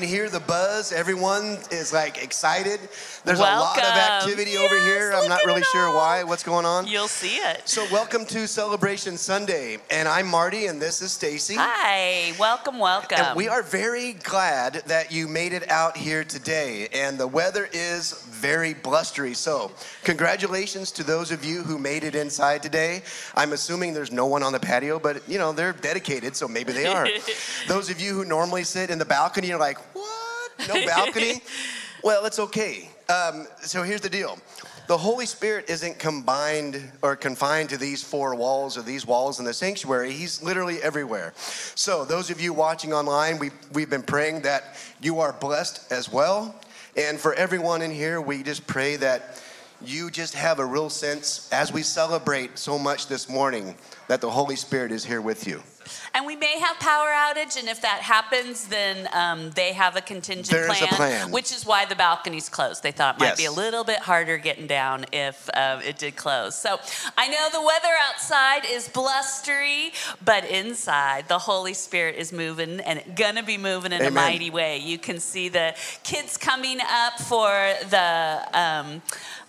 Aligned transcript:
can 0.00 0.02
hear 0.02 0.28
the 0.28 0.40
buzz. 0.40 0.90
Everyone 0.90 1.56
is 1.70 1.92
like 1.92 2.20
excited. 2.20 2.80
There's 3.24 3.38
a 3.38 3.42
lot 3.42 3.78
of 3.78 3.82
Welcome. 3.82 4.28
activity 4.28 4.58
over 4.58 4.78
here. 4.80 5.14
I'm 5.14 5.30
not 5.30 5.46
really 5.46 5.62
sure 5.62 5.86
all. 5.86 5.96
why. 5.96 6.24
What's 6.24 6.42
going 6.42 6.66
on? 6.66 6.86
You'll 6.86 7.08
see 7.08 7.36
it. 7.36 7.66
So, 7.66 7.86
welcome 7.90 8.26
to 8.26 8.46
Celebration 8.46 9.16
Sunday. 9.16 9.78
And 9.90 10.06
I'm 10.06 10.26
Marty, 10.26 10.66
and 10.66 10.80
this 10.80 11.00
is 11.00 11.12
Stacy. 11.12 11.54
Hi, 11.56 12.34
welcome, 12.38 12.78
welcome. 12.78 13.18
And 13.18 13.34
we 13.34 13.48
are 13.48 13.62
very 13.62 14.12
glad 14.12 14.82
that 14.88 15.10
you 15.10 15.26
made 15.26 15.54
it 15.54 15.70
out 15.70 15.96
here 15.96 16.22
today. 16.22 16.88
And 16.92 17.16
the 17.16 17.26
weather 17.26 17.66
is 17.72 18.12
very 18.28 18.74
blustery. 18.74 19.32
So, 19.32 19.72
congratulations 20.02 20.92
to 20.92 21.02
those 21.02 21.30
of 21.30 21.46
you 21.46 21.62
who 21.62 21.78
made 21.78 22.04
it 22.04 22.14
inside 22.14 22.62
today. 22.62 23.02
I'm 23.34 23.54
assuming 23.54 23.94
there's 23.94 24.12
no 24.12 24.26
one 24.26 24.42
on 24.42 24.52
the 24.52 24.60
patio, 24.60 24.98
but 24.98 25.26
you 25.26 25.38
know, 25.38 25.52
they're 25.52 25.72
dedicated, 25.72 26.36
so 26.36 26.46
maybe 26.46 26.74
they 26.74 26.84
are. 26.84 27.08
those 27.68 27.88
of 27.88 28.02
you 28.02 28.12
who 28.12 28.26
normally 28.26 28.64
sit 28.64 28.90
in 28.90 28.98
the 28.98 29.06
balcony 29.06 29.48
you're 29.48 29.58
like, 29.58 29.78
what? 29.94 30.68
No 30.68 30.84
balcony? 30.84 31.40
well, 32.02 32.26
it's 32.26 32.38
okay. 32.38 32.90
Um, 33.08 33.46
so, 33.60 33.82
here's 33.82 34.00
the 34.00 34.08
deal. 34.08 34.38
The 34.86 34.96
Holy 34.96 35.26
Spirit 35.26 35.68
isn't 35.68 35.98
combined 35.98 36.92
or 37.02 37.16
confined 37.16 37.70
to 37.70 37.76
these 37.76 38.02
four 38.02 38.34
walls 38.34 38.78
or 38.78 38.82
these 38.82 39.06
walls 39.06 39.38
in 39.38 39.44
the 39.44 39.52
sanctuary. 39.52 40.12
He's 40.12 40.42
literally 40.42 40.82
everywhere. 40.82 41.32
So, 41.74 42.04
those 42.04 42.30
of 42.30 42.40
you 42.40 42.52
watching 42.52 42.92
online, 42.92 43.38
we, 43.38 43.50
we've 43.72 43.90
been 43.90 44.02
praying 44.02 44.42
that 44.42 44.76
you 45.02 45.20
are 45.20 45.32
blessed 45.32 45.92
as 45.92 46.10
well. 46.10 46.54
And 46.96 47.18
for 47.18 47.34
everyone 47.34 47.82
in 47.82 47.90
here, 47.90 48.20
we 48.20 48.42
just 48.42 48.66
pray 48.66 48.96
that 48.96 49.42
you 49.82 50.10
just 50.10 50.34
have 50.34 50.58
a 50.58 50.64
real 50.64 50.88
sense 50.88 51.48
as 51.52 51.72
we 51.72 51.82
celebrate 51.82 52.58
so 52.58 52.78
much 52.78 53.08
this 53.08 53.28
morning 53.28 53.74
that 54.08 54.20
the 54.20 54.30
Holy 54.30 54.56
Spirit 54.56 54.92
is 54.92 55.04
here 55.04 55.20
with 55.20 55.46
you. 55.46 55.62
And 56.14 56.26
we 56.26 56.36
may 56.36 56.58
have 56.60 56.78
power 56.78 57.08
outage, 57.08 57.58
and 57.58 57.68
if 57.68 57.82
that 57.82 58.00
happens, 58.00 58.68
then 58.68 59.08
um, 59.12 59.50
they 59.50 59.72
have 59.72 59.96
a 59.96 60.00
contingent 60.00 60.56
is 60.56 60.82
a 60.82 60.86
plan. 60.86 61.32
which 61.32 61.52
is 61.52 61.66
why 61.66 61.86
the 61.86 61.96
balcony's 61.96 62.48
closed. 62.48 62.84
They 62.84 62.92
thought 62.92 63.16
it 63.16 63.20
might 63.20 63.36
be 63.36 63.46
a 63.46 63.52
little 63.52 63.82
bit 63.82 63.98
harder 63.98 64.38
getting 64.38 64.68
down 64.68 65.06
if 65.12 65.50
uh, 65.54 65.80
it 65.84 65.98
did 65.98 66.14
close. 66.14 66.56
So 66.56 66.78
I 67.18 67.28
know 67.28 67.48
the 67.52 67.60
weather 67.60 67.94
outside 68.08 68.64
is 68.64 68.88
blustery, 68.88 69.92
but 70.24 70.44
inside 70.44 71.26
the 71.26 71.38
Holy 71.38 71.74
Spirit 71.74 72.14
is 72.16 72.32
moving 72.32 72.78
and 72.80 73.02
gonna 73.16 73.42
be 73.42 73.58
moving 73.58 73.92
in 73.92 74.00
a 74.02 74.10
mighty 74.10 74.50
way. 74.50 74.78
You 74.78 74.98
can 74.98 75.18
see 75.18 75.48
the 75.48 75.74
kids 76.04 76.36
coming 76.36 76.78
up 76.80 77.18
for 77.18 77.50
the. 77.90 78.48
Um, 78.52 79.02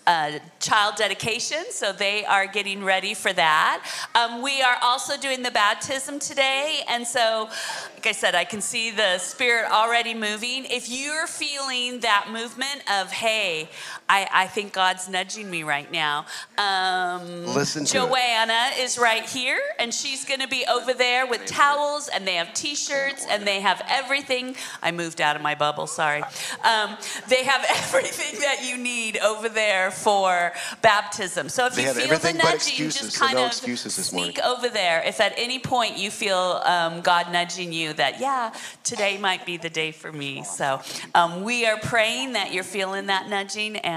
uh, 0.08 0.38
child 0.60 0.96
dedication, 0.98 1.64
so 1.72 1.92
they 1.92 2.24
are 2.26 2.46
getting 2.46 2.84
ready 2.84 3.14
for 3.14 3.34
that. 3.34 3.84
Um, 4.14 4.42
we 4.42 4.62
are 4.62 4.78
also 4.82 5.18
doing 5.18 5.42
the 5.42 5.50
baptism 5.52 6.20
today, 6.20 6.55
and 6.90 7.06
so, 7.06 7.50
like 7.96 8.08
I 8.08 8.12
said, 8.12 8.36
I 8.36 8.46
can 8.46 8.62
see 8.62 8.92
the 8.92 9.18
Spirit 9.18 9.72
already 9.72 10.14
moving. 10.14 10.66
If 10.66 10.90
you're 10.90 11.28
feeling 11.28 12.00
that 12.02 12.28
movement 12.32 12.82
of, 12.92 13.12
hey, 13.12 13.70
I, 14.08 14.28
I 14.32 14.48
think 14.48 14.72
God's 14.72 15.10
nudging 15.10 15.50
me 15.50 15.64
right 15.64 15.92
now, 15.92 16.26
um, 16.60 17.46
Listen. 17.46 17.86
Joanna 17.86 18.70
is 18.78 18.98
right 19.00 19.24
here, 19.28 19.60
and 19.80 19.92
she's 19.94 20.26
going 20.26 20.42
to 20.42 20.48
be 20.48 20.64
over 20.72 20.94
there 20.94 21.26
with 21.26 21.46
towels, 21.48 22.08
and 22.08 22.28
they 22.28 22.36
have 22.36 22.54
T-shirts, 22.54 23.26
and 23.28 23.48
they 23.48 23.62
have 23.62 23.82
everything. 23.90 24.56
I 24.84 24.92
moved 24.92 25.22
out 25.22 25.36
of 25.36 25.42
my 25.42 25.56
bubble. 25.56 25.88
Sorry. 25.88 26.22
Um, 26.64 26.98
they 27.30 27.44
have 27.46 27.66
everything 27.70 28.40
that 28.42 28.64
you 28.68 28.78
need 28.78 29.18
over 29.20 29.50
there 29.50 29.90
for 29.90 30.52
baptism. 30.84 31.50
So 31.50 31.66
if 31.66 31.76
They 31.76 31.86
you 31.86 31.94
feel 31.94 32.20
the 32.20 32.34
nudging, 32.34 32.54
excuses, 32.54 33.02
just 33.02 33.14
so 33.18 33.26
kind 33.26 33.38
no 33.38 33.46
of 33.48 33.62
morning. 33.62 33.78
sneak 33.78 34.40
over 34.46 34.70
there. 34.70 35.02
If 35.04 35.20
at 35.20 35.34
any 35.38 35.58
point 35.58 35.98
you 35.98 36.12
feel 36.12 36.62
um, 36.66 37.02
God 37.02 37.32
nudging 37.32 37.74
you 37.74 37.94
that 37.94 38.20
yeah, 38.20 38.54
today 38.84 39.18
might 39.18 39.46
be 39.48 39.58
the 39.58 39.70
day 39.70 39.92
for 39.92 40.12
me. 40.12 40.44
So 40.44 40.80
um, 41.16 41.44
we 41.44 41.66
are 41.66 41.78
praying 41.80 42.34
that 42.34 42.54
you're 42.54 42.64
feeling 42.64 43.08
that 43.08 43.30
nudging, 43.30 43.78
and 43.78 43.95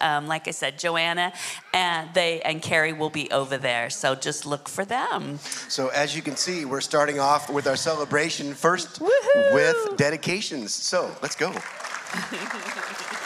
um, 0.00 0.26
like 0.26 0.48
I 0.48 0.52
said, 0.52 0.78
Joanna 0.78 1.32
and 1.72 2.12
they 2.14 2.40
and 2.42 2.62
Carrie 2.62 2.92
will 2.92 3.10
be 3.10 3.30
over 3.30 3.58
there. 3.58 3.90
So 3.90 4.14
just 4.14 4.46
look 4.46 4.68
for 4.68 4.84
them. 4.84 5.38
So, 5.68 5.88
as 5.88 6.14
you 6.16 6.22
can 6.22 6.36
see, 6.36 6.64
we're 6.64 6.80
starting 6.80 7.18
off 7.18 7.50
with 7.50 7.66
our 7.66 7.76
celebration 7.76 8.54
first 8.54 9.00
Woohoo! 9.00 9.54
with 9.54 9.96
dedications. 9.96 10.72
So, 10.72 11.10
let's 11.22 11.36
go. 11.36 11.52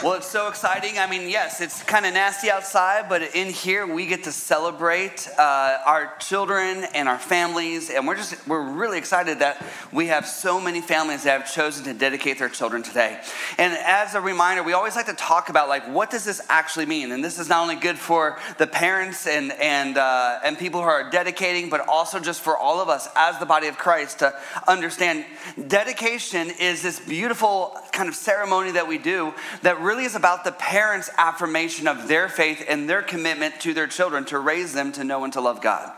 Well, 0.00 0.14
it's 0.14 0.30
so 0.30 0.46
exciting. 0.46 0.96
I 0.96 1.10
mean, 1.10 1.28
yes, 1.28 1.60
it's 1.60 1.82
kind 1.82 2.06
of 2.06 2.14
nasty 2.14 2.52
outside, 2.52 3.08
but 3.08 3.34
in 3.34 3.48
here 3.48 3.84
we 3.84 4.06
get 4.06 4.22
to 4.24 4.32
celebrate 4.32 5.28
uh, 5.36 5.78
our 5.84 6.14
children 6.20 6.84
and 6.94 7.08
our 7.08 7.18
families, 7.18 7.90
and 7.90 8.06
we're 8.06 8.14
just 8.14 8.46
we're 8.46 8.62
really 8.62 8.96
excited 8.96 9.40
that 9.40 9.60
we 9.90 10.06
have 10.06 10.24
so 10.24 10.60
many 10.60 10.80
families 10.80 11.24
that 11.24 11.40
have 11.40 11.52
chosen 11.52 11.84
to 11.86 11.94
dedicate 11.94 12.38
their 12.38 12.48
children 12.48 12.84
today. 12.84 13.20
And 13.58 13.72
as 13.72 14.14
a 14.14 14.20
reminder, 14.20 14.62
we 14.62 14.72
always 14.72 14.94
like 14.94 15.06
to 15.06 15.14
talk 15.14 15.48
about 15.48 15.68
like 15.68 15.88
what 15.88 16.10
does 16.10 16.24
this 16.24 16.40
actually 16.48 16.86
mean? 16.86 17.10
And 17.10 17.24
this 17.24 17.40
is 17.40 17.48
not 17.48 17.62
only 17.62 17.74
good 17.74 17.98
for 17.98 18.38
the 18.58 18.68
parents 18.68 19.26
and 19.26 19.50
and 19.54 19.98
uh, 19.98 20.38
and 20.44 20.56
people 20.56 20.80
who 20.80 20.86
are 20.86 21.10
dedicating, 21.10 21.70
but 21.70 21.88
also 21.88 22.20
just 22.20 22.42
for 22.42 22.56
all 22.56 22.80
of 22.80 22.88
us 22.88 23.08
as 23.16 23.36
the 23.40 23.46
body 23.46 23.66
of 23.66 23.76
Christ 23.76 24.20
to 24.20 24.32
understand 24.68 25.24
dedication 25.66 26.52
is 26.60 26.82
this 26.82 27.00
beautiful 27.00 27.76
kind 27.90 28.08
of 28.08 28.14
ceremony 28.14 28.70
that 28.70 28.86
we 28.86 28.96
do 28.96 29.34
that 29.62 29.80
really 29.80 29.87
is 29.96 30.14
about 30.14 30.44
the 30.44 30.52
parents' 30.52 31.10
affirmation 31.16 31.88
of 31.88 32.08
their 32.08 32.28
faith 32.28 32.64
and 32.68 32.88
their 32.88 33.02
commitment 33.02 33.60
to 33.60 33.72
their 33.72 33.86
children 33.86 34.24
to 34.26 34.38
raise 34.38 34.72
them 34.72 34.92
to 34.92 35.04
know 35.04 35.24
and 35.24 35.32
to 35.32 35.40
love 35.40 35.60
God. 35.62 35.92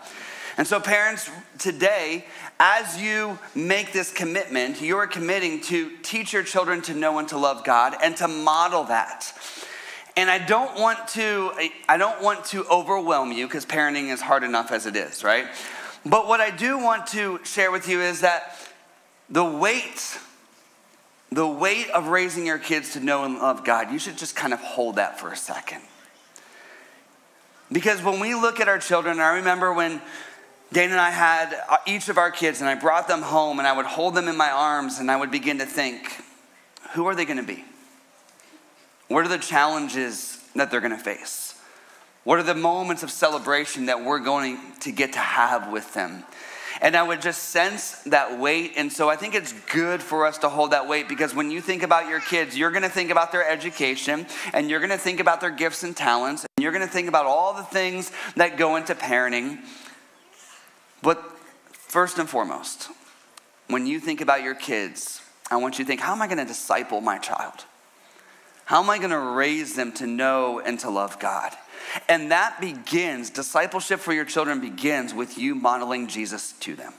And 0.56 0.66
so, 0.66 0.80
parents, 0.80 1.30
today, 1.58 2.26
as 2.58 3.00
you 3.00 3.38
make 3.54 3.92
this 3.92 4.12
commitment, 4.12 4.82
you're 4.82 5.06
committing 5.06 5.60
to 5.62 5.96
teach 6.02 6.32
your 6.32 6.42
children 6.42 6.82
to 6.82 6.94
know 6.94 7.18
and 7.18 7.28
to 7.28 7.38
love 7.38 7.64
God 7.64 7.96
and 8.02 8.16
to 8.18 8.28
model 8.28 8.84
that. 8.84 9.32
And 10.16 10.30
I 10.30 10.38
don't 10.38 10.78
want 10.78 11.08
to 11.08 11.52
I 11.88 11.96
don't 11.96 12.20
want 12.22 12.44
to 12.46 12.66
overwhelm 12.66 13.32
you 13.32 13.46
because 13.46 13.64
parenting 13.64 14.12
is 14.12 14.20
hard 14.20 14.42
enough 14.42 14.70
as 14.70 14.86
it 14.86 14.96
is, 14.96 15.24
right? 15.24 15.46
But 16.04 16.28
what 16.28 16.40
I 16.40 16.50
do 16.50 16.78
want 16.78 17.06
to 17.08 17.40
share 17.44 17.70
with 17.70 17.88
you 17.88 18.00
is 18.00 18.20
that 18.20 18.56
the 19.30 19.44
weight 19.44 20.18
the 21.32 21.46
weight 21.46 21.88
of 21.90 22.08
raising 22.08 22.44
your 22.44 22.58
kids 22.58 22.94
to 22.94 23.00
know 23.00 23.24
and 23.24 23.38
love 23.38 23.64
God, 23.64 23.92
you 23.92 23.98
should 23.98 24.18
just 24.18 24.34
kind 24.34 24.52
of 24.52 24.60
hold 24.60 24.96
that 24.96 25.20
for 25.20 25.30
a 25.30 25.36
second. 25.36 25.80
Because 27.72 28.02
when 28.02 28.18
we 28.18 28.34
look 28.34 28.58
at 28.58 28.68
our 28.68 28.78
children, 28.78 29.20
I 29.20 29.36
remember 29.36 29.72
when 29.72 30.02
Dana 30.72 30.92
and 30.92 31.00
I 31.00 31.10
had 31.10 31.56
uh, 31.68 31.76
each 31.86 32.08
of 32.08 32.18
our 32.18 32.30
kids, 32.30 32.60
and 32.60 32.68
I 32.68 32.74
brought 32.74 33.06
them 33.06 33.22
home, 33.22 33.58
and 33.58 33.66
I 33.66 33.76
would 33.76 33.86
hold 33.86 34.14
them 34.14 34.28
in 34.28 34.36
my 34.36 34.50
arms, 34.50 34.98
and 34.98 35.10
I 35.10 35.16
would 35.16 35.30
begin 35.30 35.58
to 35.58 35.66
think, 35.66 36.22
who 36.92 37.06
are 37.06 37.14
they 37.14 37.24
going 37.24 37.36
to 37.38 37.44
be? 37.44 37.64
What 39.08 39.24
are 39.24 39.28
the 39.28 39.38
challenges 39.38 40.42
that 40.54 40.70
they're 40.70 40.80
going 40.80 40.96
to 40.96 40.98
face? 40.98 41.54
What 42.24 42.38
are 42.38 42.44
the 42.44 42.54
moments 42.54 43.02
of 43.02 43.10
celebration 43.10 43.86
that 43.86 44.04
we're 44.04 44.20
going 44.20 44.58
to 44.80 44.92
get 44.92 45.14
to 45.14 45.18
have 45.18 45.72
with 45.72 45.94
them? 45.94 46.24
And 46.82 46.96
I 46.96 47.02
would 47.02 47.20
just 47.20 47.44
sense 47.50 47.92
that 48.04 48.38
weight. 48.38 48.72
And 48.76 48.90
so 48.90 49.10
I 49.10 49.16
think 49.16 49.34
it's 49.34 49.52
good 49.70 50.02
for 50.02 50.24
us 50.24 50.38
to 50.38 50.48
hold 50.48 50.70
that 50.70 50.88
weight 50.88 51.08
because 51.08 51.34
when 51.34 51.50
you 51.50 51.60
think 51.60 51.82
about 51.82 52.08
your 52.08 52.20
kids, 52.20 52.56
you're 52.56 52.70
going 52.70 52.82
to 52.82 52.88
think 52.88 53.10
about 53.10 53.32
their 53.32 53.46
education 53.46 54.26
and 54.54 54.70
you're 54.70 54.80
going 54.80 54.90
to 54.90 54.98
think 54.98 55.20
about 55.20 55.40
their 55.40 55.50
gifts 55.50 55.82
and 55.82 55.94
talents 55.94 56.46
and 56.56 56.62
you're 56.62 56.72
going 56.72 56.86
to 56.86 56.92
think 56.92 57.08
about 57.08 57.26
all 57.26 57.52
the 57.52 57.62
things 57.62 58.10
that 58.36 58.56
go 58.56 58.76
into 58.76 58.94
parenting. 58.94 59.58
But 61.02 61.22
first 61.72 62.18
and 62.18 62.28
foremost, 62.28 62.88
when 63.68 63.86
you 63.86 64.00
think 64.00 64.22
about 64.22 64.42
your 64.42 64.54
kids, 64.54 65.20
I 65.50 65.56
want 65.56 65.78
you 65.78 65.84
to 65.84 65.88
think, 65.88 66.00
how 66.00 66.12
am 66.12 66.22
I 66.22 66.26
going 66.26 66.38
to 66.38 66.44
disciple 66.44 67.00
my 67.00 67.18
child? 67.18 67.64
How 68.64 68.82
am 68.82 68.88
I 68.88 68.98
going 68.98 69.10
to 69.10 69.18
raise 69.18 69.74
them 69.74 69.92
to 69.94 70.06
know 70.06 70.60
and 70.60 70.78
to 70.80 70.90
love 70.90 71.18
God? 71.18 71.52
And 72.08 72.30
that 72.30 72.60
begins, 72.60 73.30
discipleship 73.30 74.00
for 74.00 74.12
your 74.12 74.24
children 74.24 74.60
begins 74.60 75.14
with 75.14 75.38
you 75.38 75.54
modeling 75.54 76.06
Jesus 76.06 76.52
to 76.60 76.74
them. 76.74 76.92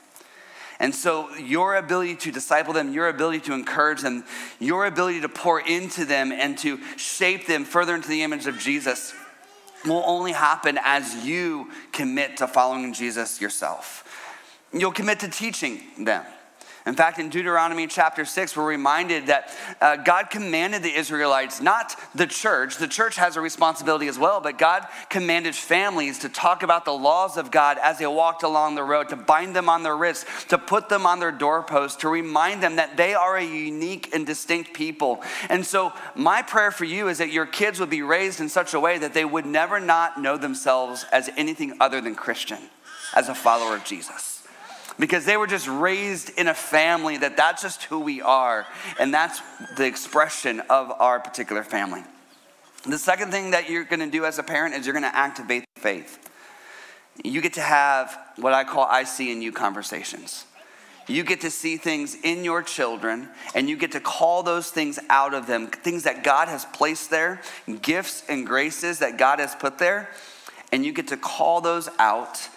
And 0.79 0.95
so, 0.95 1.29
your 1.36 1.75
ability 1.75 2.15
to 2.15 2.31
disciple 2.31 2.74
them, 2.74 2.91
your 2.91 3.07
ability 3.07 3.41
to 3.41 3.53
encourage 3.53 4.01
them, 4.01 4.24
your 4.60 4.88
ability 4.88 5.21
to 5.21 5.29
pour 5.29 5.60
into 5.60 6.05
them 6.05 6.31
and 6.31 6.57
to 6.60 6.79
shape 6.98 7.45
them 7.45 7.65
further 7.65 7.93
into 7.93 8.10
the 8.10 8.24
image 8.24 8.48
of 8.48 8.57
Jesus 8.57 9.13
will 9.86 10.03
only 10.05 10.31
happen 10.31 10.79
as 10.83 11.24
you 11.25 11.69
commit 11.91 12.38
to 12.38 12.48
following 12.48 12.93
Jesus 12.93 13.39
yourself. 13.39 14.07
You'll 14.74 14.91
commit 14.91 15.19
to 15.19 15.27
teaching 15.27 15.81
them. 16.00 16.25
In 16.88 16.95
fact, 16.95 17.19
in 17.19 17.29
Deuteronomy 17.29 17.85
chapter 17.85 18.25
6, 18.25 18.57
we're 18.57 18.65
reminded 18.65 19.27
that 19.27 19.55
uh, 19.79 19.97
God 19.97 20.31
commanded 20.31 20.81
the 20.81 20.93
Israelites, 20.93 21.61
not 21.61 21.95
the 22.15 22.25
church, 22.25 22.77
the 22.77 22.88
church 22.88 23.17
has 23.17 23.38
a 23.38 23.41
responsibility 23.41 24.07
as 24.07 24.17
well, 24.17 24.41
but 24.41 24.57
God 24.57 24.88
commanded 25.07 25.53
families 25.53 26.17
to 26.19 26.29
talk 26.29 26.63
about 26.63 26.85
the 26.85 26.93
laws 26.93 27.38
of 27.38 27.51
God 27.51 27.77
as 27.77 28.00
they 28.00 28.07
walked 28.07 28.41
along 28.41 28.73
the 28.73 28.83
road, 28.83 29.09
to 29.09 29.15
bind 29.15 29.55
them 29.55 29.69
on 29.69 29.83
their 29.83 29.95
wrists, 29.95 30.45
to 30.45 30.57
put 30.57 30.89
them 30.89 31.05
on 31.05 31.19
their 31.19 31.31
doorposts, 31.31 31.97
to 31.97 32.09
remind 32.09 32.63
them 32.63 32.77
that 32.77 32.97
they 32.97 33.13
are 33.13 33.38
a 33.38 33.45
unique 33.45 34.13
and 34.15 34.25
distinct 34.25 34.73
people. 34.73 35.21
And 35.50 35.63
so, 35.63 35.93
my 36.15 36.41
prayer 36.41 36.71
for 36.71 36.85
you 36.85 37.09
is 37.09 37.19
that 37.19 37.31
your 37.31 37.45
kids 37.45 37.79
would 37.79 37.91
be 37.91 38.01
raised 38.01 38.39
in 38.39 38.50
such 38.50 38.73
a 38.73 38.79
way 38.79 38.97
that 38.97 39.13
they 39.13 39.25
would 39.25 39.45
never 39.45 39.79
not 39.79 40.19
know 40.19 40.35
themselves 40.35 41.05
as 41.11 41.29
anything 41.38 41.77
other 41.79 42.01
than 42.01 42.15
Christian, 42.15 42.59
as 43.15 43.29
a 43.29 43.35
follower 43.35 43.75
of 43.75 43.83
Jesus 43.83 44.30
because 45.00 45.25
they 45.25 45.38
were 45.38 45.48
just 45.48 45.67
raised 45.67 46.31
in 46.38 46.48
a 46.48 46.53
family 46.53 47.17
that 47.17 47.38
that's 47.38 47.62
just 47.62 47.83
who 47.83 48.00
we 48.00 48.21
are 48.21 48.65
and 49.00 49.13
that's 49.13 49.41
the 49.77 49.86
expression 49.86 50.62
of 50.69 50.91
our 51.00 51.19
particular 51.19 51.63
family. 51.63 52.03
The 52.86 52.98
second 52.98 53.31
thing 53.31 53.51
that 53.51 53.69
you're 53.69 53.83
going 53.83 54.00
to 54.00 54.10
do 54.10 54.25
as 54.25 54.39
a 54.39 54.43
parent 54.43 54.75
is 54.75 54.86
you're 54.86 54.93
going 54.93 55.03
to 55.03 55.15
activate 55.15 55.65
faith. 55.77 56.29
You 57.24 57.41
get 57.41 57.53
to 57.53 57.62
have 57.62 58.17
what 58.38 58.53
i 58.53 58.63
call 58.63 58.86
i 58.86 59.03
see 59.03 59.31
in 59.31 59.41
you 59.41 59.51
conversations. 59.51 60.45
You 61.07 61.24
get 61.24 61.41
to 61.41 61.51
see 61.51 61.77
things 61.77 62.15
in 62.24 62.43
your 62.43 62.63
children 62.63 63.27
and 63.53 63.69
you 63.69 63.75
get 63.75 63.91
to 63.93 64.00
call 64.00 64.43
those 64.43 64.69
things 64.69 64.98
out 65.10 65.33
of 65.33 65.45
them. 65.45 65.67
Things 65.67 66.03
that 66.03 66.24
god 66.24 66.48
has 66.48 66.65
placed 66.65 67.10
there 67.10 67.41
gifts 67.81 68.24
and 68.29 68.48
graces 68.48 69.00
that 69.00 69.17
god 69.17 69.39
has 69.39 69.55
put 69.55 69.77
there 69.77 70.10
and 70.71 70.86
you 70.86 70.93
get 70.93 71.10
to 71.10 71.17
call 71.17 71.62
those 71.62 71.89
out 72.00 72.48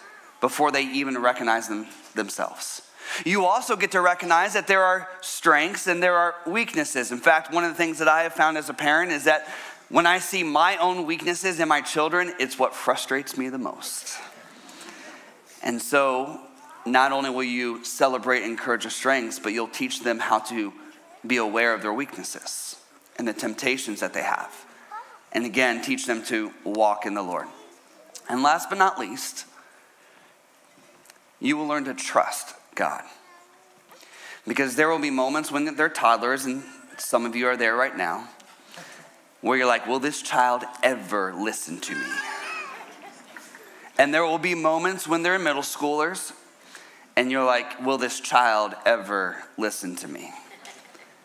before 0.41 0.71
they 0.71 0.83
even 0.83 1.19
recognize 1.19 1.69
them 1.69 1.87
themselves. 2.15 2.83
You 3.25 3.45
also 3.45 3.77
get 3.77 3.93
to 3.93 4.01
recognize 4.01 4.55
that 4.55 4.67
there 4.67 4.83
are 4.83 5.09
strengths 5.21 5.87
and 5.87 6.03
there 6.03 6.17
are 6.17 6.35
weaknesses. 6.47 7.13
In 7.13 7.19
fact, 7.19 7.53
one 7.53 7.65
of 7.65 7.71
the 7.71 7.77
things 7.77 7.99
that 7.99 8.09
I 8.09 8.23
have 8.23 8.33
found 8.33 8.57
as 8.57 8.71
a 8.71 8.75
parent 8.75 9.13
is 9.13 9.25
that 9.25 9.47
when 9.89 10.07
I 10.07 10.19
see 10.19 10.43
my 10.43 10.77
own 10.79 11.07
weaknesses 11.07 11.61
in 11.61 11.69
my 11.69 11.81
children, 11.81 12.33
it's 12.39 12.59
what 12.59 12.75
frustrates 12.75 13.37
me 13.37 13.49
the 13.49 13.59
most. 13.59 14.19
And 15.63 15.81
so, 15.81 16.41
not 16.87 17.13
only 17.13 17.31
will 17.31 17.45
you 17.45 17.85
celebrate 17.85 18.43
and 18.43 18.51
encourage 18.51 18.83
their 18.83 18.91
strengths, 18.91 19.39
but 19.39 19.53
you'll 19.53 19.69
teach 19.69 20.01
them 20.01 20.19
how 20.19 20.39
to 20.41 20.73
be 21.27 21.37
aware 21.37 21.75
of 21.75 21.83
their 21.83 21.93
weaknesses 21.93 22.77
and 23.17 23.27
the 23.27 23.33
temptations 23.33 24.01
that 24.01 24.13
they 24.13 24.23
have. 24.23 24.53
And 25.33 25.47
again, 25.47 25.83
teach 25.83 26.07
them 26.07 26.25
to 26.27 26.53
walk 26.65 27.07
in 27.07 27.15
the 27.15 27.23
Lord. 27.23 27.47
And 28.29 28.43
last 28.43 28.69
but 28.69 28.79
not 28.79 28.99
least, 28.99 29.47
you 31.41 31.57
will 31.57 31.67
learn 31.67 31.85
to 31.85 31.95
trust 31.95 32.55
God. 32.75 33.03
Because 34.47 34.77
there 34.77 34.89
will 34.89 34.99
be 34.99 35.11
moments 35.11 35.51
when 35.51 35.75
they're 35.77 35.89
toddlers, 35.89 36.45
and 36.45 36.63
some 36.99 37.25
of 37.25 37.35
you 37.35 37.47
are 37.47 37.57
there 37.57 37.77
right 37.77 37.97
now, 37.97 38.29
where 39.41 39.57
you're 39.57 39.67
like, 39.67 39.87
Will 39.87 39.99
this 39.99 40.23
child 40.23 40.65
ever 40.83 41.35
listen 41.35 41.81
to 41.81 41.95
me? 41.95 42.07
And 43.99 44.13
there 44.13 44.25
will 44.25 44.39
be 44.39 44.55
moments 44.55 45.07
when 45.07 45.23
they're 45.23 45.39
middle 45.39 45.63
schoolers, 45.63 46.33
and 47.17 47.31
you're 47.31 47.45
like, 47.45 47.81
Will 47.85 47.99
this 47.99 48.21
child 48.21 48.75
ever 48.85 49.37
listen 49.57 49.97
to 49.97 50.09
me? 50.09 50.33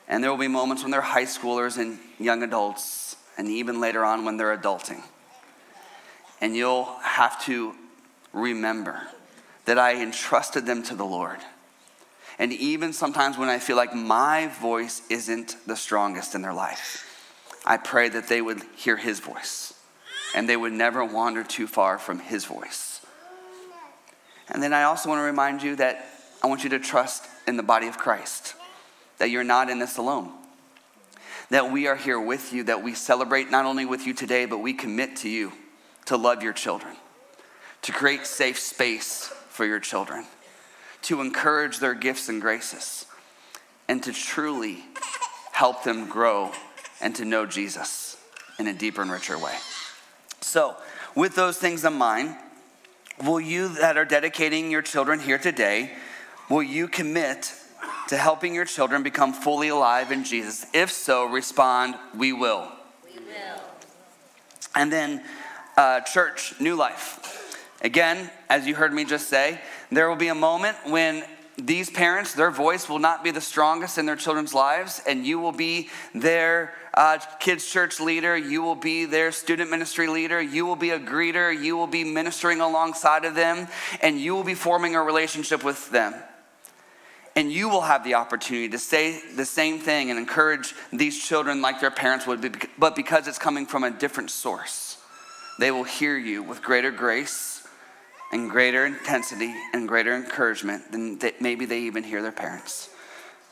And 0.08 0.24
there 0.24 0.32
will 0.32 0.38
be 0.38 0.48
moments 0.48 0.84
when 0.84 0.92
they're 0.92 1.02
high 1.02 1.26
schoolers 1.26 1.78
and 1.78 2.00
young 2.18 2.42
adults, 2.42 3.16
and 3.38 3.48
even 3.48 3.80
later 3.80 4.04
on 4.04 4.26
when 4.26 4.38
they're 4.38 4.58
adulting. 4.58 5.02
And 6.42 6.56
you'll 6.56 6.86
have 7.02 7.44
to 7.46 7.76
remember 8.34 9.02
that 9.66 9.78
I 9.78 10.02
entrusted 10.02 10.66
them 10.66 10.84
to 10.84 10.96
the 10.96 11.06
Lord. 11.06 11.40
And 12.40 12.54
even 12.54 12.94
sometimes 12.94 13.38
when 13.38 13.50
I 13.50 13.60
feel 13.60 13.76
like 13.76 13.94
my 13.94 14.48
voice 14.48 15.02
isn't 15.10 15.58
the 15.68 15.76
strongest 15.76 16.36
in 16.36 16.42
their 16.42 16.54
life, 16.54 17.06
I 17.66 17.78
pray 17.78 18.08
that 18.10 18.28
they 18.28 18.42
would 18.42 18.64
hear 18.76 18.96
His 18.96 19.20
voice 19.20 19.74
and 20.34 20.48
they 20.48 20.56
would 20.56 20.72
never 20.72 21.04
wander 21.04 21.44
too 21.44 21.68
far 21.68 21.98
from 21.98 22.20
His 22.20 22.46
voice. 22.46 23.06
And 24.48 24.64
then 24.64 24.74
I 24.74 24.84
also 24.84 25.10
want 25.10 25.20
to 25.20 25.24
remind 25.24 25.62
you 25.62 25.76
that 25.76 26.06
I 26.42 26.48
want 26.48 26.64
you 26.64 26.70
to 26.72 26.80
trust 26.80 27.26
in 27.46 27.58
the 27.58 27.64
body 27.64 27.88
of 27.88 27.98
Christ, 27.98 28.56
that 29.18 29.30
you're 29.30 29.44
not 29.44 29.70
in 29.70 29.80
this 29.80 29.98
alone, 29.98 30.32
that 31.50 31.72
we 31.72 31.88
are 31.88 31.98
here 31.98 32.20
with 32.20 32.54
you, 32.54 32.64
that 32.64 32.82
we 32.82 32.94
celebrate 32.94 33.52
not 33.52 33.66
only 33.66 33.86
with 33.86 34.08
you 34.08 34.14
today, 34.14 34.46
but 34.46 34.60
we 34.60 34.74
commit 34.74 35.18
to 35.18 35.30
you 35.30 35.52
to 36.06 36.16
love 36.16 36.42
your 36.42 36.54
children, 36.54 36.96
to 37.82 37.92
create 37.92 38.26
safe 38.26 38.58
space 38.58 39.34
for 39.60 39.66
your 39.66 39.82
children, 39.82 40.26
to 41.02 41.20
encourage 41.20 41.80
their 41.80 41.94
gifts 41.94 42.30
and 42.30 42.42
graces, 42.42 43.06
and 43.90 44.02
to 44.02 44.14
truly 44.14 44.86
help 45.52 45.84
them 45.84 46.08
grow 46.08 46.50
and 47.02 47.14
to 47.14 47.26
know 47.26 47.46
Jesus 47.46 48.16
in 48.58 48.68
a 48.68 48.74
deeper 48.74 49.02
and 49.02 49.12
richer 49.12 49.38
way. 49.38 49.58
So, 50.40 50.78
with 51.14 51.36
those 51.36 51.58
things 51.58 51.84
in 51.84 51.92
mind, 51.92 52.38
will 53.26 53.42
you 53.42 53.68
that 53.80 53.98
are 53.98 54.06
dedicating 54.06 54.72
your 54.72 54.82
children 54.82 55.20
here 55.20 55.38
today, 55.38 55.92
will 56.50 56.64
you 56.64 56.88
commit 56.88 57.54
to 58.08 58.16
helping 58.16 58.56
your 58.56 58.64
children 58.64 59.04
become 59.04 59.34
fully 59.34 59.68
alive 59.68 60.14
in 60.14 60.24
Jesus? 60.24 60.68
If 60.74 60.90
so, 60.90 61.26
respond, 61.26 61.96
we 62.16 62.32
will. 62.32 62.72
We 63.04 63.20
will. 63.20 63.62
And 64.74 64.90
then 64.90 65.22
uh, 65.76 66.00
church, 66.00 66.54
new 66.62 66.78
life. 66.78 67.39
Again, 67.82 68.30
as 68.50 68.68
you 68.68 68.76
heard 68.76 68.94
me 68.94 69.06
just 69.06 69.30
say, 69.30 69.60
there 69.92 70.10
will 70.10 70.18
be 70.18 70.28
a 70.28 70.36
moment 70.36 70.78
when 70.86 71.24
these 71.58 71.90
parents, 71.90 72.34
their 72.34 72.52
voice 72.52 72.88
will 72.88 73.00
not 73.00 73.24
be 73.24 73.32
the 73.32 73.42
strongest 73.42 73.98
in 73.98 74.06
their 74.06 74.16
children's 74.16 74.54
lives, 74.54 75.02
and 75.08 75.26
you 75.26 75.40
will 75.40 75.52
be 75.52 75.90
their 76.14 76.74
uh, 76.94 77.18
kids' 77.40 77.70
church 77.70 78.00
leader, 78.00 78.38
you 78.38 78.62
will 78.62 78.76
be 78.76 79.06
their 79.06 79.32
student 79.32 79.70
ministry 79.70 80.08
leader, 80.08 80.42
you 80.42 80.66
will 80.66 80.76
be 80.76 80.92
a 80.92 81.00
greeter, 81.00 81.52
you 81.52 81.76
will 81.76 81.88
be 81.88 82.04
ministering 82.04 82.62
alongside 82.62 83.26
of 83.26 83.36
them, 83.36 83.68
and 84.02 84.20
you 84.20 84.36
will 84.36 84.44
be 84.44 84.54
forming 84.54 84.96
a 84.96 85.02
relationship 85.02 85.64
with 85.64 85.90
them. 85.92 86.14
And 87.36 87.52
you 87.52 87.70
will 87.70 87.82
have 87.82 88.04
the 88.04 88.16
opportunity 88.16 88.70
to 88.70 88.80
say 88.80 89.22
the 89.36 89.46
same 89.46 89.80
thing 89.80 90.10
and 90.10 90.20
encourage 90.20 90.74
these 90.92 91.18
children 91.18 91.62
like 91.62 91.80
their 91.80 91.92
parents 91.92 92.28
would, 92.28 92.42
be, 92.42 92.52
but 92.78 92.96
because 92.96 93.28
it's 93.28 93.38
coming 93.38 93.66
from 93.66 93.84
a 93.84 93.92
different 93.92 94.32
source, 94.32 94.98
they 95.58 95.72
will 95.72 95.84
hear 95.84 96.18
you 96.18 96.42
with 96.44 96.62
greater 96.62 96.92
grace 96.92 97.59
and 98.32 98.50
greater 98.50 98.86
intensity 98.86 99.54
and 99.74 99.88
greater 99.88 100.16
encouragement 100.16 100.92
than 100.92 101.18
that 101.20 101.42
maybe 101.42 101.66
they 101.66 101.80
even 101.82 102.04
hear 102.04 102.22
their 102.22 102.32
parents. 102.32 102.90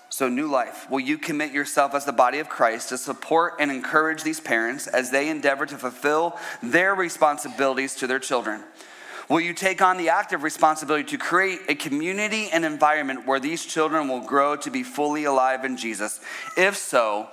So, 0.09 0.29
new 0.29 0.47
life. 0.47 0.89
Will 0.89 0.99
you 0.99 1.17
commit 1.17 1.51
yourself 1.51 1.93
as 1.93 2.05
the 2.05 2.13
body 2.13 2.39
of 2.39 2.49
Christ 2.49 2.89
to 2.89 2.97
support 2.97 3.55
and 3.59 3.69
encourage 3.69 4.23
these 4.23 4.39
parents 4.39 4.87
as 4.87 5.11
they 5.11 5.29
endeavor 5.29 5.65
to 5.65 5.77
fulfill 5.77 6.37
their 6.63 6.95
responsibilities 6.95 7.95
to 7.95 8.07
their 8.07 8.19
children? 8.19 8.63
Will 9.29 9.41
you 9.41 9.53
take 9.53 9.81
on 9.81 9.97
the 9.97 10.09
active 10.09 10.41
responsibility 10.43 11.03
to 11.09 11.17
create 11.17 11.59
a 11.67 11.75
community 11.75 12.49
and 12.49 12.63
environment 12.63 13.27
where 13.27 13.41
these 13.41 13.65
children 13.65 14.07
will 14.07 14.21
grow 14.21 14.55
to 14.55 14.71
be 14.71 14.83
fully 14.83 15.25
alive 15.25 15.65
in 15.65 15.75
Jesus? 15.75 16.21
If 16.55 16.77
so, 16.77 17.27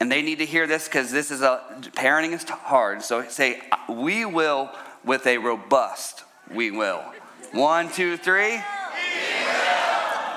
and 0.00 0.10
they 0.10 0.22
need 0.22 0.38
to 0.38 0.46
hear 0.46 0.66
this 0.66 0.88
because 0.88 1.12
this 1.12 1.30
is 1.30 1.42
a 1.42 1.60
parenting 1.94 2.32
is 2.32 2.44
hard. 2.44 3.02
So 3.02 3.28
say, 3.28 3.60
we 3.88 4.24
will 4.24 4.70
with 5.04 5.26
a 5.26 5.36
robust, 5.36 6.24
we 6.52 6.70
will. 6.70 7.02
One, 7.52 7.90
two, 7.90 8.16
three. 8.16 8.60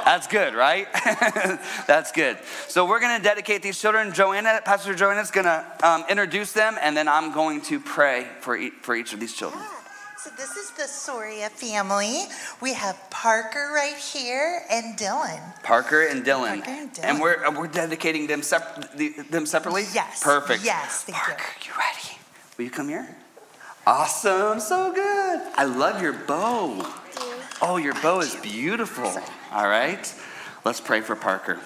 That's 0.05 0.27
good, 0.27 0.53
right? 0.53 0.87
That's 1.85 2.13
good. 2.13 2.37
So 2.69 2.85
we're 2.85 3.01
going 3.01 3.17
to 3.17 3.23
dedicate 3.23 3.61
these 3.61 3.77
children. 3.79 4.13
Joanna, 4.13 4.61
Pastor 4.63 4.95
Joanna 4.95 5.19
is 5.19 5.31
going 5.31 5.45
to 5.47 5.65
um, 5.83 6.05
introduce 6.09 6.53
them, 6.53 6.77
and 6.81 6.95
then 6.95 7.09
I'm 7.09 7.33
going 7.33 7.59
to 7.63 7.77
pray 7.79 8.25
for, 8.39 8.55
e- 8.55 8.69
for 8.81 8.95
each 8.95 9.11
of 9.13 9.19
these 9.19 9.33
children. 9.33 9.61
So 10.17 10.29
this 10.37 10.55
is 10.55 10.71
the 10.71 10.87
Soria 10.87 11.49
family. 11.49 12.23
We 12.61 12.73
have 12.73 12.97
Parker 13.09 13.71
right 13.75 13.97
here 13.97 14.61
and 14.71 14.97
Dylan. 14.97 15.41
Parker 15.63 16.03
and 16.07 16.23
Dylan. 16.23 16.63
Parker 16.63 16.71
and 16.71 16.93
Dylan. 16.93 17.03
And 17.03 17.19
we're, 17.19 17.51
we're 17.59 17.67
dedicating 17.67 18.27
them, 18.27 18.43
sep- 18.43 18.95
the, 18.95 19.09
them 19.29 19.45
separately? 19.45 19.83
Yes. 19.93 20.23
Perfect. 20.23 20.63
Yes, 20.63 21.03
thank 21.03 21.17
you. 21.17 21.33
Parker, 21.33 21.43
you 21.65 21.71
ready? 21.77 22.17
Will 22.57 22.65
you 22.65 22.71
come 22.71 22.87
here? 22.87 23.13
Awesome. 23.88 24.60
So 24.60 24.91
good. 24.91 25.41
I 25.56 25.63
love 25.63 26.01
your 26.01 26.12
bow. 26.12 26.85
Oh, 27.61 27.77
your 27.77 27.94
bow 27.94 28.20
is 28.20 28.35
beautiful. 28.35 29.09
All 29.53 29.70
right. 29.70 30.14
Let's 30.66 30.81
pray 30.81 31.00
for 31.00 31.16
Parker. 31.16 31.57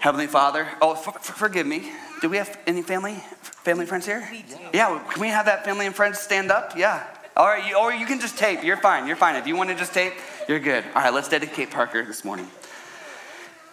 Heavenly 0.00 0.26
Father, 0.26 0.68
oh, 0.82 0.94
forgive 0.94 1.66
me. 1.66 1.90
Do 2.20 2.28
we 2.28 2.36
have 2.36 2.58
any 2.66 2.82
family, 2.82 3.14
family 3.40 3.86
friends 3.86 4.04
here? 4.04 4.28
Yeah, 4.74 5.02
can 5.08 5.22
we 5.22 5.28
have 5.28 5.46
that 5.46 5.64
family 5.64 5.86
and 5.86 5.94
friends 5.94 6.18
stand 6.18 6.52
up? 6.52 6.74
Yeah. 6.76 7.06
All 7.38 7.46
right, 7.46 7.66
you, 7.66 7.78
or 7.78 7.94
you 7.94 8.04
can 8.04 8.20
just 8.20 8.36
tape. 8.36 8.62
You're 8.62 8.76
fine. 8.76 9.06
You're 9.06 9.16
fine. 9.16 9.36
If 9.36 9.46
you 9.46 9.56
want 9.56 9.70
to 9.70 9.76
just 9.76 9.94
tape, 9.94 10.12
you're 10.46 10.60
good. 10.60 10.84
All 10.94 11.02
right, 11.02 11.14
let's 11.14 11.30
dedicate 11.30 11.70
Parker 11.70 12.04
this 12.04 12.22
morning. 12.22 12.48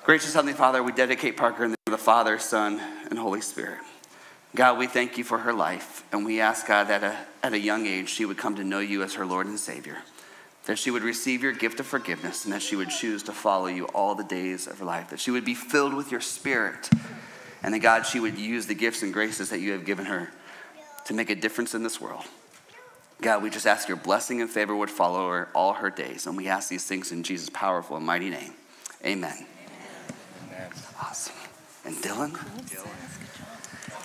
Gracious 0.06 0.34
Heavenly 0.34 0.54
Father, 0.54 0.82
we 0.82 0.93
dedicate 0.93 1.36
Parker 1.36 1.65
in 1.65 1.71
the 1.71 1.77
name 1.86 1.93
of 1.93 1.99
the 1.99 2.06
Father, 2.06 2.39
Son, 2.39 2.80
and 3.10 3.19
Holy 3.19 3.41
Spirit. 3.41 3.80
God, 4.55 4.77
we 4.77 4.85
thank 4.85 5.17
you 5.17 5.23
for 5.23 5.39
her 5.39 5.53
life, 5.53 6.03
and 6.11 6.23
we 6.23 6.39
ask 6.39 6.67
God 6.67 6.89
that 6.89 7.03
at 7.03 7.13
a, 7.13 7.45
at 7.47 7.53
a 7.53 7.59
young 7.59 7.87
age 7.87 8.09
she 8.09 8.23
would 8.23 8.37
come 8.37 8.55
to 8.55 8.63
know 8.63 8.79
you 8.79 9.01
as 9.01 9.15
her 9.15 9.25
Lord 9.25 9.47
and 9.47 9.59
Savior, 9.59 9.97
that 10.65 10.77
she 10.77 10.91
would 10.91 11.01
receive 11.01 11.41
your 11.41 11.53
gift 11.53 11.79
of 11.79 11.87
forgiveness, 11.87 12.45
and 12.45 12.53
that 12.53 12.61
she 12.61 12.75
would 12.75 12.89
choose 12.89 13.23
to 13.23 13.31
follow 13.31 13.65
you 13.65 13.85
all 13.85 14.13
the 14.13 14.23
days 14.23 14.67
of 14.67 14.77
her 14.77 14.85
life, 14.85 15.09
that 15.09 15.19
she 15.19 15.31
would 15.31 15.43
be 15.43 15.55
filled 15.55 15.95
with 15.95 16.11
your 16.11 16.21
Spirit, 16.21 16.87
and 17.63 17.73
that 17.73 17.79
God, 17.79 18.05
she 18.05 18.19
would 18.19 18.37
use 18.37 18.67
the 18.67 18.75
gifts 18.75 19.01
and 19.01 19.11
graces 19.11 19.49
that 19.49 19.59
you 19.59 19.71
have 19.71 19.85
given 19.85 20.05
her 20.05 20.31
to 21.05 21.13
make 21.15 21.31
a 21.31 21.35
difference 21.35 21.73
in 21.73 21.81
this 21.81 21.99
world. 21.99 22.23
God, 23.21 23.41
we 23.41 23.49
just 23.49 23.65
ask 23.65 23.87
your 23.87 23.97
blessing 23.97 24.39
and 24.41 24.49
favor 24.49 24.75
would 24.75 24.89
follow 24.91 25.29
her 25.29 25.49
all 25.55 25.73
her 25.73 25.89
days, 25.89 26.27
and 26.27 26.37
we 26.37 26.47
ask 26.47 26.69
these 26.69 26.85
things 26.85 27.11
in 27.11 27.23
Jesus' 27.23 27.49
powerful 27.49 27.97
and 27.97 28.05
mighty 28.05 28.29
name. 28.29 28.53
Amen. 29.03 29.47
Awesome. 31.01 31.35
And 31.85 31.95
Dylan? 31.97 33.22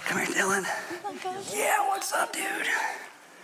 Come 0.09 0.25
here, 0.25 0.35
Dylan. 0.35 0.65
Yeah, 1.55 1.87
what's 1.89 2.15
up, 2.15 2.33
dude? 2.33 2.43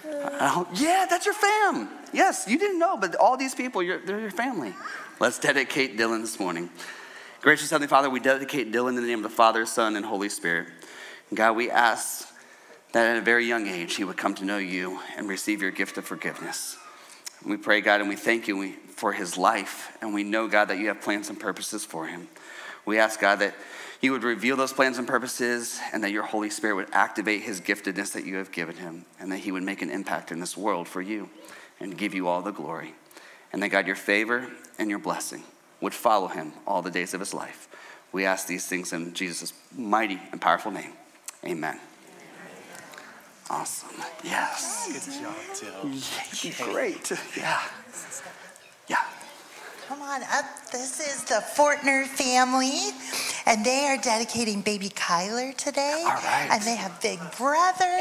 Uh, 0.06 0.64
yeah, 0.72 1.04
that's 1.08 1.26
your 1.26 1.34
fam. 1.34 1.90
Yes, 2.10 2.46
you 2.48 2.58
didn't 2.58 2.78
know, 2.78 2.96
but 2.96 3.14
all 3.16 3.36
these 3.36 3.54
people, 3.54 3.82
you're, 3.82 3.98
they're 3.98 4.18
your 4.18 4.30
family. 4.30 4.72
Let's 5.20 5.38
dedicate 5.38 5.98
Dylan 5.98 6.22
this 6.22 6.40
morning. 6.40 6.70
Gracious 7.42 7.68
Heavenly 7.68 7.88
Father, 7.88 8.08
we 8.08 8.18
dedicate 8.18 8.72
Dylan 8.72 8.90
in 8.90 8.94
the 8.96 9.02
name 9.02 9.18
of 9.18 9.24
the 9.24 9.36
Father, 9.36 9.66
Son, 9.66 9.94
and 9.94 10.06
Holy 10.06 10.30
Spirit. 10.30 10.68
And 11.28 11.36
God, 11.36 11.54
we 11.54 11.70
ask 11.70 12.26
that 12.92 13.10
at 13.10 13.18
a 13.18 13.20
very 13.20 13.44
young 13.44 13.66
age 13.66 13.96
he 13.96 14.04
would 14.04 14.16
come 14.16 14.34
to 14.36 14.46
know 14.46 14.56
you 14.56 15.00
and 15.18 15.28
receive 15.28 15.60
your 15.60 15.70
gift 15.70 15.98
of 15.98 16.06
forgiveness. 16.06 16.78
And 17.42 17.50
we 17.50 17.58
pray, 17.58 17.82
God, 17.82 18.00
and 18.00 18.08
we 18.08 18.16
thank 18.16 18.48
you 18.48 18.72
for 18.88 19.12
his 19.12 19.36
life. 19.36 19.94
And 20.00 20.14
we 20.14 20.22
know, 20.22 20.48
God, 20.48 20.68
that 20.68 20.78
you 20.78 20.88
have 20.88 21.02
plans 21.02 21.28
and 21.28 21.38
purposes 21.38 21.84
for 21.84 22.06
him. 22.06 22.26
We 22.86 22.98
ask, 22.98 23.20
God, 23.20 23.40
that 23.40 23.54
you 24.00 24.12
would 24.12 24.24
reveal 24.24 24.56
those 24.56 24.72
plans 24.72 24.98
and 24.98 25.06
purposes 25.06 25.80
and 25.92 26.02
that 26.04 26.10
your 26.10 26.24
Holy 26.24 26.50
Spirit 26.50 26.76
would 26.76 26.88
activate 26.92 27.42
his 27.42 27.60
giftedness 27.60 28.12
that 28.12 28.24
you 28.24 28.36
have 28.36 28.52
given 28.52 28.76
him 28.76 29.04
and 29.18 29.32
that 29.32 29.38
he 29.38 29.52
would 29.52 29.62
make 29.62 29.82
an 29.82 29.90
impact 29.90 30.30
in 30.30 30.40
this 30.40 30.56
world 30.56 30.88
for 30.88 31.00
you 31.00 31.28
and 31.80 31.96
give 31.96 32.14
you 32.14 32.28
all 32.28 32.42
the 32.42 32.52
glory. 32.52 32.94
And 33.52 33.62
that, 33.62 33.68
God, 33.68 33.86
your 33.86 33.96
favor 33.96 34.48
and 34.78 34.90
your 34.90 34.98
blessing 34.98 35.42
would 35.80 35.94
follow 35.94 36.28
him 36.28 36.52
all 36.66 36.82
the 36.82 36.90
days 36.90 37.14
of 37.14 37.20
his 37.20 37.32
life. 37.32 37.68
We 38.12 38.24
ask 38.24 38.46
these 38.46 38.66
things 38.66 38.92
in 38.92 39.12
Jesus' 39.14 39.52
mighty 39.76 40.20
and 40.32 40.40
powerful 40.40 40.70
name. 40.70 40.92
Amen. 41.44 41.80
Awesome. 43.50 44.02
Yes. 44.22 44.88
Good 44.90 45.22
job, 45.22 45.34
Till. 45.54 46.66
Great. 46.72 47.12
Yeah. 47.36 47.60
Yeah. 48.88 49.04
Come 49.88 50.00
on 50.00 50.22
up. 50.22 50.46
This 50.72 50.98
is 50.98 51.24
the 51.24 51.44
Fortner 51.54 52.06
family, 52.06 52.80
and 53.44 53.64
they 53.64 53.86
are 53.86 53.98
dedicating 53.98 54.62
baby 54.62 54.88
Kyler 54.88 55.54
today. 55.56 56.02
All 56.06 56.14
right. 56.14 56.48
And 56.50 56.62
they 56.62 56.74
have 56.74 56.98
big 57.02 57.18
brother. 57.36 58.00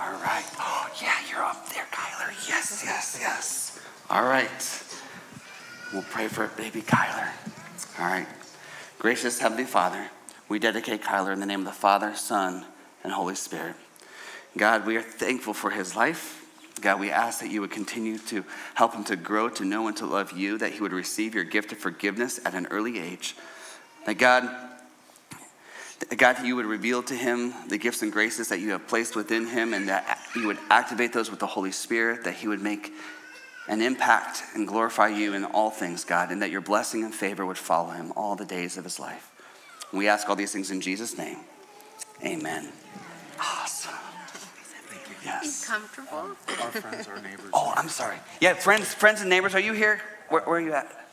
All 0.00 0.12
right. 0.12 0.44
Oh, 0.58 0.88
yeah, 1.02 1.12
you're 1.30 1.44
up 1.44 1.68
there, 1.68 1.84
Kyler. 1.92 2.48
Yes, 2.48 2.82
yes, 2.82 3.18
yes. 3.20 3.78
All 4.08 4.24
right. 4.24 4.82
We'll 5.92 6.02
pray 6.02 6.28
for 6.28 6.46
baby 6.56 6.80
Kyler. 6.80 7.28
All 7.98 8.06
right. 8.06 8.26
Gracious 8.98 9.38
Heavenly 9.38 9.64
Father, 9.64 10.08
we 10.48 10.58
dedicate 10.58 11.02
Kyler 11.02 11.32
in 11.34 11.40
the 11.40 11.46
name 11.46 11.60
of 11.60 11.66
the 11.66 11.72
Father, 11.72 12.14
Son, 12.14 12.64
and 13.04 13.12
Holy 13.12 13.34
Spirit. 13.34 13.76
God, 14.56 14.86
we 14.86 14.96
are 14.96 15.02
thankful 15.02 15.52
for 15.52 15.70
his 15.70 15.94
life. 15.94 16.45
God, 16.80 17.00
we 17.00 17.10
ask 17.10 17.40
that 17.40 17.50
you 17.50 17.62
would 17.62 17.70
continue 17.70 18.18
to 18.18 18.44
help 18.74 18.94
him 18.94 19.04
to 19.04 19.16
grow, 19.16 19.48
to 19.48 19.64
know, 19.64 19.88
and 19.88 19.96
to 19.96 20.06
love 20.06 20.32
you, 20.32 20.58
that 20.58 20.72
he 20.72 20.80
would 20.80 20.92
receive 20.92 21.34
your 21.34 21.44
gift 21.44 21.72
of 21.72 21.78
forgiveness 21.78 22.38
at 22.44 22.54
an 22.54 22.66
early 22.70 22.98
age. 22.98 23.34
That 24.04 24.18
God, 24.18 24.50
God, 26.16 26.44
you 26.44 26.54
would 26.56 26.66
reveal 26.66 27.02
to 27.04 27.14
him 27.14 27.54
the 27.68 27.78
gifts 27.78 28.02
and 28.02 28.12
graces 28.12 28.48
that 28.48 28.60
you 28.60 28.70
have 28.70 28.86
placed 28.86 29.16
within 29.16 29.46
him, 29.46 29.72
and 29.72 29.88
that 29.88 30.18
you 30.34 30.46
would 30.46 30.58
activate 30.70 31.12
those 31.12 31.30
with 31.30 31.40
the 31.40 31.46
Holy 31.46 31.72
Spirit, 31.72 32.24
that 32.24 32.34
he 32.34 32.46
would 32.46 32.62
make 32.62 32.92
an 33.68 33.80
impact 33.80 34.42
and 34.54 34.68
glorify 34.68 35.08
you 35.08 35.34
in 35.34 35.44
all 35.44 35.70
things, 35.70 36.04
God, 36.04 36.30
and 36.30 36.42
that 36.42 36.50
your 36.50 36.60
blessing 36.60 37.02
and 37.02 37.14
favor 37.14 37.44
would 37.44 37.58
follow 37.58 37.90
him 37.90 38.12
all 38.14 38.36
the 38.36 38.44
days 38.44 38.76
of 38.76 38.84
his 38.84 39.00
life. 39.00 39.32
We 39.92 40.08
ask 40.08 40.28
all 40.28 40.36
these 40.36 40.52
things 40.52 40.70
in 40.70 40.80
Jesus' 40.80 41.16
name. 41.16 41.38
Amen. 42.24 42.68
Awesome. 45.18 45.40
Yes. 45.42 45.66
comfortable. 45.66 46.18
Um, 46.18 46.36
our 46.62 46.70
friends, 46.70 47.08
our 47.08 47.20
neighbors. 47.20 47.50
Oh, 47.52 47.72
I'm 47.76 47.88
sorry. 47.88 48.16
Yeah, 48.40 48.54
friends, 48.54 48.92
friends 48.92 49.20
and 49.20 49.30
neighbors, 49.30 49.54
are 49.54 49.60
you 49.60 49.72
here? 49.72 50.00
Where, 50.28 50.42
where 50.42 50.58
are 50.58 50.60
you 50.60 50.72
at? 50.72 51.06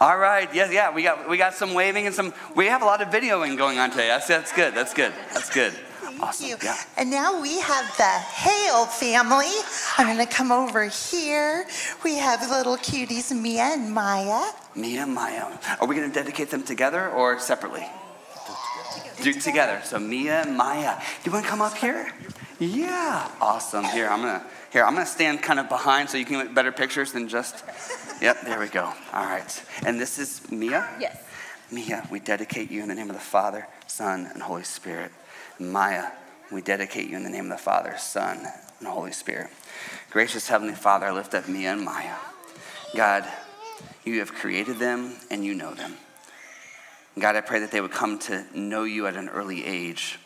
All 0.00 0.16
right. 0.16 0.48
Yes, 0.54 0.72
yeah. 0.72 0.94
We 0.94 1.02
got 1.02 1.28
we 1.28 1.36
got 1.36 1.54
some 1.54 1.74
waving 1.74 2.06
and 2.06 2.14
some. 2.14 2.32
We 2.54 2.66
have 2.66 2.82
a 2.82 2.84
lot 2.84 3.02
of 3.02 3.08
videoing 3.08 3.56
going 3.56 3.78
on 3.78 3.90
today. 3.90 4.06
That's 4.08 4.28
that's 4.28 4.52
good. 4.52 4.74
That's 4.74 4.94
good. 4.94 5.12
That's 5.32 5.50
good. 5.50 5.72
Awesome. 6.20 6.48
you. 6.48 6.56
Yeah. 6.62 6.76
And 6.96 7.10
now 7.10 7.40
we 7.40 7.60
have 7.60 7.96
the 7.96 8.02
Hale 8.04 8.86
family. 8.86 9.52
I'm 9.98 10.06
going 10.06 10.26
to 10.26 10.32
come 10.32 10.50
over 10.50 10.84
here. 10.84 11.66
We 12.02 12.16
have 12.16 12.48
little 12.50 12.76
cuties, 12.76 13.30
Mia 13.30 13.62
and 13.62 13.92
Maya. 13.92 14.50
Mia 14.74 15.02
and 15.02 15.14
Maya. 15.14 15.46
Are 15.80 15.86
we 15.86 15.94
going 15.94 16.08
to 16.08 16.14
dedicate 16.14 16.50
them 16.50 16.62
together 16.64 17.08
or 17.10 17.38
separately? 17.38 17.86
Do 19.22 19.32
together. 19.32 19.80
So 19.84 19.98
Mia 19.98 20.42
and 20.42 20.56
Maya. 20.56 20.96
Do 21.22 21.30
you 21.30 21.32
want 21.32 21.44
to 21.44 21.50
come 21.50 21.60
up 21.60 21.76
here? 21.76 22.12
Yeah. 22.58 23.30
Awesome. 23.40 23.84
Here, 23.84 24.08
I'm 24.08 24.20
gonna 24.20 24.44
here, 24.72 24.84
I'm 24.84 24.94
gonna 24.94 25.06
stand 25.06 25.42
kind 25.42 25.60
of 25.60 25.68
behind 25.68 26.10
so 26.10 26.18
you 26.18 26.24
can 26.24 26.44
get 26.44 26.54
better 26.54 26.72
pictures 26.72 27.12
than 27.12 27.28
just 27.28 27.64
Yep, 28.20 28.42
there 28.42 28.58
we 28.58 28.66
go. 28.66 28.92
All 29.12 29.24
right. 29.24 29.62
And 29.86 30.00
this 30.00 30.18
is 30.18 30.50
Mia? 30.50 30.88
Yes. 30.98 31.22
Mia, 31.70 32.06
we 32.10 32.18
dedicate 32.18 32.68
you 32.70 32.82
in 32.82 32.88
the 32.88 32.94
name 32.94 33.10
of 33.10 33.14
the 33.14 33.22
Father, 33.22 33.68
Son, 33.86 34.28
and 34.32 34.42
Holy 34.42 34.64
Spirit. 34.64 35.12
Maya, 35.60 36.06
We 36.50 36.62
dedicate 36.62 37.08
you 37.08 37.16
in 37.16 37.22
the 37.22 37.30
name 37.30 37.44
of 37.44 37.50
the 37.50 37.62
Father, 37.62 37.94
Son, 37.98 38.46
and 38.78 38.88
Holy 38.88 39.12
Spirit. 39.12 39.50
Gracious 40.10 40.48
Heavenly 40.48 40.74
Father, 40.74 41.06
I 41.06 41.12
lift 41.12 41.34
up 41.34 41.46
Mia 41.46 41.72
and 41.72 41.84
Maya. 41.84 42.16
God, 42.96 43.24
you 44.04 44.18
have 44.18 44.32
created 44.32 44.78
them 44.78 45.14
and 45.30 45.44
you 45.44 45.54
know 45.54 45.74
them. 45.74 45.94
God, 47.18 47.36
I 47.36 47.40
pray 47.40 47.60
that 47.60 47.70
they 47.70 47.80
would 47.80 47.92
come 47.92 48.18
to 48.20 48.44
know 48.58 48.84
you 48.84 49.06
at 49.06 49.14
an 49.16 49.28
early 49.28 49.64
age 49.64 50.18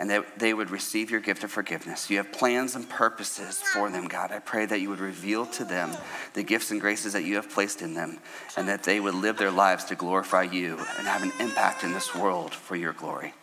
and 0.00 0.08
that 0.08 0.38
they 0.38 0.54
would 0.54 0.70
receive 0.70 1.10
your 1.10 1.20
gift 1.20 1.44
of 1.44 1.50
forgiveness. 1.52 2.08
You 2.08 2.16
have 2.16 2.32
plans 2.32 2.74
and 2.74 2.88
purposes 2.88 3.60
for 3.60 3.90
them, 3.90 4.08
God. 4.08 4.32
I 4.32 4.38
pray 4.38 4.64
that 4.64 4.80
you 4.80 4.88
would 4.88 4.98
reveal 4.98 5.44
to 5.46 5.64
them 5.64 5.94
the 6.32 6.42
gifts 6.42 6.70
and 6.70 6.80
graces 6.80 7.12
that 7.12 7.22
you 7.24 7.34
have 7.36 7.50
placed 7.50 7.82
in 7.82 7.92
them 7.92 8.18
and 8.56 8.66
that 8.66 8.82
they 8.82 8.98
would 8.98 9.14
live 9.14 9.36
their 9.36 9.50
lives 9.50 9.84
to 9.84 9.94
glorify 9.94 10.44
you 10.44 10.78
and 10.98 11.06
have 11.06 11.22
an 11.22 11.32
impact 11.38 11.84
in 11.84 11.92
this 11.92 12.14
world 12.14 12.54
for 12.54 12.76
your 12.76 12.94
glory. 12.94 13.34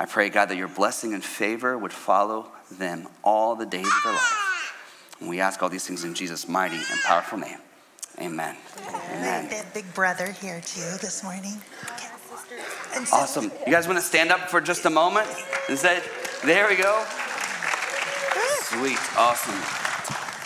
I 0.00 0.06
pray, 0.06 0.30
God, 0.30 0.46
that 0.46 0.56
your 0.56 0.68
blessing 0.68 1.12
and 1.12 1.22
favor 1.22 1.76
would 1.76 1.92
follow 1.92 2.48
them 2.70 3.08
all 3.22 3.54
the 3.54 3.66
days 3.66 3.86
of 3.86 4.02
their 4.02 4.14
life. 4.14 4.72
And 5.20 5.28
we 5.28 5.40
ask 5.40 5.62
all 5.62 5.68
these 5.68 5.86
things 5.86 6.02
in 6.02 6.14
Jesus' 6.14 6.48
mighty 6.48 6.76
and 6.76 7.00
powerful 7.04 7.38
name. 7.38 7.58
Amen. 8.18 8.56
Amen. 9.12 9.48
Big- 9.50 9.72
Big 9.74 9.94
brother 9.94 10.32
here 10.32 10.62
too 10.62 10.96
this 11.02 11.22
morning. 11.22 11.60
Okay. 11.92 12.15
And 12.94 13.06
Awesome. 13.12 13.52
You 13.66 13.72
guys 13.72 13.86
want 13.86 13.98
to 13.98 14.04
stand 14.04 14.30
up 14.30 14.48
for 14.48 14.60
just 14.60 14.84
a 14.84 14.90
moment? 14.90 15.26
Is 15.68 15.82
that, 15.82 16.02
there 16.44 16.68
we 16.68 16.76
go. 16.76 17.04
Sweet. 18.62 18.98
Awesome. 19.16 19.54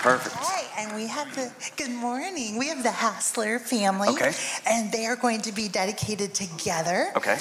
Perfect. 0.02 0.34
Hi, 0.38 0.82
and 0.82 0.94
we 0.96 1.06
have 1.06 1.34
the, 1.34 1.52
good 1.76 1.90
morning. 1.90 2.58
We 2.58 2.68
have 2.68 2.82
the 2.82 2.90
Hassler 2.90 3.58
family. 3.58 4.08
Okay. 4.08 4.32
And 4.66 4.90
they 4.90 5.06
are 5.06 5.16
going 5.16 5.42
to 5.42 5.52
be 5.52 5.68
dedicated 5.68 6.34
together. 6.34 7.12
Okay. 7.16 7.38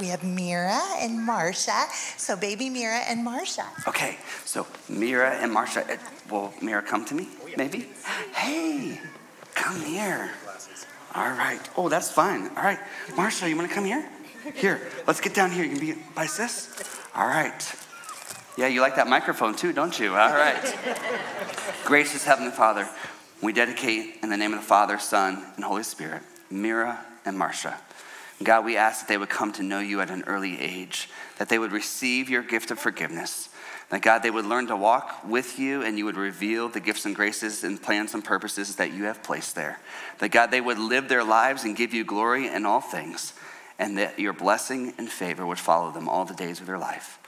We 0.00 0.08
have 0.08 0.24
Mira 0.24 0.80
and 0.98 1.20
Marsha. 1.20 1.88
So 2.18 2.36
baby 2.36 2.68
Mira 2.70 2.98
and 3.06 3.24
Marsha. 3.24 3.66
Okay. 3.86 4.18
So 4.44 4.66
Mira 4.88 5.30
and 5.40 5.54
Marsha, 5.54 5.98
will 6.30 6.52
Mira 6.60 6.82
come 6.82 7.04
to 7.04 7.14
me? 7.14 7.28
Maybe? 7.56 7.88
Hey, 8.34 9.00
come 9.54 9.80
here. 9.80 10.32
All 11.14 11.30
right. 11.30 11.60
Oh, 11.76 11.88
that's 11.88 12.10
fine. 12.10 12.48
All 12.56 12.64
right. 12.64 12.78
Marsha, 13.10 13.48
you 13.48 13.56
want 13.56 13.68
to 13.68 13.74
come 13.74 13.84
here? 13.84 14.08
Here, 14.54 14.80
let's 15.06 15.20
get 15.20 15.32
down 15.32 15.50
here. 15.50 15.64
You 15.64 15.70
can 15.70 15.80
be 15.80 15.94
by 16.14 16.26
sis? 16.26 16.82
All 17.14 17.26
right. 17.26 17.76
Yeah, 18.58 18.66
you 18.66 18.80
like 18.80 18.96
that 18.96 19.08
microphone 19.08 19.54
too, 19.54 19.72
don't 19.72 19.98
you? 19.98 20.10
All 20.10 20.32
right. 20.32 20.76
Gracious 21.84 22.24
Heavenly 22.24 22.50
Father, 22.50 22.88
we 23.42 23.52
dedicate 23.52 24.16
in 24.22 24.28
the 24.28 24.36
name 24.36 24.52
of 24.52 24.60
the 24.60 24.66
Father, 24.66 24.98
Son, 24.98 25.42
and 25.56 25.64
Holy 25.64 25.82
Spirit, 25.82 26.22
Mira 26.50 27.04
and 27.24 27.38
Marsha. 27.38 27.74
God, 28.42 28.64
we 28.64 28.76
ask 28.76 29.00
that 29.00 29.08
they 29.08 29.16
would 29.16 29.28
come 29.28 29.52
to 29.52 29.62
know 29.62 29.80
you 29.80 30.00
at 30.00 30.10
an 30.10 30.24
early 30.26 30.60
age, 30.60 31.08
that 31.38 31.48
they 31.48 31.58
would 31.58 31.72
receive 31.72 32.28
your 32.28 32.42
gift 32.42 32.70
of 32.70 32.78
forgiveness, 32.78 33.48
that 33.94 34.02
God, 34.02 34.24
they 34.24 34.30
would 34.30 34.44
learn 34.44 34.66
to 34.66 34.76
walk 34.76 35.20
with 35.24 35.56
you 35.56 35.82
and 35.82 35.96
you 35.96 36.04
would 36.04 36.16
reveal 36.16 36.68
the 36.68 36.80
gifts 36.80 37.06
and 37.06 37.14
graces 37.14 37.62
and 37.62 37.80
plans 37.80 38.12
and 38.12 38.24
purposes 38.24 38.74
that 38.74 38.92
you 38.92 39.04
have 39.04 39.22
placed 39.22 39.54
there. 39.54 39.78
That 40.18 40.30
God, 40.30 40.50
they 40.50 40.60
would 40.60 40.80
live 40.80 41.08
their 41.08 41.22
lives 41.22 41.62
and 41.62 41.76
give 41.76 41.94
you 41.94 42.02
glory 42.02 42.48
in 42.48 42.66
all 42.66 42.80
things, 42.80 43.34
and 43.78 43.96
that 43.98 44.18
your 44.18 44.32
blessing 44.32 44.94
and 44.98 45.08
favor 45.08 45.46
would 45.46 45.60
follow 45.60 45.92
them 45.92 46.08
all 46.08 46.24
the 46.24 46.34
days 46.34 46.58
of 46.58 46.66
their 46.66 46.76
life. 46.76 47.20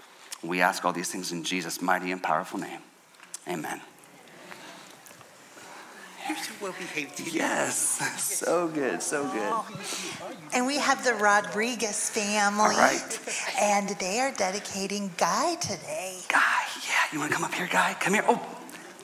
We 0.42 0.60
ask 0.60 0.84
all 0.84 0.92
these 0.92 1.08
things 1.08 1.30
in 1.30 1.44
Jesus' 1.44 1.80
mighty 1.80 2.10
and 2.10 2.20
powerful 2.20 2.58
name. 2.58 2.80
Amen. 3.46 3.80
You're 6.28 6.36
so 6.38 6.52
well 6.60 6.72
behaved. 6.72 7.20
Yes, 7.32 7.76
so 8.22 8.68
good, 8.68 9.02
so 9.02 9.28
good. 9.28 9.52
And 10.52 10.66
we 10.66 10.78
have 10.78 11.04
the 11.04 11.14
Rodriguez 11.14 12.10
family. 12.10 12.60
All 12.60 12.70
right. 12.70 13.20
And 13.60 13.88
they 14.00 14.20
are 14.20 14.32
dedicating 14.32 15.10
Guy 15.16 15.54
today. 15.56 16.18
Guy, 16.28 16.40
yeah, 16.88 16.94
you 17.12 17.18
want 17.18 17.30
to 17.30 17.36
come 17.36 17.44
up 17.44 17.54
here, 17.54 17.68
Guy? 17.70 17.94
Come 18.00 18.14
here. 18.14 18.24
Oh, 18.26 18.44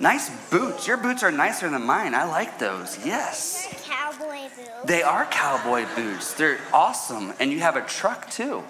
nice 0.01 0.31
boots. 0.51 0.87
Your 0.87 0.97
boots 0.97 1.23
are 1.23 1.31
nicer 1.31 1.69
than 1.69 1.85
mine. 1.85 2.15
I 2.15 2.25
like 2.25 2.59
those. 2.59 2.99
Yes. 3.05 3.69
Cowboy 3.85 4.49
boots. 4.57 4.71
They 4.85 5.03
are 5.03 5.25
cowboy 5.27 5.87
boots. 5.95 6.35
They're 6.35 6.59
awesome. 6.73 7.33
And 7.39 7.53
you 7.53 7.61
have 7.61 7.77
a 7.77 7.83
truck 7.83 8.31
too. 8.31 8.65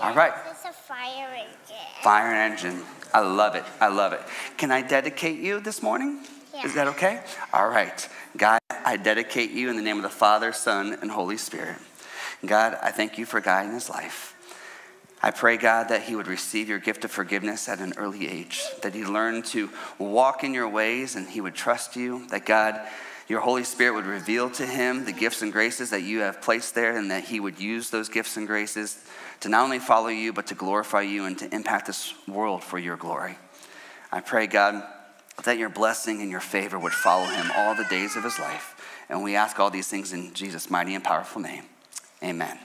All 0.00 0.14
right. 0.14 0.32
It's 0.50 0.64
a 0.64 0.72
fire 0.72 1.28
engine. 1.34 2.02
Fire 2.02 2.32
engine. 2.32 2.82
I 3.12 3.20
love 3.20 3.56
it. 3.56 3.64
I 3.80 3.88
love 3.88 4.12
it. 4.12 4.20
Can 4.56 4.70
I 4.70 4.82
dedicate 4.82 5.40
you 5.40 5.58
this 5.60 5.82
morning? 5.82 6.20
Is 6.64 6.74
that 6.74 6.88
okay? 6.88 7.22
All 7.52 7.68
right. 7.68 8.08
God, 8.36 8.60
I 8.70 8.96
dedicate 8.96 9.50
you 9.50 9.70
in 9.70 9.76
the 9.76 9.82
name 9.82 9.96
of 9.96 10.02
the 10.02 10.08
Father, 10.08 10.52
Son, 10.52 10.96
and 11.00 11.10
Holy 11.10 11.36
Spirit. 11.36 11.76
God, 12.44 12.76
I 12.82 12.90
thank 12.90 13.18
you 13.18 13.26
for 13.26 13.40
guiding 13.40 13.72
his 13.72 13.88
life. 13.88 14.36
I 15.22 15.30
pray, 15.30 15.56
God, 15.56 15.88
that 15.88 16.02
he 16.02 16.16
would 16.16 16.26
receive 16.26 16.68
your 16.68 16.78
gift 16.78 17.04
of 17.04 17.10
forgiveness 17.10 17.68
at 17.68 17.80
an 17.80 17.94
early 17.96 18.28
age, 18.28 18.62
that 18.82 18.94
he 18.94 19.04
learn 19.04 19.42
to 19.44 19.68
walk 19.98 20.44
in 20.44 20.54
your 20.54 20.68
ways 20.68 21.16
and 21.16 21.28
he 21.28 21.40
would 21.40 21.54
trust 21.54 21.96
you, 21.96 22.26
that 22.28 22.46
God, 22.46 22.80
your 23.28 23.40
Holy 23.40 23.64
Spirit 23.64 23.94
would 23.94 24.06
reveal 24.06 24.50
to 24.50 24.66
him 24.66 25.04
the 25.04 25.12
gifts 25.12 25.42
and 25.42 25.52
graces 25.52 25.90
that 25.90 26.02
you 26.02 26.20
have 26.20 26.40
placed 26.40 26.74
there, 26.74 26.96
and 26.96 27.10
that 27.10 27.24
he 27.24 27.40
would 27.40 27.60
use 27.60 27.90
those 27.90 28.08
gifts 28.08 28.36
and 28.36 28.46
graces 28.46 28.98
to 29.40 29.48
not 29.48 29.64
only 29.64 29.78
follow 29.78 30.08
you, 30.08 30.32
but 30.32 30.46
to 30.48 30.54
glorify 30.54 31.02
you 31.02 31.24
and 31.24 31.38
to 31.38 31.54
impact 31.54 31.86
this 31.86 32.14
world 32.26 32.62
for 32.64 32.78
your 32.78 32.96
glory. 32.96 33.38
I 34.10 34.20
pray, 34.20 34.46
God, 34.46 34.82
that 35.44 35.58
your 35.58 35.68
blessing 35.68 36.20
and 36.20 36.30
your 36.30 36.40
favor 36.40 36.78
would 36.78 36.92
follow 36.92 37.24
him 37.26 37.50
all 37.56 37.74
the 37.74 37.84
days 37.84 38.16
of 38.16 38.24
his 38.24 38.38
life. 38.38 38.76
And 39.08 39.22
we 39.22 39.36
ask 39.36 39.58
all 39.58 39.70
these 39.70 39.88
things 39.88 40.12
in 40.12 40.32
Jesus' 40.34 40.70
mighty 40.70 40.94
and 40.94 41.02
powerful 41.02 41.40
name. 41.40 41.64
Amen. 42.22 42.58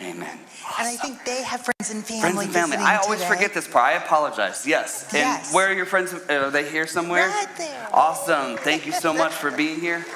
Amen. 0.00 0.38
And 0.78 0.88
I 0.88 0.96
think 0.96 1.24
they 1.26 1.42
have 1.42 1.60
friends 1.60 1.90
and 1.92 2.02
family. 2.02 2.22
Friends 2.22 2.42
and 2.44 2.52
family. 2.54 2.76
I 2.78 2.96
always 2.96 3.20
today. 3.20 3.34
forget 3.34 3.52
this 3.52 3.68
part. 3.68 3.84
I 3.84 3.92
apologize. 3.92 4.66
Yes. 4.66 5.04
And 5.12 5.18
Yes. 5.18 5.52
where 5.52 5.68
are 5.68 5.74
your 5.74 5.84
friends? 5.84 6.14
Are 6.14 6.50
they 6.50 6.70
here 6.70 6.86
somewhere? 6.86 7.28
Right 7.28 7.56
there. 7.58 7.88
Awesome. 7.92 8.56
Thank 8.56 8.86
you 8.86 8.92
so 8.92 9.12
much 9.12 9.32
for 9.32 9.50
being 9.50 9.78
here. 9.78 10.06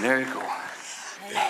Very 0.00 0.26
cool. 0.26 0.42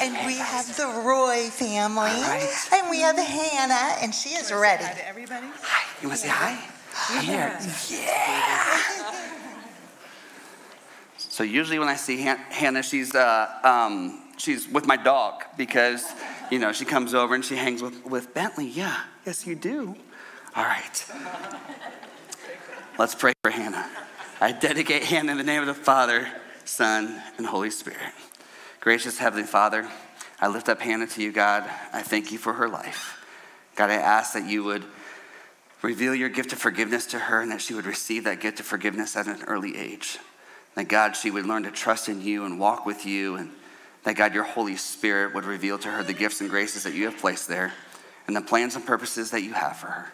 And 0.01 0.15
we 0.27 0.37
have 0.37 0.77
the 0.77 0.87
Roy 1.05 1.49
family. 1.51 2.11
right. 2.11 2.69
And 2.73 2.89
we 2.89 3.01
have 3.01 3.17
Hannah, 3.19 3.97
and 4.01 4.15
she 4.15 4.31
is 4.31 4.53
ready. 4.53 4.85
Hi 4.85 5.03
everybody. 5.07 5.47
Hi. 5.63 5.85
You 6.01 6.09
want 6.09 6.21
to 6.21 6.27
say 6.27 6.33
hi? 6.33 6.57
Here. 7.21 7.59
Yeah. 7.91 8.83
So 11.19 11.43
usually 11.43 11.79
when 11.79 11.89
I 11.89 11.97
see 11.97 12.23
Han- 12.23 12.39
Hannah, 12.51 12.83
she's 12.83 13.15
uh, 13.15 13.49
um, 13.63 14.23
she's 14.39 14.67
with 14.69 14.87
my 14.87 14.97
dog 14.97 15.45
because 15.57 16.05
you 16.51 16.59
know 16.59 16.73
she 16.73 16.85
comes 16.85 17.15
over 17.15 17.35
and 17.35 17.45
she 17.45 17.57
hangs 17.57 17.83
with 17.83 18.05
with 18.07 18.33
Bentley. 18.33 18.67
Yeah. 18.67 19.01
Yes, 19.27 19.47
you 19.47 19.55
do. 19.55 19.95
All 20.55 20.65
right. 20.65 21.05
Let's 22.99 23.15
pray 23.15 23.35
for 23.43 23.51
Hannah. 23.51 23.87
I 24.41 24.53
dedicate 24.53 25.05
Hannah 25.05 25.33
in 25.33 25.39
the 25.39 25.45
name 25.45 25.61
of 25.61 25.67
the 25.67 25.75
Father, 25.75 26.27
Son, 26.65 27.21
and 27.37 27.47
Holy 27.47 27.71
Spirit. 27.71 28.13
Gracious 28.81 29.19
Heavenly 29.19 29.47
Father, 29.47 29.87
I 30.41 30.49
lift 30.49 30.69
up 30.69 30.81
Hannah 30.81 31.07
to 31.09 31.23
you, 31.23 31.33
God. 31.33 31.69
I 31.93 32.03
thank 32.03 32.33
you 32.33 32.39
for 32.39 32.55
her 32.55 32.69
life. 32.69 33.23
God, 33.75 33.91
I 33.91 33.95
ask 33.95 34.33
that 34.33 34.47
you 34.47 34.65
would 34.65 34.85
reveal 35.87 36.17
your 36.17 36.29
gift 36.29 36.53
of 36.53 36.59
forgiveness 36.59 37.07
to 37.07 37.19
her 37.19 37.41
and 37.41 37.53
that 37.53 37.61
she 37.61 37.73
would 37.73 37.87
receive 37.87 38.25
that 38.25 38.41
gift 38.41 38.59
of 38.59 38.67
forgiveness 38.67 39.17
at 39.17 39.29
an 39.29 39.43
early 39.45 39.77
age. 39.77 40.19
That 40.75 40.89
God, 40.89 41.15
she 41.15 41.31
would 41.31 41.47
learn 41.47 41.63
to 41.63 41.71
trust 41.71 42.09
in 42.09 42.21
you 42.21 42.45
and 42.45 42.59
walk 42.59 42.85
with 42.85 43.07
you, 43.07 43.37
and 43.37 43.51
that 44.03 44.17
God, 44.17 44.35
your 44.35 44.43
Holy 44.43 44.77
Spirit 44.77 45.33
would 45.35 45.45
reveal 45.45 45.79
to 45.79 45.89
her 45.89 46.03
the 46.03 46.13
gifts 46.13 46.41
and 46.41 46.51
graces 46.51 46.83
that 46.83 46.93
you 46.95 47.05
have 47.05 47.17
placed 47.17 47.49
there 47.49 47.73
and 48.27 48.35
the 48.35 48.43
plans 48.43 48.75
and 48.75 48.85
purposes 48.85 49.31
that 49.31 49.43
you 49.43 49.53
have 49.53 49.77
for 49.77 49.87
her. 49.87 50.13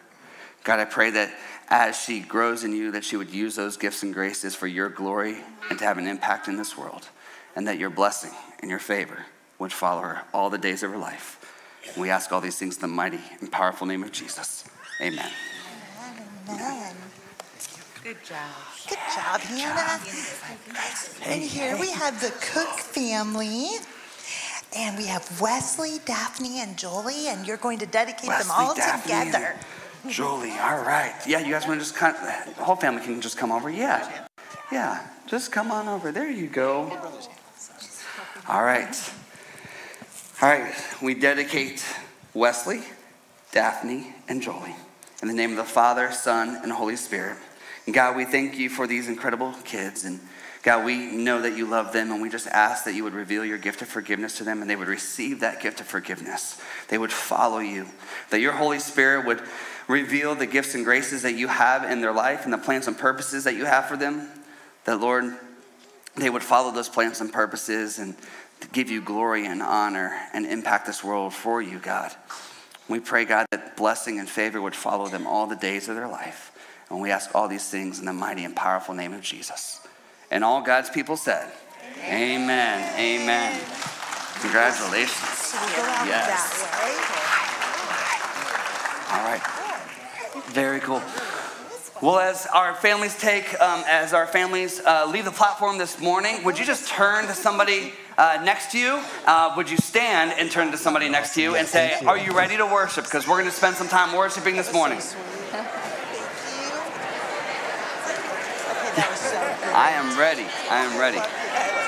God, 0.63 0.79
I 0.79 0.85
pray 0.85 1.11
that 1.11 1.35
as 1.69 1.99
she 1.99 2.21
grows 2.21 2.65
in 2.65 2.73
you, 2.75 2.93
that 2.93 3.05
she 3.05 3.17
would 3.17 3.31
use 3.31 3.57
those 3.57 3.79
gifts 3.79 4.03
and 4.03 4.13
graces 4.13 4.55
for 4.55 4.67
your 4.67 4.91
glory 4.91 5.39
and 5.71 5.79
to 5.79 5.85
have 5.85 5.97
an 5.97 6.07
impact 6.07 6.49
in 6.49 6.57
this 6.57 6.77
world, 6.77 7.09
and 7.57 7.67
that 7.67 7.79
your 7.79 7.91
blessing 7.91 8.33
and 8.61 8.71
your 8.71 8.79
favor 8.79 9.25
would 9.59 9.73
follow 9.73 10.03
her 10.03 10.23
all 10.35 10.51
the 10.51 10.59
days 10.59 10.83
of 10.83 10.91
her 10.91 10.99
life. 10.99 11.39
We 11.97 12.11
ask 12.11 12.31
all 12.31 12.43
these 12.43 12.59
things 12.59 12.77
in 12.77 12.83
the 12.83 12.89
mighty 12.89 13.21
and 13.41 13.51
powerful 13.51 13.87
name 13.87 14.03
of 14.03 14.13
Jesus. 14.13 14.65
Amen. 15.01 15.31
Amen. 16.49 16.95
Good 18.03 18.25
job. 18.25 18.39
Good 18.89 18.99
job, 19.15 19.41
Hannah. 19.41 20.01
And 21.25 21.43
here 21.43 21.77
we 21.79 21.91
have 21.93 22.21
the 22.21 22.31
Cook 22.41 22.79
family. 22.79 23.69
And 24.75 24.97
we 24.97 25.07
have 25.07 25.41
Wesley, 25.41 25.99
Daphne, 26.07 26.61
and 26.61 26.79
Jolie, 26.79 27.29
and 27.29 27.47
you're 27.47 27.59
going 27.59 27.79
to 27.81 27.87
dedicate 27.87 28.23
them 28.23 28.31
Wesley, 28.31 28.55
all 28.55 28.75
Daphne, 28.75 29.13
and 29.13 29.27
together. 29.27 29.55
Jolie, 30.09 30.53
all 30.53 30.83
right. 30.83 31.15
Yeah, 31.27 31.41
you 31.41 31.53
guys 31.53 31.67
want 31.67 31.79
to 31.79 31.85
just 31.85 31.95
kind 31.95 32.17
of, 32.17 32.57
the 32.57 32.65
whole 32.65 32.77
family 32.77 33.03
can 33.03 33.21
just 33.21 33.37
come 33.37 33.53
over? 33.53 33.69
Yeah. 33.69 34.27
Yeah, 34.73 35.07
just 35.27 35.53
come 35.53 35.71
on 35.71 35.89
over. 35.89 36.11
There 36.11 36.31
you 36.31 36.47
go. 36.47 36.91
All 38.49 38.65
right. 38.65 39.13
All 40.41 40.49
right, 40.49 40.75
we 41.03 41.15
dedicate 41.15 41.85
Wesley, 42.35 42.83
Daphne, 43.53 44.15
and 44.27 44.41
Jolie 44.41 44.75
in 45.23 45.29
the 45.29 45.35
name 45.35 45.53
of 45.53 45.57
the 45.57 45.65
Father, 45.65 46.11
Son, 46.11 46.59
and 46.63 46.73
Holy 46.73 46.97
Spirit. 46.97 47.37
God, 47.91 48.17
we 48.17 48.25
thank 48.25 48.59
you 48.59 48.69
for 48.69 48.89
these 48.89 49.09
incredible 49.09 49.53
kids. 49.65 50.05
And 50.05 50.19
God, 50.65 50.85
we 50.85 51.13
know 51.13 51.43
that 51.43 51.57
you 51.57 51.65
love 51.67 51.93
them, 51.93 52.11
and 52.11 52.21
we 52.21 52.29
just 52.29 52.49
ask 52.49 52.85
that 52.85 52.95
you 52.95 53.05
would 53.05 53.15
reveal 53.15 53.45
your 53.45 53.59
gift 53.59 53.83
of 53.83 53.89
forgiveness 53.89 54.37
to 54.39 54.45
them 54.45 54.61
and 54.61 54.69
they 54.69 54.77
would 54.77 54.89
receive 54.89 55.41
that 55.41 55.61
gift 55.61 55.81
of 55.81 55.87
forgiveness. 55.87 56.61
They 56.89 56.99
would 56.99 57.13
follow 57.13 57.59
you. 57.59 57.87
That 58.31 58.41
your 58.41 58.53
Holy 58.53 58.81
Spirit 58.81 59.27
would 59.27 59.43
reveal 59.89 60.35
the 60.35 60.47
gifts 60.47 60.75
and 60.75 60.85
graces 60.85 61.23
that 61.23 61.35
you 61.35 61.49
have 61.49 61.89
in 61.89 62.01
their 62.01 62.13
life 62.13 62.45
and 62.45 62.53
the 62.53 62.59
plans 62.59 62.89
and 62.89 62.99
purposes 62.99 63.45
that 63.45 63.55
you 63.55 63.65
have 63.65 63.87
for 63.87 63.97
them. 63.97 64.29
That, 64.85 65.01
Lord, 65.01 65.37
they 66.17 66.31
would 66.31 66.43
follow 66.43 66.73
those 66.73 66.89
plans 66.89 67.21
and 67.21 67.33
purposes 67.33 67.99
and 67.99 68.17
give 68.73 68.91
you 68.91 69.01
glory 69.01 69.47
and 69.47 69.63
honor 69.63 70.17
and 70.33 70.47
impact 70.47 70.87
this 70.87 71.03
world 71.03 71.33
for 71.33 71.63
you, 71.63 71.79
God. 71.79 72.13
We 72.93 73.01
pray, 73.01 73.25
God, 73.25 73.47
that 73.53 73.75
blessing 73.75 74.19
and 74.19 74.29
favor 74.29 74.61
would 74.61 74.77
follow 74.77 75.09
them 75.09 75.27
all 75.27 75.47
the 75.47 75.57
days 75.57 75.89
of 75.89 75.97
their 75.97 76.09
life. 76.09 76.53
And 76.91 77.01
we 77.01 77.11
ask 77.11 77.35
all 77.35 77.49
these 77.49 77.67
things 77.67 77.99
in 77.99 78.05
the 78.05 78.13
mighty 78.13 78.45
and 78.45 78.55
powerful 78.55 78.95
name 78.95 79.15
of 79.15 79.23
Jesus. 79.23 79.81
And 80.31 80.45
all 80.45 80.61
God's 80.61 80.91
people 80.91 81.17
said, 81.17 81.51
Amen. 82.05 82.99
Amen. 83.01 83.59
Congratulations. 84.43 85.55
Yes. 86.05 86.69
All 89.11 89.25
right. 89.25 89.41
Very 90.49 90.81
cool. 90.81 91.01
Well, 92.03 92.19
as 92.19 92.47
our 92.49 92.75
families 92.75 93.19
take, 93.19 93.59
um, 93.59 93.85
as 93.89 94.13
our 94.13 94.27
families 94.27 94.81
uh, 94.85 95.07
leave 95.11 95.25
the 95.25 95.31
platform 95.31 95.79
this 95.79 95.99
morning, 95.99 96.45
would 96.45 96.59
you 96.59 96.67
just 96.67 96.91
turn 96.91 97.25
to 97.25 97.33
somebody 97.33 97.95
uh, 98.19 98.43
next 98.45 98.73
to 98.73 98.79
you? 98.79 99.03
Uh, 99.27 99.55
would 99.57 99.71
you 99.71 99.77
stand 99.77 100.33
and 100.39 100.51
turn 100.51 100.71
to 100.73 100.77
somebody 100.77 101.09
next 101.09 101.35
to 101.35 101.43
you 101.43 101.57
and 101.57 101.67
say, 101.67 101.99
Are 102.07 102.19
you 102.19 102.33
ready 102.33 102.57
to 102.57 102.67
worship? 102.67 103.05
Because 103.05 103.27
we're 103.27 103.39
going 103.39 103.51
to 103.51 103.57
spend 103.57 103.77
some 103.77 103.89
time 103.89 104.17
worshiping 104.17 104.57
this 104.57 104.73
morning. 104.73 105.01
I 109.75 109.93
am 109.95 110.19
ready. 110.19 110.47
I 110.71 110.85
am 110.85 111.01
ready. 111.01 111.19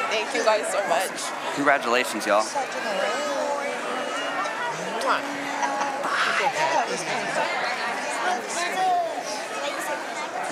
Thank 0.09 0.35
you 0.35 0.43
guys 0.43 0.67
so 0.73 0.81
much. 0.89 1.55
Congratulations, 1.55 2.25
y'all. 2.25 2.45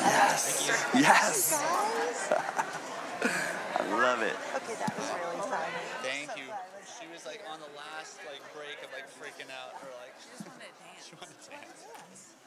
Yes. 0.04 0.68
Yes. 0.94 1.62
I 3.22 3.88
love 3.88 4.20
it. 4.20 4.36
Okay, 4.56 4.74
that 4.76 4.92
was 4.98 5.08
really 5.08 5.40
fun. 5.48 5.64
Thank 6.02 6.36
you. 6.36 6.44
She 7.00 7.06
was 7.12 7.24
like 7.24 7.40
on 7.50 7.60
the 7.60 7.72
last 7.76 8.18
like 8.28 8.42
break 8.52 8.76
of 8.84 8.91
like 9.02 9.10
freaking 9.18 9.50
out 9.50 9.74
or 9.82 9.90
like 9.98 10.14
she 10.22 10.30
just 10.30 10.46
wanted 10.46 10.62
to 10.62 10.78
dance. 10.78 11.02
She 11.10 11.14
wanted 11.18 11.40
to 11.42 11.50
dance. 11.50 12.41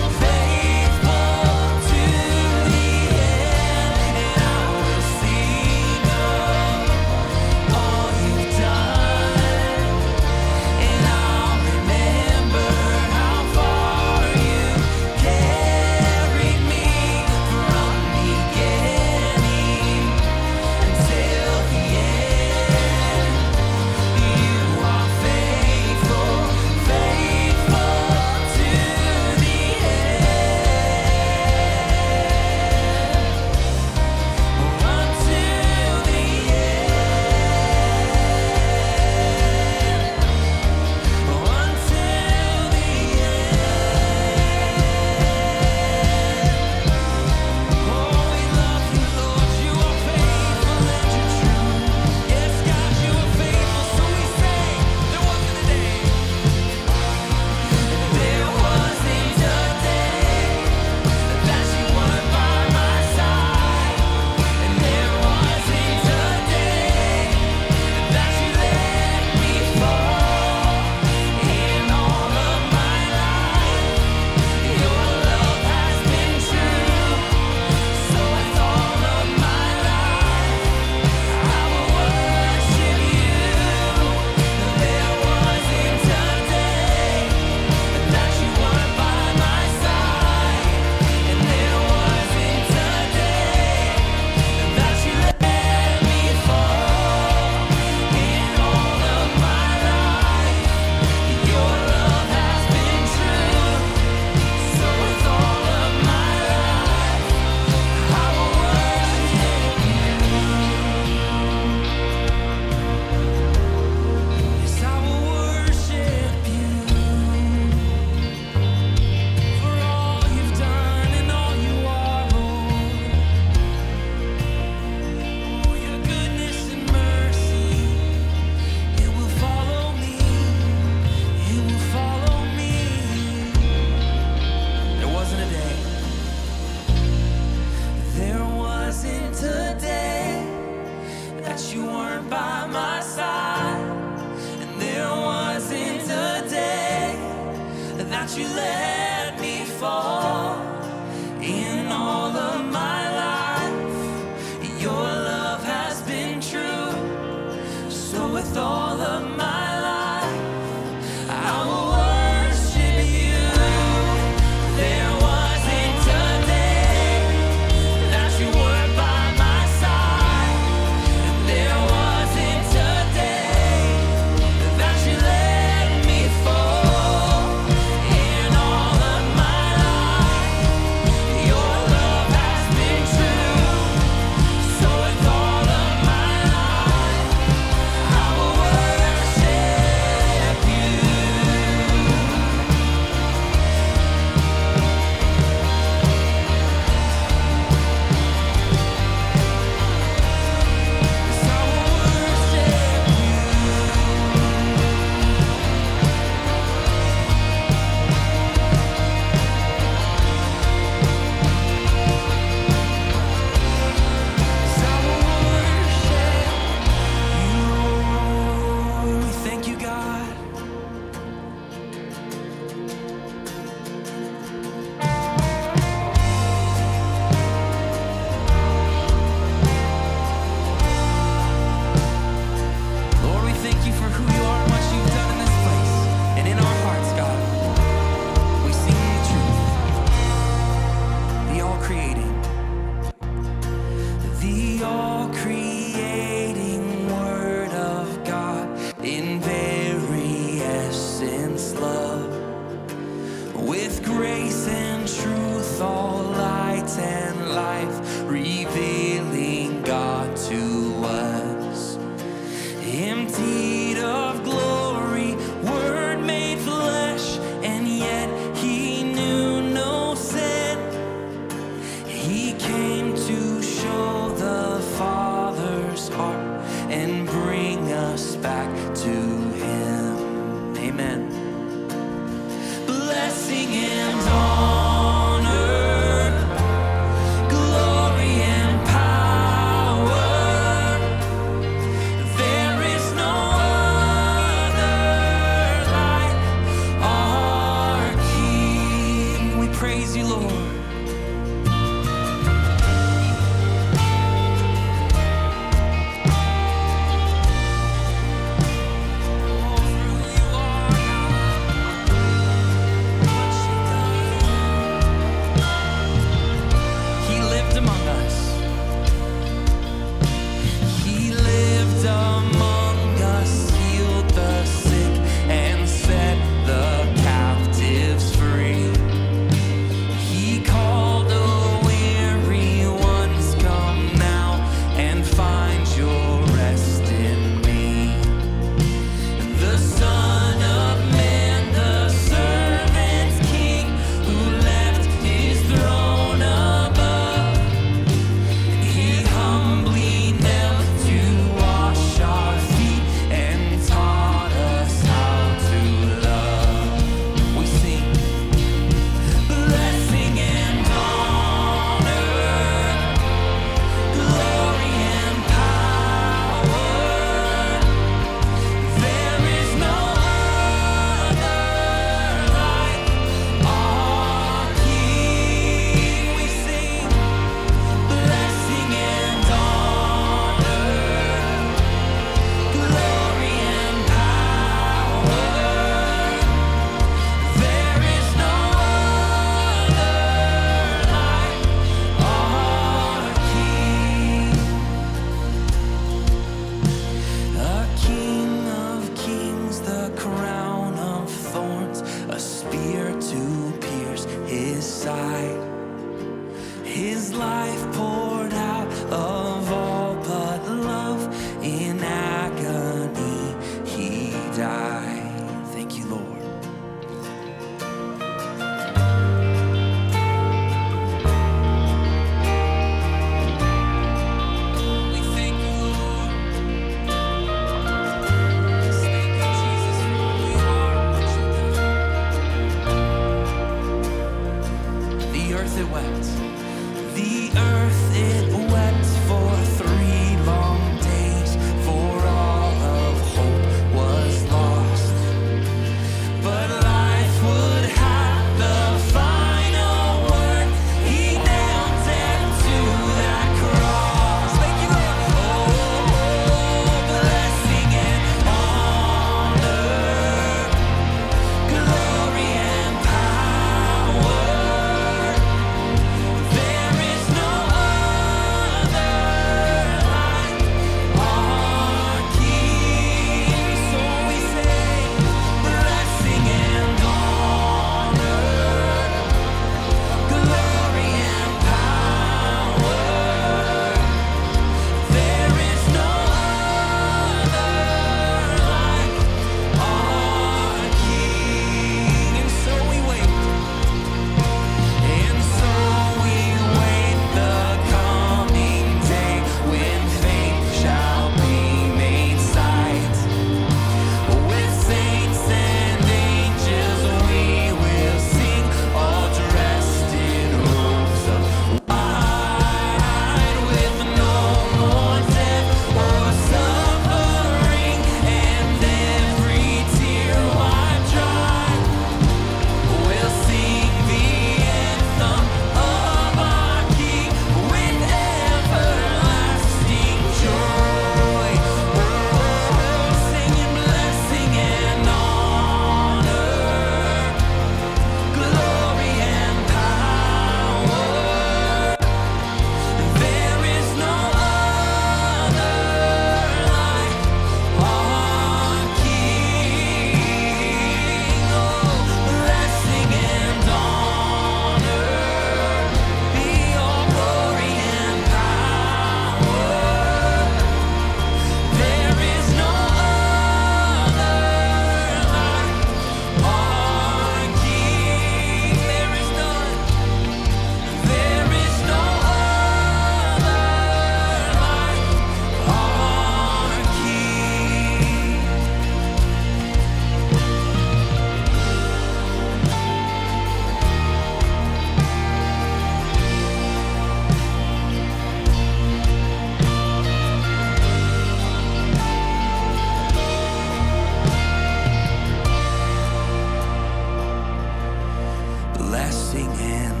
singing. 599.31 600.00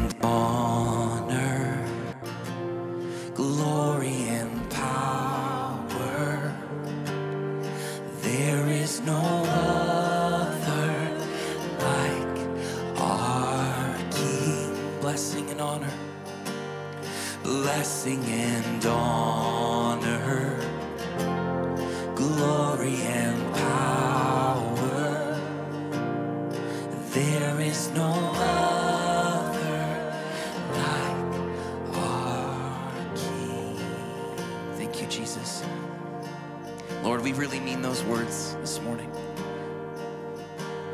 We 37.31 37.37
really 37.37 37.59
mean 37.61 37.81
those 37.81 38.03
words 38.03 38.57
this 38.59 38.81
morning. 38.81 39.09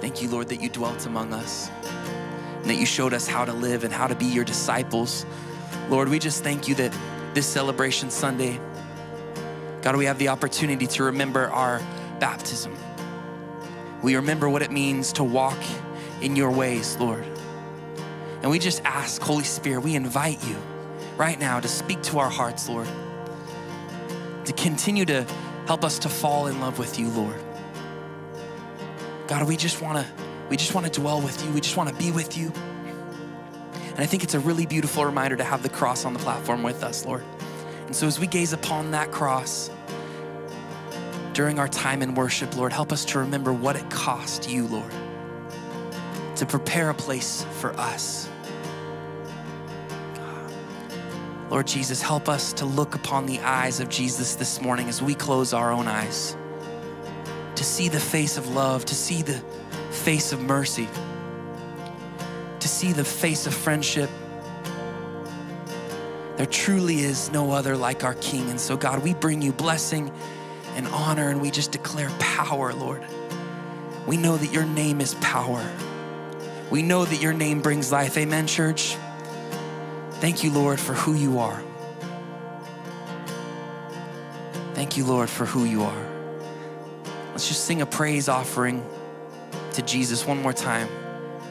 Thank 0.01 0.21
you, 0.21 0.29
Lord, 0.29 0.49
that 0.49 0.61
you 0.61 0.69
dwelt 0.69 1.07
among 1.07 1.33
us 1.33 1.69
and 2.61 2.65
that 2.65 2.75
you 2.75 2.85
showed 2.85 3.13
us 3.13 3.27
how 3.27 3.43
to 3.43 3.53
live 3.53 3.83
and 3.83 3.91
how 3.91 4.05
to 4.05 4.13
be 4.13 4.25
your 4.25 4.43
disciples. 4.43 5.25
Lord, 5.89 6.09
we 6.09 6.19
just 6.19 6.43
thank 6.43 6.67
you 6.67 6.75
that 6.75 6.95
this 7.33 7.47
celebration 7.47 8.11
Sunday, 8.11 8.59
God, 9.81 9.95
we 9.95 10.05
have 10.05 10.19
the 10.19 10.27
opportunity 10.27 10.85
to 10.88 11.03
remember 11.05 11.49
our 11.49 11.79
baptism. 12.19 12.75
We 14.03 14.15
remember 14.15 14.47
what 14.47 14.61
it 14.61 14.71
means 14.71 15.13
to 15.13 15.23
walk 15.23 15.57
in 16.21 16.35
your 16.35 16.51
ways, 16.51 16.97
Lord. 16.99 17.25
And 18.43 18.51
we 18.51 18.59
just 18.59 18.83
ask, 18.83 19.21
Holy 19.21 19.43
Spirit, 19.43 19.81
we 19.81 19.95
invite 19.95 20.45
you 20.47 20.57
right 21.17 21.39
now 21.39 21.59
to 21.59 21.67
speak 21.67 22.03
to 22.03 22.19
our 22.19 22.29
hearts, 22.29 22.69
Lord, 22.69 22.88
to 24.45 24.53
continue 24.53 25.05
to 25.05 25.25
help 25.68 25.84
us 25.84 25.99
to 25.99 26.09
fall 26.09 26.47
in 26.47 26.59
love 26.59 26.80
with 26.80 26.97
you, 26.97 27.09
Lord. 27.09 27.39
God, 29.28 29.47
we 29.47 29.57
just 29.57 29.82
want 29.82 29.97
to 29.97 30.13
we 30.49 30.55
just 30.55 30.74
want 30.74 30.91
to 30.91 31.01
dwell 31.01 31.22
with 31.22 31.43
you. 31.45 31.51
We 31.51 31.59
just 31.59 31.76
want 31.76 31.89
to 31.89 31.95
be 31.95 32.09
with 32.09 32.38
you. 32.38 32.53
And 33.89 33.99
I 33.99 34.05
think 34.05 34.24
it's 34.24 34.34
a 34.34 34.39
really 34.39 34.65
beautiful 34.65 35.03
reminder 35.03 35.36
to 35.36 35.43
have 35.43 35.61
the 35.61 35.70
cross 35.70 36.05
on 36.05 36.13
the 36.13 36.20
platform 36.20 36.63
with 36.63 36.84
us, 36.84 37.05
Lord. 37.05 37.24
And 37.86 37.95
so 37.95 38.07
as 38.07 38.20
we 38.20 38.28
gaze 38.28 38.53
upon 38.53 38.91
that 38.91 39.11
cross 39.11 39.70
during 41.34 41.59
our 41.59 41.68
time 41.68 42.01
in 42.01 42.15
worship, 42.15 42.55
Lord, 42.55 42.72
help 42.72 42.93
us 42.93 43.03
to 43.05 43.20
remember 43.20 43.51
what 43.51 43.76
it 43.76 43.89
cost 43.89 44.49
you, 44.49 44.68
Lord, 44.68 44.91
to 46.36 46.45
prepare 46.45 46.89
a 46.89 46.93
place 46.93 47.45
for 47.59 47.74
us. 47.74 48.30
Lord 51.49 51.65
Jesus, 51.65 52.01
help 52.01 52.27
us 52.27 52.51
to 52.53 52.65
look 52.65 52.93
upon 52.95 53.25
the 53.25 53.39
eyes 53.39 53.79
of 53.79 53.87
Jesus 53.87 54.35
this 54.35 54.61
morning 54.61 54.89
as 54.89 55.01
we 55.01 55.15
close 55.15 55.53
our 55.53 55.71
own 55.71 55.87
eyes, 55.87 56.35
to 57.55 57.63
see 57.63 57.87
the 57.87 57.99
face 57.99 58.37
of 58.37 58.49
love, 58.49 58.83
to 58.85 58.95
see 58.95 59.21
the 59.21 59.41
face 59.91 60.33
of 60.33 60.41
mercy, 60.41 60.89
to 62.59 62.67
see 62.67 62.91
the 62.91 63.05
face 63.05 63.47
of 63.47 63.53
friendship. 63.53 64.09
There 66.35 66.45
truly 66.45 66.99
is 66.99 67.31
no 67.31 67.51
other 67.51 67.77
like 67.77 68.03
our 68.03 68.13
King. 68.15 68.49
And 68.49 68.59
so, 68.59 68.75
God, 68.77 69.01
we 69.01 69.13
bring 69.13 69.41
you 69.41 69.53
blessing 69.53 70.11
and 70.75 70.85
honor, 70.87 71.29
and 71.29 71.41
we 71.41 71.49
just 71.49 71.71
declare 71.71 72.09
power, 72.19 72.73
Lord. 72.73 73.03
We 74.05 74.17
know 74.17 74.37
that 74.37 74.53
your 74.53 74.65
name 74.65 75.01
is 75.01 75.15
power. 75.15 75.65
We 76.69 76.83
know 76.83 77.05
that 77.05 77.21
your 77.21 77.33
name 77.33 77.61
brings 77.61 77.91
life. 77.91 78.17
Amen, 78.17 78.47
church. 78.47 78.97
Thank 80.20 80.43
you, 80.43 80.51
Lord, 80.51 80.80
for 80.80 80.93
who 80.93 81.13
you 81.13 81.39
are. 81.39 81.61
Thank 84.74 84.97
you, 84.97 85.05
Lord, 85.05 85.30
for 85.30 85.45
who 85.45 85.65
you 85.65 85.84
are. 85.84 86.07
Let's 87.32 87.47
just 87.47 87.65
sing 87.65 87.82
a 87.82 87.86
praise 87.86 88.28
offering 88.28 88.84
to 89.74 89.84
Jesus 89.84 90.26
one 90.26 90.41
more 90.41 90.53
time. 90.53 90.88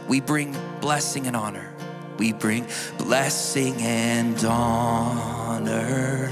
We 0.09 0.21
bring 0.21 0.57
blessing 0.81 1.29
and 1.29 1.37
honor. 1.37 1.73
We 2.19 2.33
bring 2.33 2.67
blessing 2.99 3.81
and 3.83 4.45
honor. 4.45 6.31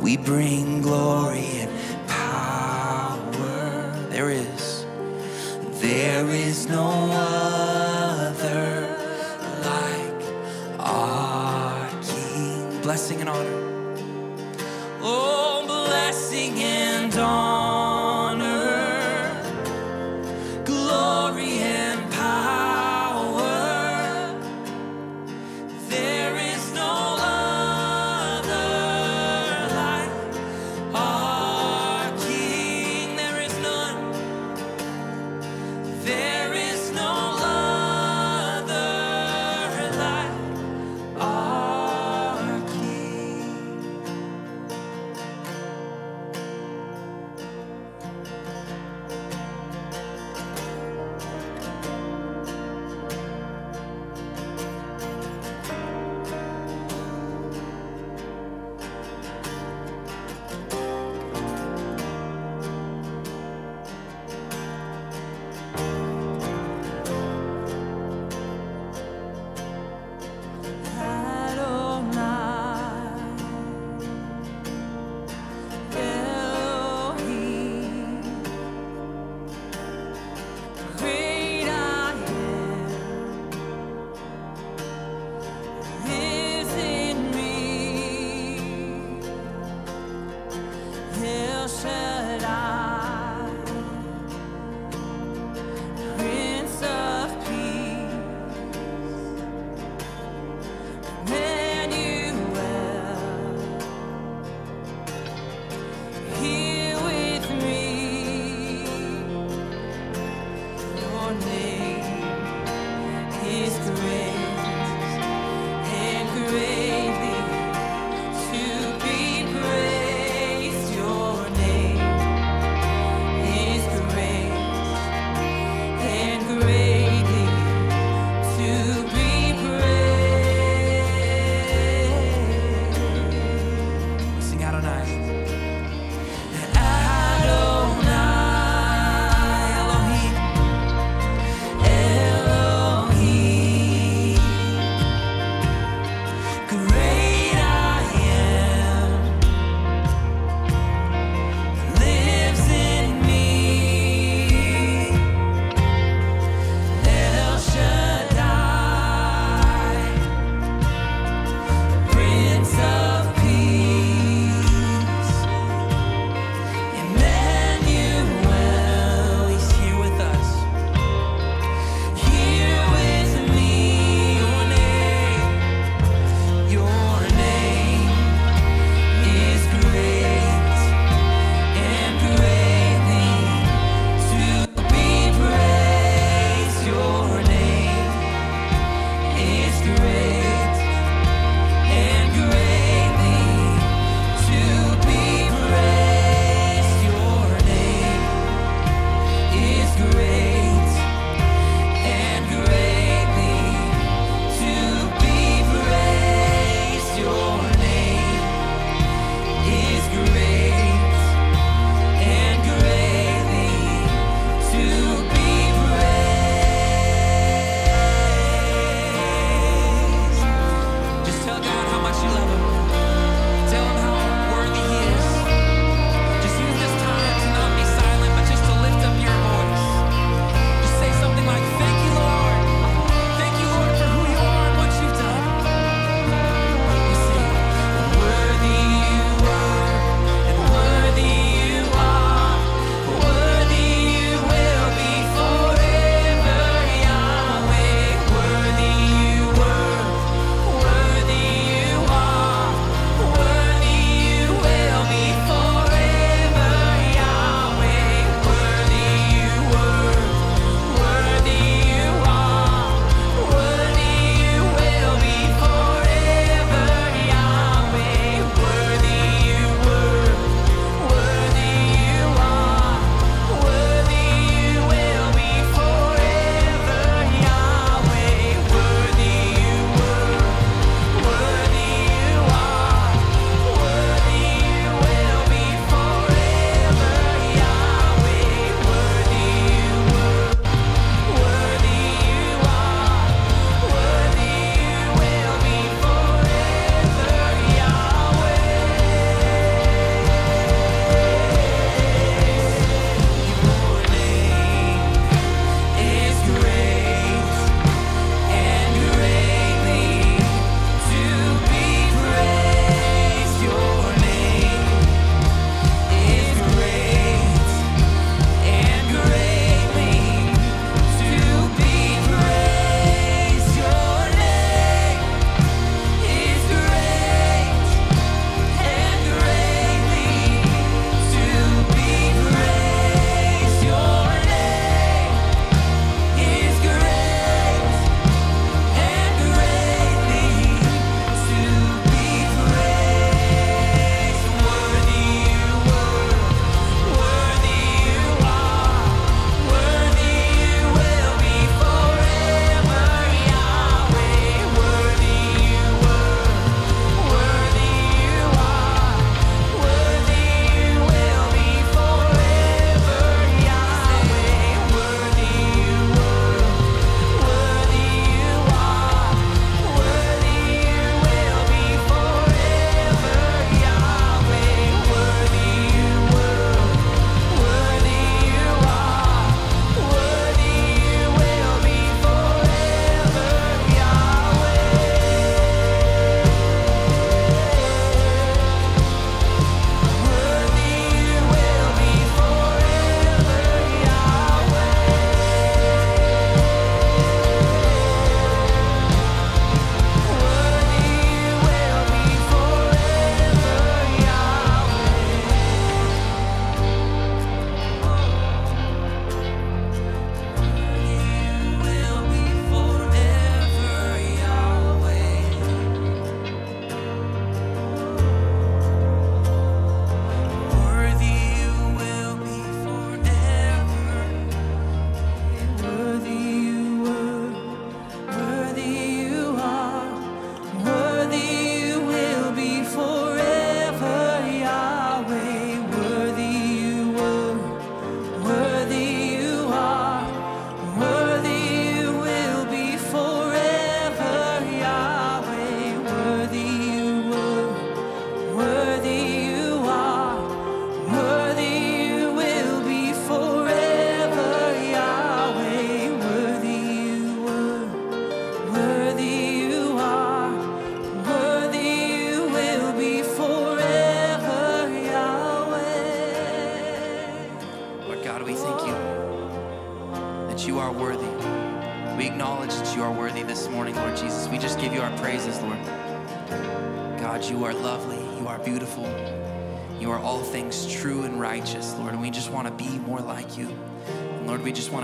We 0.00 0.18
bring 0.18 0.82
glory 0.82 1.46
and 1.60 2.08
power. 2.08 4.06
There 4.10 4.30
is, 4.30 4.84
there 5.80 6.28
is 6.28 6.66
no 6.66 6.90
other 7.12 8.89
Blessing 13.00 13.20
and 13.22 13.30
honor. 13.30 13.96
Oh, 15.00 15.64
blessing 15.66 16.52
and 16.60 17.16
honor, 17.16 17.89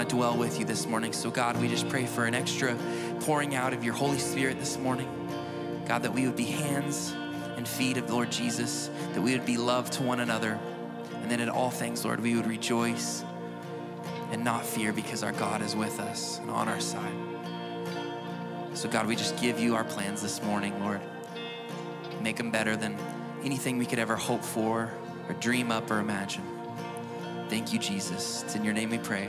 dwell 0.09 0.37
with 0.37 0.59
you 0.59 0.65
this 0.65 0.87
morning. 0.87 1.13
So, 1.13 1.31
God, 1.31 1.61
we 1.61 1.69
just 1.69 1.89
pray 1.89 2.07
for 2.07 2.25
an 2.25 2.35
extra 2.35 2.77
pouring 3.21 3.55
out 3.55 3.73
of 3.73 3.85
your 3.85 3.95
Holy 3.95 4.19
Spirit 4.19 4.59
this 4.59 4.79
morning. 4.79 5.09
God, 5.87 6.03
that 6.03 6.13
we 6.13 6.27
would 6.27 6.37
be 6.37 6.45
hands 6.45 7.15
and 7.57 7.67
feet 7.67 7.97
of 7.97 8.07
the 8.07 8.13
Lord 8.13 8.31
Jesus, 8.31 8.91
that 9.15 9.21
we 9.21 9.33
would 9.33 9.47
be 9.47 9.57
love 9.57 9.91
to 9.93 10.03
one 10.03 10.21
another. 10.21 10.59
And 11.23 11.31
then 11.31 11.41
in 11.41 11.49
all 11.49 11.71
things, 11.71 12.05
Lord, 12.05 12.21
we 12.21 12.37
would 12.37 12.47
rejoice 12.47 13.25
and 14.31 14.45
not 14.45 14.65
fear 14.65 14.93
because 14.93 15.23
our 15.23 15.33
God 15.33 15.63
is 15.63 15.75
with 15.75 15.99
us 16.01 16.39
and 16.39 16.51
on 16.51 16.69
our 16.69 16.81
side. 16.81 17.15
So, 18.75 18.89
God, 18.89 19.07
we 19.07 19.17
just 19.17 19.37
give 19.41 19.59
you 19.59 19.75
our 19.75 19.85
plans 19.85 20.23
this 20.23 20.43
morning, 20.43 20.79
Lord. 20.81 21.01
Make 22.21 22.37
them 22.37 22.51
better 22.51 22.77
than 22.77 22.97
anything 23.43 23.79
we 23.79 23.87
could 23.87 23.99
ever 23.99 24.17
hope 24.17 24.45
for 24.45 24.93
or 25.29 25.35
dream 25.35 25.71
up 25.71 25.91
or 25.91 25.99
imagine. 25.99 26.45
Thank 27.49 27.73
you, 27.73 27.79
Jesus. 27.79 28.43
It's 28.43 28.55
in 28.55 28.65
your 28.65 28.75
name 28.75 28.91
we 28.91 28.99
pray. 28.99 29.29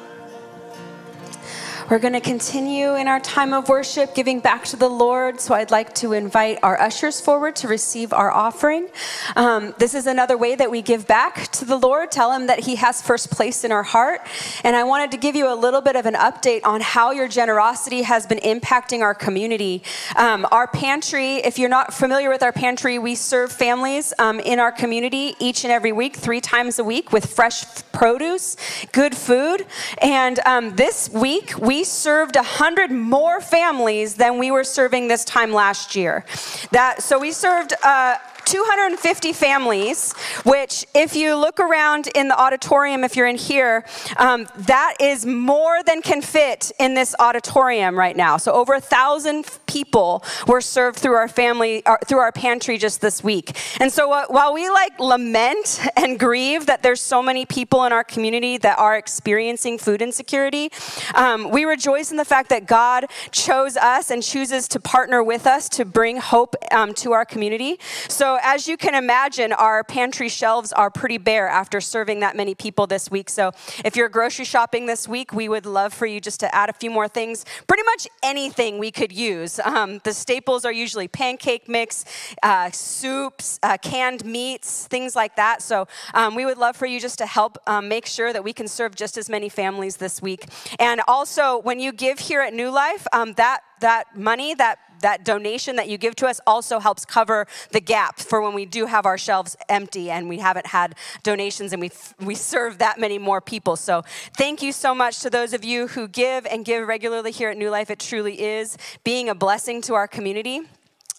We're 1.91 1.99
going 1.99 2.13
to 2.13 2.21
continue 2.21 2.95
in 2.95 3.09
our 3.09 3.19
time 3.19 3.53
of 3.53 3.67
worship, 3.67 4.15
giving 4.15 4.39
back 4.39 4.63
to 4.67 4.77
the 4.77 4.87
Lord. 4.87 5.41
So 5.41 5.53
I'd 5.53 5.71
like 5.71 5.93
to 5.95 6.13
invite 6.13 6.57
our 6.63 6.79
ushers 6.79 7.19
forward 7.19 7.57
to 7.57 7.67
receive 7.67 8.13
our 8.13 8.31
offering. 8.31 8.87
Um, 9.35 9.75
this 9.77 9.93
is 9.93 10.07
another 10.07 10.37
way 10.37 10.55
that 10.55 10.71
we 10.71 10.81
give 10.81 11.05
back 11.05 11.51
to 11.51 11.65
the 11.65 11.75
Lord, 11.75 12.09
tell 12.09 12.31
Him 12.31 12.47
that 12.47 12.59
He 12.59 12.75
has 12.77 13.01
first 13.01 13.29
place 13.29 13.65
in 13.65 13.73
our 13.73 13.83
heart. 13.83 14.21
And 14.63 14.73
I 14.73 14.85
wanted 14.85 15.11
to 15.11 15.17
give 15.17 15.35
you 15.35 15.51
a 15.51 15.53
little 15.53 15.81
bit 15.81 15.97
of 15.97 16.05
an 16.05 16.13
update 16.13 16.61
on 16.63 16.79
how 16.79 17.11
your 17.11 17.27
generosity 17.27 18.03
has 18.03 18.25
been 18.25 18.39
impacting 18.39 19.01
our 19.01 19.13
community. 19.13 19.83
Um, 20.15 20.47
our 20.49 20.67
pantry, 20.67 21.39
if 21.39 21.59
you're 21.59 21.67
not 21.67 21.93
familiar 21.93 22.29
with 22.29 22.41
our 22.41 22.53
pantry, 22.53 22.99
we 22.99 23.15
serve 23.15 23.51
families 23.51 24.13
um, 24.17 24.39
in 24.39 24.59
our 24.59 24.71
community 24.71 25.35
each 25.39 25.65
and 25.65 25.73
every 25.73 25.91
week, 25.91 26.15
three 26.15 26.39
times 26.39 26.79
a 26.79 26.85
week, 26.85 27.11
with 27.11 27.25
fresh 27.25 27.65
produce, 27.91 28.55
good 28.93 29.13
food. 29.13 29.65
And 30.01 30.39
um, 30.45 30.77
this 30.77 31.09
week, 31.09 31.57
we 31.57 31.80
served 31.83 32.35
a 32.35 32.39
100 32.39 32.91
more 32.91 33.41
families 33.41 34.15
than 34.15 34.37
we 34.37 34.51
were 34.51 34.63
serving 34.63 35.07
this 35.07 35.23
time 35.25 35.53
last 35.53 35.95
year. 35.95 36.25
That, 36.71 37.01
so 37.01 37.19
we 37.19 37.31
served 37.31 37.73
uh, 37.83 38.17
250 38.45 39.33
families, 39.33 40.13
which, 40.43 40.85
if 40.93 41.15
you 41.15 41.35
look 41.35 41.59
around 41.59 42.07
in 42.15 42.27
the 42.27 42.39
auditorium, 42.39 43.03
if 43.03 43.15
you're 43.15 43.27
in 43.27 43.37
here, 43.37 43.85
um, 44.17 44.47
that 44.57 44.95
is 44.99 45.25
more 45.25 45.83
than 45.83 46.01
can 46.01 46.21
fit 46.21 46.71
in 46.79 46.93
this 46.93 47.15
auditorium 47.19 47.97
right 47.97 48.15
now. 48.15 48.37
So, 48.37 48.51
over 48.53 48.73
a 48.73 48.81
thousand 48.81 49.45
people 49.65 50.23
were 50.47 50.61
served 50.61 50.99
through 50.99 51.13
our 51.13 51.27
family, 51.27 51.85
uh, 51.85 51.97
through 52.05 52.19
our 52.19 52.31
pantry 52.31 52.77
just 52.77 53.01
this 53.01 53.23
week. 53.23 53.57
And 53.79 53.91
so, 53.91 54.11
uh, 54.11 54.25
while 54.27 54.53
we 54.53 54.69
like 54.69 54.99
lament 54.99 55.79
and 55.95 56.19
grieve 56.19 56.65
that 56.65 56.83
there's 56.83 57.01
so 57.01 57.21
many 57.21 57.45
people 57.45 57.85
in 57.85 57.93
our 57.93 58.03
community 58.03 58.57
that 58.57 58.77
are 58.79 58.97
experiencing 58.97 59.77
food 59.77 60.01
insecurity, 60.01 60.71
um, 61.15 61.49
we 61.51 61.65
rejoice 61.65 62.11
in 62.11 62.17
the 62.17 62.25
fact 62.25 62.49
that 62.49 62.65
God 62.65 63.05
chose 63.31 63.77
us 63.77 64.11
and 64.11 64.21
chooses 64.21 64.67
to 64.69 64.79
partner 64.79 65.23
with 65.23 65.47
us 65.47 65.69
to 65.69 65.85
bring 65.85 66.17
hope 66.17 66.55
um, 66.71 66.93
to 66.95 67.13
our 67.13 67.25
community. 67.25 67.79
So, 68.07 68.30
as 68.41 68.67
you 68.67 68.77
can 68.77 68.95
imagine, 68.95 69.53
our 69.53 69.83
pantry 69.83 70.29
shelves 70.29 70.71
are 70.73 70.89
pretty 70.89 71.17
bare 71.17 71.47
after 71.47 71.81
serving 71.81 72.19
that 72.21 72.35
many 72.35 72.55
people 72.55 72.87
this 72.87 73.09
week. 73.09 73.29
So, 73.29 73.51
if 73.83 73.95
you're 73.95 74.09
grocery 74.09 74.45
shopping 74.45 74.85
this 74.85 75.07
week, 75.07 75.33
we 75.33 75.49
would 75.49 75.65
love 75.65 75.93
for 75.93 76.05
you 76.05 76.19
just 76.19 76.39
to 76.41 76.53
add 76.53 76.69
a 76.69 76.73
few 76.73 76.91
more 76.91 77.07
things. 77.07 77.45
Pretty 77.67 77.83
much 77.83 78.07
anything 78.21 78.79
we 78.79 78.91
could 78.91 79.11
use. 79.11 79.59
Um, 79.59 80.01
the 80.03 80.13
staples 80.13 80.65
are 80.65 80.71
usually 80.71 81.07
pancake 81.07 81.67
mix, 81.67 82.05
uh, 82.43 82.71
soups, 82.71 83.59
uh, 83.63 83.77
canned 83.77 84.25
meats, 84.25 84.87
things 84.87 85.15
like 85.15 85.35
that. 85.35 85.61
So, 85.61 85.87
um, 86.13 86.35
we 86.35 86.45
would 86.45 86.57
love 86.57 86.75
for 86.75 86.85
you 86.85 86.99
just 86.99 87.17
to 87.19 87.25
help 87.25 87.57
um, 87.67 87.87
make 87.87 88.05
sure 88.05 88.33
that 88.33 88.43
we 88.43 88.53
can 88.53 88.67
serve 88.67 88.95
just 88.95 89.17
as 89.17 89.29
many 89.29 89.49
families 89.49 89.97
this 89.97 90.21
week. 90.21 90.45
And 90.79 91.01
also, 91.07 91.59
when 91.59 91.79
you 91.79 91.91
give 91.91 92.19
here 92.19 92.41
at 92.41 92.53
New 92.53 92.69
Life, 92.69 93.07
um, 93.13 93.33
that 93.33 93.61
that 93.81 94.15
money, 94.15 94.53
that 94.55 94.79
that 95.01 95.25
donation 95.25 95.75
that 95.75 95.89
you 95.89 95.97
give 95.97 96.15
to 96.15 96.27
us 96.27 96.39
also 96.47 96.79
helps 96.79 97.05
cover 97.05 97.47
the 97.71 97.81
gap 97.81 98.19
for 98.19 98.41
when 98.41 98.53
we 98.53 98.65
do 98.65 98.85
have 98.85 99.05
our 99.05 99.17
shelves 99.17 99.55
empty 99.69 100.09
and 100.09 100.27
we 100.29 100.37
haven't 100.37 100.67
had 100.67 100.95
donations 101.23 101.73
and 101.73 101.81
we 101.81 101.91
we 102.19 102.35
serve 102.35 102.77
that 102.79 102.99
many 102.99 103.17
more 103.17 103.41
people. 103.41 103.75
So 103.75 104.03
thank 104.37 104.61
you 104.61 104.71
so 104.71 104.95
much 104.95 105.19
to 105.19 105.29
those 105.29 105.53
of 105.53 105.63
you 105.63 105.87
who 105.87 106.07
give 106.07 106.45
and 106.45 106.65
give 106.65 106.87
regularly 106.87 107.31
here 107.31 107.49
at 107.49 107.57
New 107.57 107.69
Life. 107.69 107.89
It 107.89 107.99
truly 107.99 108.41
is 108.41 108.77
being 109.03 109.29
a 109.29 109.35
blessing 109.35 109.81
to 109.83 109.93
our 109.93 110.07
community. 110.07 110.61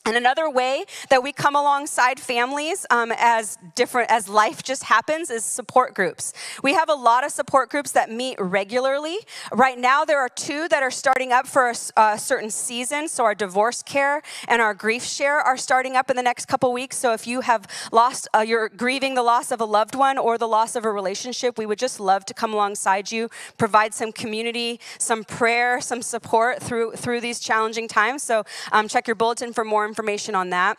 And 0.04 0.16
another 0.16 0.50
way 0.50 0.84
that 1.10 1.22
we 1.22 1.30
come 1.30 1.54
alongside 1.54 2.18
families 2.18 2.84
um, 2.90 3.12
as 3.16 3.56
different 3.76 4.10
as 4.10 4.28
life 4.28 4.60
just 4.64 4.82
happens 4.82 5.30
is 5.30 5.44
support 5.44 5.94
groups. 5.94 6.32
We 6.60 6.74
have 6.74 6.88
a 6.88 6.94
lot 6.94 7.24
of 7.24 7.30
support 7.30 7.70
groups 7.70 7.92
that 7.92 8.10
meet 8.10 8.36
regularly. 8.40 9.18
Right 9.52 9.78
now, 9.78 10.04
there 10.04 10.18
are 10.18 10.28
two 10.28 10.66
that 10.70 10.82
are 10.82 10.90
starting 10.90 11.30
up 11.30 11.46
for 11.46 11.70
a, 11.70 12.00
a 12.00 12.18
certain 12.18 12.50
season. 12.50 13.06
So 13.06 13.22
our 13.22 13.36
divorce 13.36 13.80
care 13.80 14.22
and 14.48 14.60
our 14.60 14.74
grief 14.74 15.04
share 15.04 15.38
are 15.38 15.56
starting 15.56 15.94
up 15.94 16.10
in 16.10 16.16
the 16.16 16.22
next 16.22 16.46
couple 16.46 16.72
weeks. 16.72 16.96
So 16.96 17.12
if 17.12 17.28
you 17.28 17.42
have 17.42 17.68
lost, 17.92 18.26
uh, 18.34 18.40
you're 18.40 18.70
grieving 18.70 19.14
the 19.14 19.22
loss 19.22 19.52
of 19.52 19.60
a 19.60 19.64
loved 19.64 19.94
one 19.94 20.18
or 20.18 20.36
the 20.36 20.48
loss 20.48 20.74
of 20.74 20.84
a 20.84 20.90
relationship, 20.90 21.56
we 21.58 21.64
would 21.64 21.78
just 21.78 22.00
love 22.00 22.24
to 22.24 22.34
come 22.34 22.52
alongside 22.52 23.12
you, 23.12 23.28
provide 23.56 23.94
some 23.94 24.10
community, 24.10 24.80
some 24.98 25.22
prayer, 25.22 25.80
some 25.80 26.02
support 26.02 26.60
through 26.60 26.96
through 26.96 27.20
these 27.20 27.38
challenging 27.38 27.86
times. 27.86 28.24
So 28.24 28.42
um, 28.72 28.88
check 28.88 29.06
your 29.06 29.14
bulletin 29.14 29.52
for 29.52 29.64
more 29.64 29.91
information 29.92 30.34
on 30.34 30.48
that. 30.50 30.78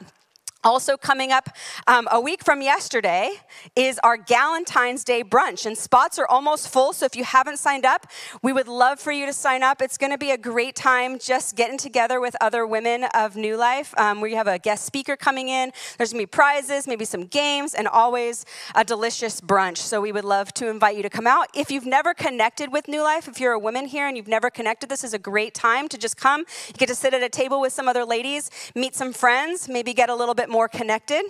Also, 0.64 0.96
coming 0.96 1.34
up 1.34 1.50
um, 1.88 2.08
a 2.10 2.22
week 2.22 2.42
from 2.42 2.62
yesterday 2.62 3.32
is 3.76 4.00
our 4.00 4.18
Galentine's 4.18 5.04
Day 5.04 5.22
brunch, 5.22 5.66
and 5.66 5.78
spots 5.78 6.18
are 6.18 6.26
almost 6.28 6.70
full. 6.70 6.94
So, 6.94 7.06
if 7.06 7.18
you 7.18 7.26
haven't 7.26 7.58
signed 7.58 7.86
up, 7.86 8.08
we 8.42 8.54
would 8.54 8.70
love 8.70 8.98
for 8.98 9.12
you 9.12 9.26
to 9.26 9.34
sign 9.34 9.62
up. 9.62 9.82
It's 9.82 9.98
going 9.98 10.14
to 10.14 10.18
be 10.18 10.32
a 10.32 10.38
great 10.38 10.76
time 10.76 11.20
just 11.20 11.58
getting 11.58 11.78
together 11.78 12.22
with 12.22 12.38
other 12.40 12.66
women 12.66 13.04
of 13.14 13.36
New 13.36 13.58
Life. 13.58 13.94
Um, 13.98 14.22
we 14.22 14.36
have 14.36 14.48
a 14.48 14.58
guest 14.58 14.86
speaker 14.86 15.18
coming 15.18 15.50
in. 15.50 15.74
There's 15.98 16.14
going 16.14 16.22
to 16.22 16.28
be 16.28 16.32
prizes, 16.32 16.88
maybe 16.88 17.04
some 17.04 17.26
games, 17.26 17.74
and 17.74 17.86
always 17.86 18.46
a 18.74 18.86
delicious 18.86 19.42
brunch. 19.42 19.80
So, 19.80 20.00
we 20.00 20.14
would 20.14 20.24
love 20.24 20.54
to 20.54 20.70
invite 20.70 20.96
you 20.96 21.04
to 21.04 21.10
come 21.10 21.28
out. 21.28 21.50
If 21.54 21.72
you've 21.72 21.86
never 21.86 22.14
connected 22.14 22.72
with 22.72 22.88
New 22.88 23.04
Life, 23.04 23.28
if 23.28 23.38
you're 23.38 23.52
a 23.52 23.60
woman 23.60 23.86
here 23.86 24.08
and 24.08 24.16
you've 24.16 24.30
never 24.30 24.50
connected, 24.50 24.88
this 24.88 25.04
is 25.04 25.14
a 25.14 25.20
great 25.20 25.54
time 25.54 25.90
to 25.90 25.98
just 25.98 26.16
come. 26.16 26.46
You 26.68 26.76
get 26.76 26.88
to 26.88 26.96
sit 26.96 27.14
at 27.14 27.22
a 27.22 27.28
table 27.28 27.60
with 27.60 27.74
some 27.74 27.90
other 27.90 28.06
ladies, 28.06 28.50
meet 28.76 28.96
some 28.96 29.12
friends, 29.12 29.68
maybe 29.68 29.94
get 29.94 30.10
a 30.10 30.16
little 30.16 30.34
bit 30.34 30.53
more 30.54 30.68
connected. 30.70 31.24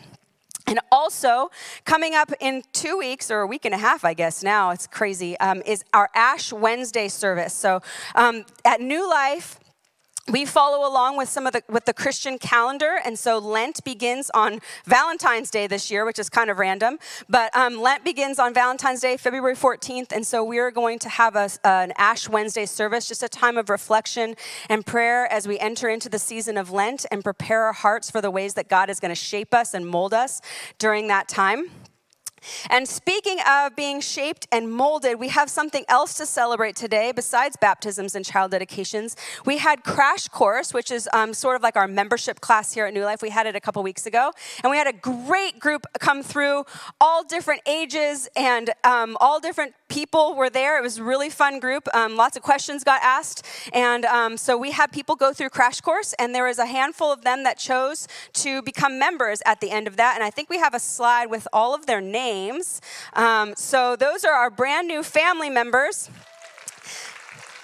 And 0.67 0.80
also, 0.91 1.49
coming 1.86 2.13
up 2.13 2.32
in 2.39 2.63
two 2.74 2.97
weeks 2.97 3.32
or 3.32 3.39
a 3.39 3.47
week 3.47 3.65
and 3.65 3.74
a 3.74 3.78
half, 3.78 4.05
I 4.05 4.13
guess 4.13 4.43
now, 4.43 4.71
it's 4.71 4.86
crazy, 4.86 5.38
um, 5.39 5.61
is 5.65 5.84
our 5.93 6.09
Ash 6.13 6.51
Wednesday 6.51 7.07
service. 7.07 7.53
So 7.53 7.82
um, 8.15 8.45
at 8.63 8.80
New 8.82 9.09
Life, 9.09 9.59
we 10.32 10.45
follow 10.45 10.88
along 10.88 11.17
with 11.17 11.28
some 11.28 11.45
of 11.45 11.51
the 11.51 11.61
with 11.67 11.84
the 11.84 11.93
christian 11.93 12.38
calendar 12.38 12.97
and 13.03 13.19
so 13.19 13.38
lent 13.38 13.84
begins 13.84 14.32
on 14.34 14.61
valentine's 14.86 15.49
day 15.49 15.67
this 15.67 15.91
year 15.91 16.05
which 16.05 16.17
is 16.17 16.30
kind 16.30 16.49
of 16.49 16.57
random 16.57 16.97
but 17.28 17.53
um, 17.55 17.82
lent 17.82 18.05
begins 18.05 18.39
on 18.39 18.53
valentine's 18.53 19.01
day 19.01 19.17
february 19.17 19.55
14th 19.55 20.13
and 20.13 20.26
so 20.26 20.41
we 20.41 20.59
are 20.59 20.71
going 20.71 20.97
to 20.97 21.09
have 21.09 21.36
a, 21.36 21.49
an 21.65 21.91
ash 21.97 22.30
wednesday 22.30 22.65
service 22.65 23.09
just 23.09 23.21
a 23.21 23.28
time 23.28 23.57
of 23.57 23.69
reflection 23.69 24.34
and 24.69 24.86
prayer 24.86 25.30
as 25.32 25.45
we 25.45 25.59
enter 25.59 25.89
into 25.89 26.07
the 26.07 26.19
season 26.19 26.57
of 26.57 26.71
lent 26.71 27.05
and 27.11 27.21
prepare 27.21 27.63
our 27.63 27.74
hearts 27.74 28.09
for 28.09 28.21
the 28.21 28.32
ways 28.32 28.53
that 28.53 28.69
god 28.69 28.89
is 28.89 29.01
going 29.01 29.09
to 29.09 29.15
shape 29.15 29.53
us 29.53 29.74
and 29.74 29.86
mold 29.86 30.13
us 30.13 30.39
during 30.78 31.07
that 31.07 31.28
time 31.28 31.69
and 32.69 32.87
speaking 32.87 33.37
of 33.47 33.75
being 33.75 34.01
shaped 34.01 34.47
and 34.51 34.71
molded, 34.71 35.19
we 35.19 35.29
have 35.29 35.49
something 35.49 35.85
else 35.87 36.13
to 36.15 36.25
celebrate 36.25 36.75
today 36.75 37.11
besides 37.11 37.55
baptisms 37.55 38.15
and 38.15 38.25
child 38.25 38.51
dedications. 38.51 39.15
We 39.45 39.57
had 39.57 39.83
Crash 39.83 40.27
Course, 40.27 40.73
which 40.73 40.91
is 40.91 41.09
um, 41.13 41.33
sort 41.33 41.55
of 41.55 41.61
like 41.61 41.75
our 41.75 41.87
membership 41.87 42.41
class 42.41 42.73
here 42.73 42.85
at 42.85 42.93
New 42.93 43.03
Life. 43.03 43.21
We 43.21 43.29
had 43.29 43.47
it 43.47 43.55
a 43.55 43.59
couple 43.59 43.83
weeks 43.83 44.05
ago. 44.05 44.31
And 44.63 44.71
we 44.71 44.77
had 44.77 44.87
a 44.87 44.93
great 44.93 45.59
group 45.59 45.85
come 45.99 46.23
through, 46.23 46.65
all 46.99 47.23
different 47.23 47.61
ages 47.65 48.27
and 48.35 48.71
um, 48.83 49.17
all 49.19 49.39
different 49.39 49.73
people 49.93 50.33
were 50.35 50.49
there. 50.49 50.79
It 50.79 50.81
was 50.81 50.97
a 50.97 51.03
really 51.03 51.29
fun 51.29 51.59
group. 51.59 51.87
Um, 51.93 52.17
lots 52.17 52.35
of 52.35 52.41
questions 52.41 52.83
got 52.83 52.99
asked. 53.03 53.45
And 53.73 54.05
um, 54.05 54.37
so 54.37 54.57
we 54.57 54.71
had 54.71 54.91
people 54.91 55.15
go 55.15 55.31
through 55.33 55.49
Crash 55.49 55.81
Course, 55.81 56.13
and 56.17 56.33
there 56.33 56.45
was 56.45 56.57
a 56.57 56.65
handful 56.65 57.13
of 57.13 57.21
them 57.23 57.43
that 57.43 57.59
chose 57.59 58.07
to 58.33 58.63
become 58.63 58.97
members 58.97 59.43
at 59.45 59.61
the 59.61 59.69
end 59.69 59.87
of 59.87 59.97
that. 59.97 60.15
And 60.15 60.23
I 60.23 60.31
think 60.31 60.49
we 60.49 60.57
have 60.57 60.73
a 60.73 60.79
slide 60.79 61.27
with 61.27 61.47
all 61.53 61.75
of 61.75 61.85
their 61.85 62.01
names. 62.01 62.81
Um, 63.13 63.53
so 63.55 63.95
those 63.95 64.25
are 64.25 64.33
our 64.33 64.49
brand 64.49 64.87
new 64.87 65.03
family 65.03 65.51
members. 65.51 66.09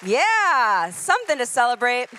Yeah, 0.05 0.91
something 0.91 1.39
to 1.39 1.47
celebrate. 1.47 2.09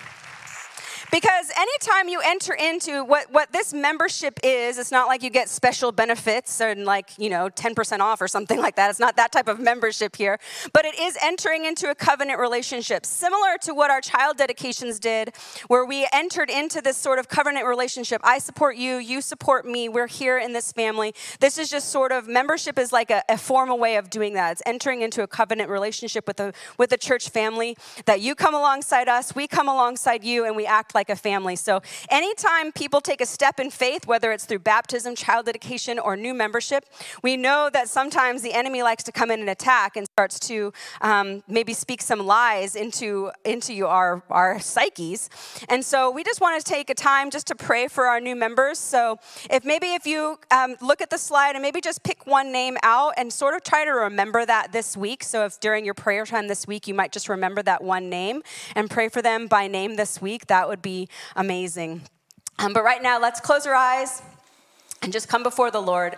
Because 1.11 1.51
anytime 1.57 2.07
you 2.07 2.21
enter 2.23 2.53
into 2.53 3.03
what, 3.03 3.31
what 3.33 3.51
this 3.51 3.73
membership 3.73 4.39
is, 4.43 4.77
it's 4.77 4.91
not 4.91 5.07
like 5.07 5.23
you 5.23 5.29
get 5.29 5.49
special 5.49 5.91
benefits 5.91 6.61
and 6.61 6.85
like, 6.85 7.09
you 7.17 7.29
know, 7.29 7.49
10% 7.49 7.99
off 7.99 8.21
or 8.21 8.29
something 8.29 8.59
like 8.59 8.77
that. 8.77 8.89
It's 8.89 8.99
not 8.99 9.17
that 9.17 9.31
type 9.31 9.49
of 9.49 9.59
membership 9.59 10.15
here. 10.15 10.39
But 10.71 10.85
it 10.85 10.97
is 10.97 11.17
entering 11.21 11.65
into 11.65 11.89
a 11.89 11.95
covenant 11.95 12.39
relationship, 12.39 13.05
similar 13.05 13.57
to 13.63 13.73
what 13.73 13.91
our 13.91 13.99
child 13.99 14.37
dedications 14.37 14.99
did, 14.99 15.33
where 15.67 15.85
we 15.85 16.07
entered 16.13 16.49
into 16.49 16.81
this 16.81 16.95
sort 16.95 17.19
of 17.19 17.27
covenant 17.27 17.65
relationship. 17.65 18.21
I 18.23 18.37
support 18.39 18.77
you, 18.77 18.95
you 18.95 19.19
support 19.21 19.65
me, 19.65 19.89
we're 19.89 20.07
here 20.07 20.37
in 20.37 20.53
this 20.53 20.71
family. 20.71 21.13
This 21.41 21.57
is 21.57 21.69
just 21.69 21.89
sort 21.89 22.13
of 22.13 22.29
membership 22.29 22.79
is 22.79 22.93
like 22.93 23.11
a, 23.11 23.21
a 23.27 23.37
formal 23.37 23.77
way 23.77 23.97
of 23.97 24.09
doing 24.09 24.33
that. 24.35 24.53
It's 24.53 24.61
entering 24.65 25.01
into 25.01 25.23
a 25.23 25.27
covenant 25.27 25.69
relationship 25.69 26.25
with 26.25 26.39
a 26.39 26.53
with 26.77 26.91
a 26.93 26.97
church 26.97 27.29
family 27.29 27.75
that 28.05 28.21
you 28.21 28.35
come 28.35 28.53
alongside 28.53 29.09
us, 29.09 29.35
we 29.35 29.47
come 29.47 29.67
alongside 29.67 30.23
you, 30.23 30.45
and 30.45 30.55
we 30.55 30.65
act 30.65 30.95
like 30.95 31.00
a 31.09 31.15
family. 31.15 31.55
So 31.55 31.81
anytime 32.09 32.71
people 32.71 33.01
take 33.01 33.21
a 33.21 33.25
step 33.25 33.59
in 33.59 33.69
faith, 33.69 34.07
whether 34.07 34.31
it's 34.31 34.45
through 34.45 34.59
baptism, 34.59 35.15
child 35.15 35.45
dedication, 35.45 35.99
or 35.99 36.15
new 36.15 36.33
membership, 36.33 36.85
we 37.21 37.37
know 37.37 37.69
that 37.73 37.89
sometimes 37.89 38.41
the 38.41 38.53
enemy 38.53 38.83
likes 38.83 39.03
to 39.03 39.11
come 39.11 39.31
in 39.31 39.39
and 39.39 39.49
attack 39.49 39.95
and 39.95 40.07
starts 40.07 40.39
to 40.39 40.73
um, 41.01 41.43
maybe 41.47 41.73
speak 41.73 42.01
some 42.01 42.19
lies 42.19 42.75
into 42.75 43.31
into 43.45 43.85
our 43.87 44.23
our 44.29 44.59
psyches. 44.59 45.29
And 45.69 45.83
so 45.83 46.11
we 46.11 46.23
just 46.23 46.41
want 46.41 46.63
to 46.63 46.71
take 46.71 46.89
a 46.89 46.95
time 46.95 47.29
just 47.29 47.47
to 47.47 47.55
pray 47.55 47.87
for 47.87 48.05
our 48.05 48.19
new 48.19 48.35
members. 48.35 48.77
So 48.79 49.19
if 49.49 49.63
maybe 49.65 49.93
if 49.93 50.05
you 50.05 50.37
um, 50.51 50.75
look 50.81 51.01
at 51.01 51.09
the 51.09 51.17
slide 51.17 51.55
and 51.55 51.61
maybe 51.61 51.81
just 51.81 52.03
pick 52.03 52.25
one 52.27 52.51
name 52.51 52.77
out 52.83 53.13
and 53.17 53.31
sort 53.31 53.55
of 53.55 53.63
try 53.63 53.85
to 53.85 53.91
remember 53.91 54.45
that 54.45 54.71
this 54.71 54.97
week. 54.97 55.23
So 55.23 55.45
if 55.45 55.59
during 55.59 55.85
your 55.85 55.93
prayer 55.93 56.25
time 56.25 56.47
this 56.47 56.67
week 56.67 56.87
you 56.87 56.93
might 56.93 57.11
just 57.11 57.29
remember 57.29 57.61
that 57.63 57.83
one 57.83 58.09
name 58.09 58.41
and 58.75 58.89
pray 58.89 59.09
for 59.09 59.21
them 59.21 59.47
by 59.47 59.67
name 59.67 59.95
this 59.95 60.21
week, 60.21 60.47
that 60.47 60.67
would 60.67 60.81
be 60.81 60.90
amazing. 61.35 62.01
Um, 62.59 62.73
but 62.73 62.83
right 62.83 63.01
now, 63.01 63.19
let's 63.19 63.39
close 63.39 63.65
our 63.65 63.73
eyes 63.73 64.21
and 65.01 65.11
just 65.11 65.27
come 65.27 65.43
before 65.43 65.71
the 65.71 65.81
Lord. 65.81 66.17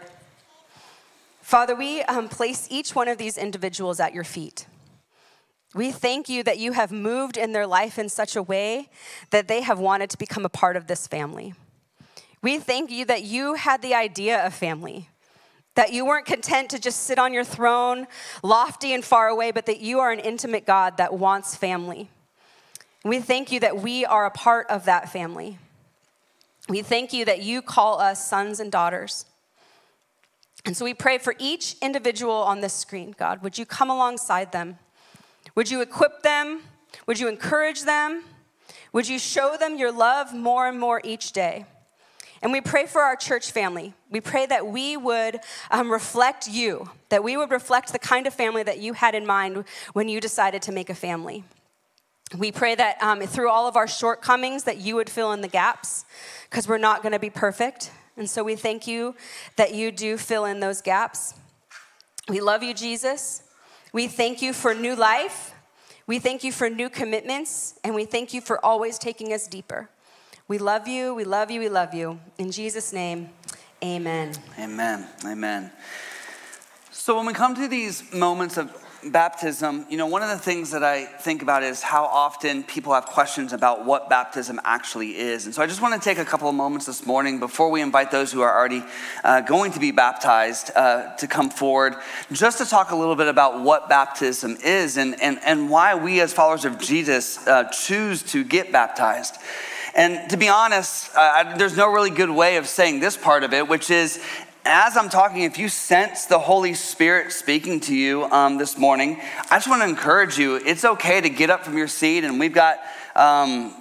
Father, 1.41 1.75
we 1.75 2.01
um, 2.03 2.29
place 2.29 2.67
each 2.69 2.95
one 2.95 3.07
of 3.07 3.17
these 3.17 3.37
individuals 3.37 3.99
at 3.99 4.13
your 4.13 4.23
feet. 4.23 4.65
We 5.73 5.91
thank 5.91 6.29
you 6.29 6.43
that 6.43 6.59
you 6.59 6.73
have 6.73 6.91
moved 6.91 7.35
in 7.35 7.51
their 7.51 7.65
life 7.65 7.97
in 7.97 8.07
such 8.07 8.35
a 8.35 8.43
way 8.43 8.89
that 9.31 9.47
they 9.47 9.61
have 9.61 9.79
wanted 9.79 10.09
to 10.11 10.17
become 10.17 10.45
a 10.45 10.49
part 10.49 10.75
of 10.77 10.87
this 10.87 11.07
family. 11.07 11.53
We 12.41 12.59
thank 12.59 12.91
you 12.91 13.05
that 13.05 13.23
you 13.23 13.55
had 13.55 13.81
the 13.81 13.95
idea 13.95 14.45
of 14.45 14.53
family, 14.53 15.09
that 15.75 15.91
you 15.91 16.05
weren't 16.05 16.25
content 16.25 16.69
to 16.71 16.79
just 16.79 17.03
sit 17.03 17.17
on 17.17 17.33
your 17.33 17.43
throne, 17.43 18.05
lofty 18.43 18.93
and 18.93 19.03
far 19.03 19.29
away, 19.29 19.51
but 19.51 19.65
that 19.65 19.79
you 19.79 19.99
are 19.99 20.11
an 20.11 20.19
intimate 20.19 20.65
God 20.65 20.97
that 20.97 21.13
wants 21.13 21.55
family. 21.55 22.09
We 23.03 23.19
thank 23.19 23.51
you 23.51 23.59
that 23.59 23.81
we 23.81 24.05
are 24.05 24.25
a 24.25 24.31
part 24.31 24.67
of 24.69 24.85
that 24.85 25.11
family. 25.11 25.57
We 26.69 26.81
thank 26.81 27.11
you 27.11 27.25
that 27.25 27.41
you 27.41 27.61
call 27.61 27.99
us 27.99 28.25
sons 28.25 28.61
and 28.61 28.71
daughters. 28.71 29.25
And 30.65 30.77
so 30.77 30.85
we 30.85 30.93
pray 30.93 31.17
for 31.17 31.35
each 31.37 31.75
individual 31.81 32.35
on 32.35 32.61
this 32.61 32.73
screen, 32.73 33.13
God. 33.17 33.43
Would 33.43 33.57
you 33.57 33.65
come 33.65 33.89
alongside 33.89 34.53
them? 34.53 34.77
Would 35.55 35.69
you 35.69 35.81
equip 35.81 36.23
them? 36.23 36.61
Would 37.05 37.19
you 37.19 37.27
encourage 37.27 37.83
them? 37.83 38.23
Would 38.93 39.09
you 39.09 39.19
show 39.19 39.57
them 39.59 39.77
your 39.77 39.91
love 39.91 40.33
more 40.33 40.67
and 40.67 40.79
more 40.79 41.01
each 41.03 41.33
day? 41.33 41.65
And 42.41 42.51
we 42.51 42.61
pray 42.61 42.85
for 42.85 43.01
our 43.01 43.15
church 43.15 43.51
family. 43.51 43.93
We 44.09 44.21
pray 44.21 44.45
that 44.45 44.67
we 44.67 44.95
would 44.95 45.39
um, 45.71 45.91
reflect 45.91 46.47
you, 46.47 46.89
that 47.09 47.23
we 47.23 47.35
would 47.35 47.51
reflect 47.51 47.91
the 47.91 47.99
kind 47.99 48.27
of 48.27 48.33
family 48.33 48.63
that 48.63 48.79
you 48.79 48.93
had 48.93 49.15
in 49.15 49.25
mind 49.25 49.65
when 49.93 50.07
you 50.07 50.21
decided 50.21 50.61
to 50.63 50.71
make 50.71 50.89
a 50.89 50.95
family. 50.95 51.43
We 52.37 52.51
pray 52.51 52.73
that 52.75 53.01
um, 53.01 53.21
through 53.21 53.49
all 53.49 53.67
of 53.67 53.75
our 53.75 53.87
shortcomings, 53.87 54.63
that 54.63 54.77
you 54.77 54.95
would 54.95 55.09
fill 55.09 55.31
in 55.33 55.41
the 55.41 55.47
gaps, 55.47 56.05
because 56.49 56.67
we're 56.67 56.77
not 56.79 57.03
going 57.03 57.11
to 57.11 57.19
be 57.19 57.29
perfect. 57.29 57.91
And 58.17 58.29
so 58.29 58.43
we 58.43 58.55
thank 58.55 58.87
you 58.87 59.15
that 59.55 59.73
you 59.73 59.91
do 59.91 60.17
fill 60.17 60.45
in 60.45 60.59
those 60.59 60.81
gaps. 60.81 61.35
We 62.27 62.41
love 62.41 62.63
you, 62.63 62.73
Jesus. 62.73 63.43
We 63.91 64.07
thank 64.07 64.41
you 64.41 64.53
for 64.53 64.73
new 64.73 64.95
life. 64.95 65.53
We 66.07 66.19
thank 66.19 66.43
you 66.43 66.51
for 66.51 66.69
new 66.69 66.89
commitments. 66.89 67.79
And 67.83 67.93
we 67.93 68.05
thank 68.05 68.33
you 68.33 68.41
for 68.41 68.63
always 68.65 68.97
taking 68.97 69.31
us 69.31 69.47
deeper. 69.47 69.89
We 70.47 70.57
love 70.57 70.87
you, 70.87 71.13
we 71.13 71.23
love 71.23 71.51
you, 71.51 71.59
we 71.59 71.69
love 71.69 71.93
you. 71.93 72.19
In 72.37 72.51
Jesus' 72.51 72.91
name, 72.91 73.29
amen. 73.83 74.33
Amen. 74.59 75.07
Amen. 75.25 75.71
So 76.91 77.15
when 77.15 77.25
we 77.25 77.33
come 77.33 77.55
to 77.55 77.67
these 77.67 78.13
moments 78.13 78.57
of 78.57 78.82
baptism, 79.11 79.85
you 79.89 79.97
know, 79.97 80.07
one 80.07 80.21
of 80.21 80.29
the 80.29 80.37
things 80.37 80.71
that 80.71 80.83
I 80.83 81.05
think 81.05 81.41
about 81.41 81.63
is 81.63 81.81
how 81.81 82.05
often 82.05 82.63
people 82.63 82.93
have 82.93 83.05
questions 83.05 83.53
about 83.53 83.85
what 83.85 84.09
baptism 84.09 84.59
actually 84.63 85.17
is. 85.17 85.45
And 85.45 85.53
so 85.53 85.61
I 85.61 85.67
just 85.67 85.81
want 85.81 85.93
to 85.93 85.99
take 85.99 86.17
a 86.17 86.25
couple 86.25 86.47
of 86.47 86.55
moments 86.55 86.85
this 86.85 87.05
morning 87.05 87.39
before 87.39 87.69
we 87.69 87.81
invite 87.81 88.11
those 88.11 88.31
who 88.31 88.41
are 88.41 88.57
already 88.57 88.83
uh, 89.23 89.41
going 89.41 89.71
to 89.73 89.79
be 89.79 89.91
baptized 89.91 90.71
uh, 90.75 91.15
to 91.17 91.27
come 91.27 91.49
forward, 91.49 91.95
just 92.31 92.57
to 92.59 92.65
talk 92.65 92.91
a 92.91 92.95
little 92.95 93.15
bit 93.15 93.27
about 93.27 93.61
what 93.61 93.89
baptism 93.89 94.57
is 94.63 94.97
and, 94.97 95.19
and, 95.21 95.39
and 95.43 95.69
why 95.69 95.95
we 95.95 96.21
as 96.21 96.33
followers 96.33 96.65
of 96.65 96.79
Jesus 96.79 97.45
uh, 97.47 97.65
choose 97.65 98.23
to 98.23 98.43
get 98.43 98.71
baptized. 98.71 99.35
And 99.95 100.29
to 100.31 100.37
be 100.37 100.49
honest, 100.49 101.11
uh, 101.15 101.55
there's 101.57 101.77
no 101.77 101.91
really 101.91 102.09
good 102.09 102.29
way 102.29 102.57
of 102.57 102.67
saying 102.67 102.99
this 102.99 103.15
part 103.15 103.43
of 103.43 103.53
it, 103.53 103.67
which 103.67 103.91
is 103.91 104.19
as 104.65 104.95
I'm 104.95 105.09
talking, 105.09 105.43
if 105.43 105.57
you 105.57 105.67
sense 105.67 106.25
the 106.25 106.39
Holy 106.39 106.73
Spirit 106.73 107.31
speaking 107.31 107.79
to 107.81 107.95
you 107.95 108.23
um, 108.25 108.57
this 108.57 108.77
morning, 108.77 109.19
I 109.51 109.57
just 109.57 109.67
want 109.67 109.81
to 109.81 109.89
encourage 109.89 110.37
you. 110.37 110.55
It's 110.55 110.85
okay 110.85 111.19
to 111.19 111.29
get 111.29 111.49
up 111.49 111.65
from 111.65 111.77
your 111.77 111.87
seat, 111.87 112.23
and 112.23 112.39
we've 112.39 112.53
got 112.53 112.79
um, 113.15 113.73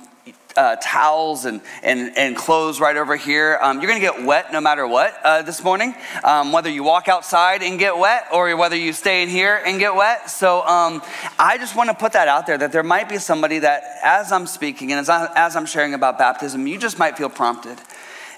uh, 0.56 0.76
towels 0.82 1.44
and, 1.44 1.60
and, 1.82 2.16
and 2.16 2.36
clothes 2.36 2.80
right 2.80 2.96
over 2.96 3.14
here. 3.14 3.58
Um, 3.62 3.80
you're 3.80 3.88
going 3.88 4.00
to 4.00 4.06
get 4.06 4.24
wet 4.24 4.52
no 4.52 4.60
matter 4.60 4.86
what 4.86 5.16
uh, 5.22 5.42
this 5.42 5.62
morning, 5.62 5.94
um, 6.24 6.52
whether 6.52 6.68
you 6.68 6.82
walk 6.82 7.08
outside 7.08 7.62
and 7.62 7.78
get 7.78 7.96
wet 7.96 8.26
or 8.32 8.54
whether 8.56 8.76
you 8.76 8.92
stay 8.92 9.22
in 9.22 9.28
here 9.28 9.62
and 9.64 9.78
get 9.78 9.94
wet. 9.94 10.30
So 10.30 10.66
um, 10.66 11.00
I 11.38 11.58
just 11.58 11.76
want 11.76 11.90
to 11.90 11.94
put 11.94 12.12
that 12.12 12.28
out 12.28 12.46
there 12.46 12.58
that 12.58 12.72
there 12.72 12.82
might 12.82 13.08
be 13.08 13.18
somebody 13.18 13.60
that, 13.60 13.84
as 14.02 14.32
I'm 14.32 14.46
speaking 14.46 14.90
and 14.90 15.00
as, 15.00 15.08
I, 15.08 15.32
as 15.36 15.54
I'm 15.54 15.66
sharing 15.66 15.94
about 15.94 16.18
baptism, 16.18 16.66
you 16.66 16.76
just 16.76 16.98
might 16.98 17.16
feel 17.16 17.30
prompted. 17.30 17.78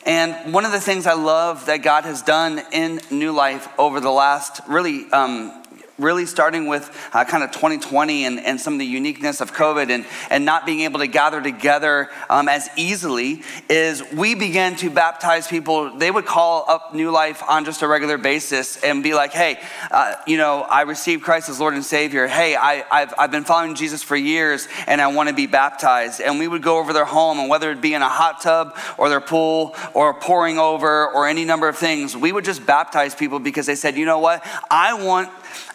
And 0.06 0.52
one 0.52 0.66
of 0.66 0.72
the 0.72 0.80
things 0.80 1.06
I 1.06 1.14
love 1.14 1.66
that 1.66 1.78
God 1.78 2.04
has 2.04 2.20
done 2.20 2.62
in 2.72 3.00
New 3.10 3.32
Life 3.32 3.68
over 3.78 4.00
the 4.00 4.10
last 4.10 4.60
really 4.68 5.10
um, 5.12 5.63
really 5.98 6.26
starting 6.26 6.66
with 6.66 6.90
uh, 7.12 7.24
kind 7.24 7.44
of 7.44 7.50
2020 7.52 8.24
and, 8.24 8.40
and 8.40 8.60
some 8.60 8.72
of 8.72 8.78
the 8.78 8.86
uniqueness 8.86 9.40
of 9.40 9.52
COVID 9.52 9.90
and, 9.90 10.04
and 10.30 10.44
not 10.44 10.66
being 10.66 10.80
able 10.80 10.98
to 10.98 11.06
gather 11.06 11.40
together 11.40 12.10
um, 12.28 12.48
as 12.48 12.68
easily, 12.76 13.42
is 13.68 14.02
we 14.12 14.34
began 14.34 14.76
to 14.76 14.90
baptize 14.90 15.46
people. 15.46 15.96
They 15.96 16.10
would 16.10 16.26
call 16.26 16.64
up 16.68 16.94
New 16.94 17.10
Life 17.10 17.42
on 17.48 17.64
just 17.64 17.82
a 17.82 17.88
regular 17.88 18.18
basis 18.18 18.82
and 18.82 19.02
be 19.02 19.14
like, 19.14 19.32
hey, 19.32 19.60
uh, 19.90 20.14
you 20.26 20.36
know, 20.36 20.62
I 20.62 20.82
received 20.82 21.22
Christ 21.22 21.48
as 21.48 21.60
Lord 21.60 21.74
and 21.74 21.84
Savior. 21.84 22.26
Hey, 22.26 22.56
I, 22.56 22.84
I've, 22.90 23.14
I've 23.18 23.30
been 23.30 23.44
following 23.44 23.74
Jesus 23.74 24.02
for 24.02 24.16
years 24.16 24.68
and 24.86 25.00
I 25.00 25.08
want 25.08 25.28
to 25.28 25.34
be 25.34 25.46
baptized. 25.46 26.20
And 26.20 26.38
we 26.38 26.48
would 26.48 26.62
go 26.62 26.78
over 26.78 26.92
their 26.92 27.04
home, 27.04 27.38
and 27.38 27.48
whether 27.48 27.70
it 27.70 27.80
be 27.80 27.94
in 27.94 28.02
a 28.02 28.08
hot 28.08 28.40
tub 28.40 28.76
or 28.98 29.08
their 29.08 29.20
pool 29.20 29.74
or 29.92 30.14
pouring 30.14 30.58
over 30.58 31.08
or 31.08 31.28
any 31.28 31.44
number 31.44 31.68
of 31.68 31.76
things, 31.76 32.16
we 32.16 32.32
would 32.32 32.44
just 32.44 32.64
baptize 32.66 33.14
people 33.14 33.38
because 33.38 33.66
they 33.66 33.74
said, 33.74 33.96
you 33.96 34.04
know 34.04 34.18
what? 34.18 34.44
I 34.70 34.94
want 34.94 35.30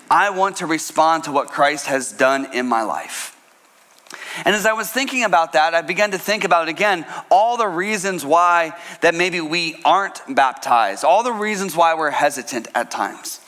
I 0.10 0.30
want 0.32 0.58
to 0.58 0.66
respond 0.66 1.26
to 1.26 1.32
what 1.32 1.50
Christ 1.50 1.88
has 1.88 2.12
done 2.12 2.54
in 2.54 2.66
my 2.66 2.84
life. 2.84 3.36
And 4.46 4.56
as 4.56 4.66
I 4.66 4.74
was 4.74 4.90
thinking 4.90 5.24
about 5.24 5.54
that, 5.54 5.74
I 5.74 5.82
began 5.82 6.12
to 6.12 6.18
think 6.18 6.44
about 6.44 6.68
again 6.68 7.06
all 7.30 7.58
the 7.58 7.68
reasons 7.68 8.26
why 8.26 8.74
that 9.02 9.16
maybe 9.16 9.42
we 9.42 9.80
aren't 9.84 10.22
baptized, 10.34 11.04
all 11.04 11.24
the 11.24 11.34
reasons 11.34 11.76
why 11.76 11.94
we're 11.94 12.12
hesitant 12.12 12.68
at 12.76 12.92
times. 12.92 13.42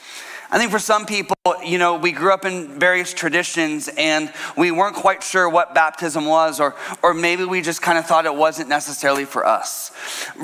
I 0.54 0.58
think 0.58 0.70
for 0.70 0.80
some 0.80 1.06
people, 1.06 1.38
you 1.64 1.78
know, 1.78 1.96
we 1.96 2.12
grew 2.12 2.34
up 2.34 2.44
in 2.44 2.78
various 2.78 3.14
traditions 3.14 3.90
and 3.98 4.30
we 4.58 4.70
weren't 4.70 4.98
quite 4.98 5.24
sure 5.24 5.48
what 5.48 5.74
baptism 5.74 6.26
was, 6.26 6.60
or, 6.60 6.76
or 7.02 7.14
maybe 7.14 7.46
we 7.46 7.62
just 7.62 7.82
kind 7.82 7.98
of 7.98 8.06
thought 8.06 8.26
it 8.26 8.36
wasn't 8.36 8.68
necessarily 8.68 9.24
for 9.24 9.46
us. 9.46 9.90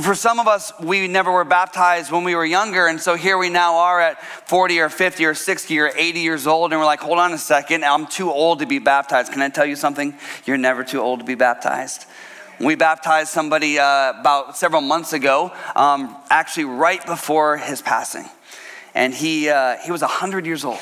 For 0.01 0.15
some 0.15 0.39
of 0.39 0.47
us, 0.47 0.71
we 0.79 1.09
never 1.09 1.29
were 1.29 1.43
baptized 1.43 2.09
when 2.09 2.23
we 2.23 2.35
were 2.35 2.45
younger, 2.45 2.87
and 2.87 3.01
so 3.01 3.15
here 3.15 3.37
we 3.37 3.49
now 3.49 3.75
are 3.79 3.99
at 3.99 4.23
40 4.47 4.79
or 4.79 4.87
50 4.87 5.25
or 5.25 5.33
60 5.33 5.77
or 5.77 5.91
80 5.93 6.19
years 6.21 6.47
old, 6.47 6.71
and 6.71 6.79
we're 6.79 6.85
like, 6.85 7.01
hold 7.01 7.19
on 7.19 7.33
a 7.33 7.37
second, 7.37 7.83
I'm 7.83 8.07
too 8.07 8.31
old 8.31 8.59
to 8.59 8.65
be 8.65 8.79
baptized. 8.79 9.33
Can 9.33 9.41
I 9.41 9.49
tell 9.49 9.65
you 9.65 9.75
something? 9.75 10.15
You're 10.45 10.57
never 10.57 10.85
too 10.85 11.01
old 11.01 11.19
to 11.19 11.25
be 11.25 11.35
baptized. 11.35 12.05
We 12.61 12.75
baptized 12.75 13.29
somebody 13.29 13.77
uh, 13.77 14.17
about 14.17 14.55
several 14.55 14.81
months 14.81 15.11
ago, 15.11 15.51
um, 15.75 16.15
actually 16.29 16.65
right 16.65 17.05
before 17.05 17.57
his 17.57 17.81
passing 17.81 18.29
and 18.97 19.13
he, 19.13 19.47
uh, 19.47 19.77
he 19.77 19.91
was 19.91 20.01
100 20.01 20.47
years 20.47 20.65
old. 20.65 20.79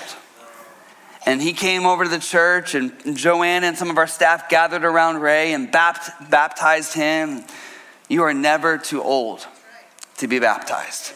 And 1.25 1.41
he 1.41 1.51
came 1.51 1.85
over 1.85 2.05
to 2.05 2.09
the 2.09 2.19
church, 2.19 2.73
and 2.73 2.93
Joanne 3.17 3.65
and 3.65 3.77
some 3.77 3.89
of 3.89 3.97
our 3.97 4.07
staff 4.07 4.47
gathered 4.47 4.85
around 4.85 5.19
Ray 5.19 5.51
and 5.51 5.69
bapt- 5.69 6.29
baptized 6.29 6.93
him. 6.93 7.43
You 8.07 8.23
are 8.23 8.33
never 8.33 8.77
too 8.77 9.03
old 9.03 9.45
to 10.17 10.27
be 10.27 10.39
baptized. 10.39 11.11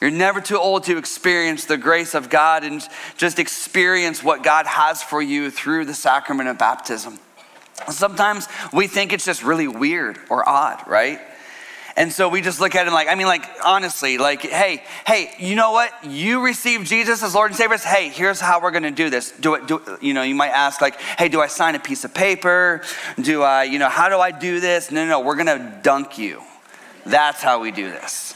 You're 0.00 0.10
never 0.10 0.40
too 0.40 0.58
old 0.58 0.84
to 0.84 0.96
experience 0.96 1.66
the 1.66 1.76
grace 1.76 2.14
of 2.14 2.30
God 2.30 2.64
and 2.64 2.82
just 3.18 3.38
experience 3.38 4.24
what 4.24 4.42
God 4.42 4.66
has 4.66 5.02
for 5.02 5.20
you 5.20 5.50
through 5.50 5.84
the 5.84 5.94
sacrament 5.94 6.48
of 6.48 6.56
baptism. 6.56 7.18
Sometimes 7.90 8.48
we 8.72 8.86
think 8.86 9.12
it's 9.12 9.26
just 9.26 9.44
really 9.44 9.68
weird 9.68 10.18
or 10.30 10.48
odd, 10.48 10.88
right? 10.88 11.20
And 12.00 12.10
so 12.10 12.30
we 12.30 12.40
just 12.40 12.60
look 12.60 12.74
at 12.76 12.86
him 12.86 12.94
like, 12.94 13.08
I 13.08 13.14
mean, 13.14 13.26
like, 13.26 13.46
honestly, 13.62 14.16
like, 14.16 14.40
hey, 14.40 14.82
hey, 15.06 15.34
you 15.38 15.54
know 15.54 15.72
what? 15.72 15.92
You 16.02 16.42
receive 16.42 16.84
Jesus 16.84 17.22
as 17.22 17.34
Lord 17.34 17.50
and 17.50 17.58
Savior. 17.58 17.76
Hey, 17.76 18.08
here's 18.08 18.40
how 18.40 18.58
we're 18.58 18.70
gonna 18.70 18.90
do 18.90 19.10
this. 19.10 19.32
Do 19.32 19.52
it, 19.52 19.66
do 19.66 19.82
you 20.00 20.14
know, 20.14 20.22
you 20.22 20.34
might 20.34 20.48
ask, 20.48 20.80
like, 20.80 20.98
hey, 20.98 21.28
do 21.28 21.42
I 21.42 21.46
sign 21.46 21.74
a 21.74 21.78
piece 21.78 22.06
of 22.06 22.14
paper? 22.14 22.80
Do 23.20 23.42
I, 23.42 23.64
you 23.64 23.78
know, 23.78 23.90
how 23.90 24.08
do 24.08 24.18
I 24.18 24.30
do 24.30 24.60
this? 24.60 24.90
No, 24.90 25.04
no, 25.04 25.10
no, 25.10 25.20
we're 25.20 25.36
gonna 25.36 25.78
dunk 25.82 26.16
you. 26.16 26.42
That's 27.04 27.42
how 27.42 27.60
we 27.60 27.70
do 27.70 27.90
this. 27.90 28.32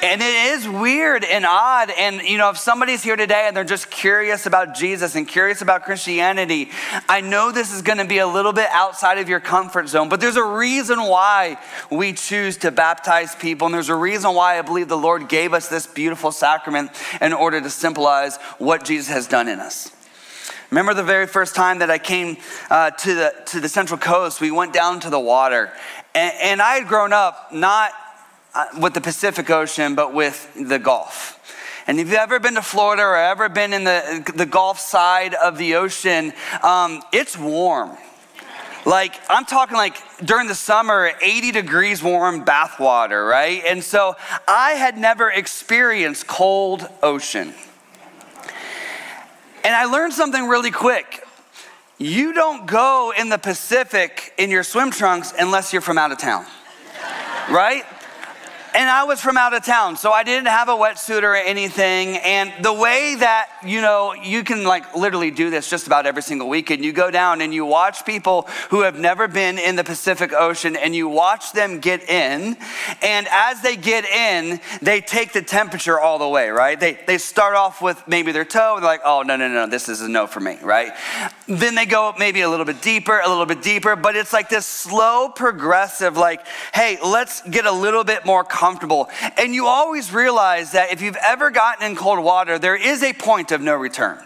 And 0.00 0.22
it 0.22 0.52
is 0.52 0.68
weird 0.68 1.24
and 1.24 1.44
odd. 1.44 1.90
And, 1.90 2.22
you 2.22 2.38
know, 2.38 2.50
if 2.50 2.58
somebody's 2.58 3.02
here 3.02 3.16
today 3.16 3.44
and 3.48 3.56
they're 3.56 3.64
just 3.64 3.90
curious 3.90 4.46
about 4.46 4.76
Jesus 4.76 5.16
and 5.16 5.26
curious 5.26 5.60
about 5.60 5.82
Christianity, 5.82 6.70
I 7.08 7.20
know 7.20 7.50
this 7.50 7.72
is 7.74 7.82
going 7.82 7.98
to 7.98 8.04
be 8.04 8.18
a 8.18 8.26
little 8.26 8.52
bit 8.52 8.68
outside 8.70 9.18
of 9.18 9.28
your 9.28 9.40
comfort 9.40 9.88
zone, 9.88 10.08
but 10.08 10.20
there's 10.20 10.36
a 10.36 10.44
reason 10.44 11.00
why 11.00 11.58
we 11.90 12.12
choose 12.12 12.58
to 12.58 12.70
baptize 12.70 13.34
people. 13.34 13.66
And 13.66 13.74
there's 13.74 13.88
a 13.88 13.96
reason 13.96 14.34
why 14.34 14.58
I 14.58 14.62
believe 14.62 14.86
the 14.86 14.96
Lord 14.96 15.28
gave 15.28 15.52
us 15.52 15.66
this 15.66 15.88
beautiful 15.88 16.30
sacrament 16.30 16.92
in 17.20 17.32
order 17.32 17.60
to 17.60 17.68
symbolize 17.68 18.36
what 18.58 18.84
Jesus 18.84 19.08
has 19.08 19.26
done 19.26 19.48
in 19.48 19.58
us. 19.58 19.90
Remember 20.70 20.94
the 20.94 21.02
very 21.02 21.26
first 21.26 21.56
time 21.56 21.80
that 21.80 21.90
I 21.90 21.98
came 21.98 22.36
uh, 22.70 22.90
to, 22.90 23.14
the, 23.14 23.34
to 23.46 23.60
the 23.60 23.68
Central 23.68 23.98
Coast, 23.98 24.40
we 24.40 24.52
went 24.52 24.72
down 24.72 25.00
to 25.00 25.10
the 25.10 25.18
water. 25.18 25.72
And, 26.14 26.34
and 26.40 26.62
I 26.62 26.74
had 26.74 26.86
grown 26.86 27.12
up 27.12 27.52
not 27.52 27.90
with 28.78 28.94
the 28.94 29.00
Pacific 29.00 29.50
Ocean, 29.50 29.94
but 29.94 30.12
with 30.12 30.52
the 30.54 30.78
Gulf. 30.78 31.38
And 31.86 31.98
if 31.98 32.08
you've 32.08 32.18
ever 32.18 32.38
been 32.38 32.54
to 32.56 32.62
Florida 32.62 33.02
or 33.02 33.16
ever 33.16 33.48
been 33.48 33.72
in 33.72 33.84
the, 33.84 34.30
the 34.36 34.44
Gulf 34.44 34.78
side 34.78 35.32
of 35.34 35.56
the 35.56 35.76
ocean, 35.76 36.34
um, 36.62 37.02
it's 37.12 37.38
warm. 37.38 37.96
Like, 38.84 39.18
I'm 39.28 39.44
talking 39.44 39.76
like 39.76 39.96
during 40.24 40.48
the 40.48 40.54
summer, 40.54 41.12
80 41.22 41.52
degrees 41.52 42.02
warm 42.02 42.44
bath 42.44 42.78
water, 42.78 43.24
right? 43.24 43.62
And 43.66 43.82
so 43.82 44.16
I 44.46 44.72
had 44.72 44.98
never 44.98 45.30
experienced 45.30 46.26
cold 46.26 46.86
ocean. 47.02 47.54
And 49.64 49.74
I 49.74 49.86
learned 49.86 50.12
something 50.12 50.46
really 50.46 50.70
quick. 50.70 51.22
You 51.98 52.32
don't 52.32 52.66
go 52.66 53.12
in 53.18 53.28
the 53.28 53.38
Pacific 53.38 54.32
in 54.38 54.50
your 54.50 54.62
swim 54.62 54.90
trunks 54.90 55.32
unless 55.38 55.72
you're 55.72 55.82
from 55.82 55.98
out 55.98 56.12
of 56.12 56.18
town, 56.18 56.46
right? 57.50 57.84
And 58.74 58.88
I 58.88 59.04
was 59.04 59.20
from 59.20 59.36
out 59.36 59.54
of 59.54 59.64
town, 59.64 59.96
so 59.96 60.12
I 60.12 60.22
didn't 60.22 60.48
have 60.48 60.68
a 60.68 60.72
wetsuit 60.72 61.22
or 61.22 61.34
anything. 61.34 62.16
And 62.18 62.52
the 62.64 62.72
way 62.72 63.16
that, 63.16 63.48
you 63.64 63.80
know, 63.80 64.14
you 64.14 64.44
can 64.44 64.64
like 64.64 64.94
literally 64.94 65.30
do 65.30 65.50
this 65.50 65.68
just 65.68 65.86
about 65.86 66.06
every 66.06 66.22
single 66.22 66.48
weekend, 66.48 66.84
you 66.84 66.92
go 66.92 67.10
down 67.10 67.40
and 67.40 67.52
you 67.52 67.64
watch 67.64 68.04
people 68.04 68.48
who 68.70 68.82
have 68.82 68.98
never 68.98 69.28
been 69.28 69.58
in 69.58 69.76
the 69.76 69.84
Pacific 69.84 70.32
Ocean 70.32 70.76
and 70.76 70.94
you 70.94 71.08
watch 71.08 71.52
them 71.52 71.80
get 71.80 72.08
in. 72.08 72.56
And 73.02 73.26
as 73.30 73.62
they 73.62 73.76
get 73.76 74.04
in, 74.04 74.60
they 74.82 75.00
take 75.00 75.32
the 75.32 75.42
temperature 75.42 75.98
all 75.98 76.18
the 76.18 76.28
way, 76.28 76.50
right? 76.50 76.78
They, 76.78 76.98
they 77.06 77.18
start 77.18 77.54
off 77.54 77.80
with 77.80 78.02
maybe 78.06 78.32
their 78.32 78.44
toe, 78.44 78.74
and 78.74 78.82
they're 78.82 78.90
like, 78.90 79.02
oh, 79.04 79.22
no, 79.22 79.36
no, 79.36 79.48
no, 79.48 79.66
this 79.66 79.88
is 79.88 80.00
a 80.00 80.08
no 80.08 80.26
for 80.26 80.40
me, 80.40 80.58
right? 80.62 80.92
Then 81.46 81.74
they 81.74 81.86
go 81.86 82.14
maybe 82.18 82.42
a 82.42 82.48
little 82.48 82.66
bit 82.66 82.82
deeper, 82.82 83.18
a 83.18 83.28
little 83.28 83.46
bit 83.46 83.62
deeper, 83.62 83.96
but 83.96 84.16
it's 84.16 84.32
like 84.32 84.48
this 84.48 84.66
slow, 84.66 85.28
progressive, 85.28 86.16
like, 86.16 86.46
hey, 86.74 86.98
let's 87.04 87.42
get 87.42 87.66
a 87.66 87.72
little 87.72 88.04
bit 88.04 88.24
more 88.26 88.44
comfortable 88.58 88.78
comfortable. 88.78 89.08
And 89.36 89.54
you 89.54 89.66
always 89.66 90.12
realize 90.12 90.72
that 90.72 90.92
if 90.92 91.02
you've 91.02 91.16
ever 91.16 91.50
gotten 91.50 91.90
in 91.90 91.96
cold 91.96 92.22
water, 92.22 92.58
there 92.58 92.76
is 92.76 93.02
a 93.02 93.12
point 93.12 93.52
of 93.52 93.60
no 93.60 93.74
return 93.74 94.18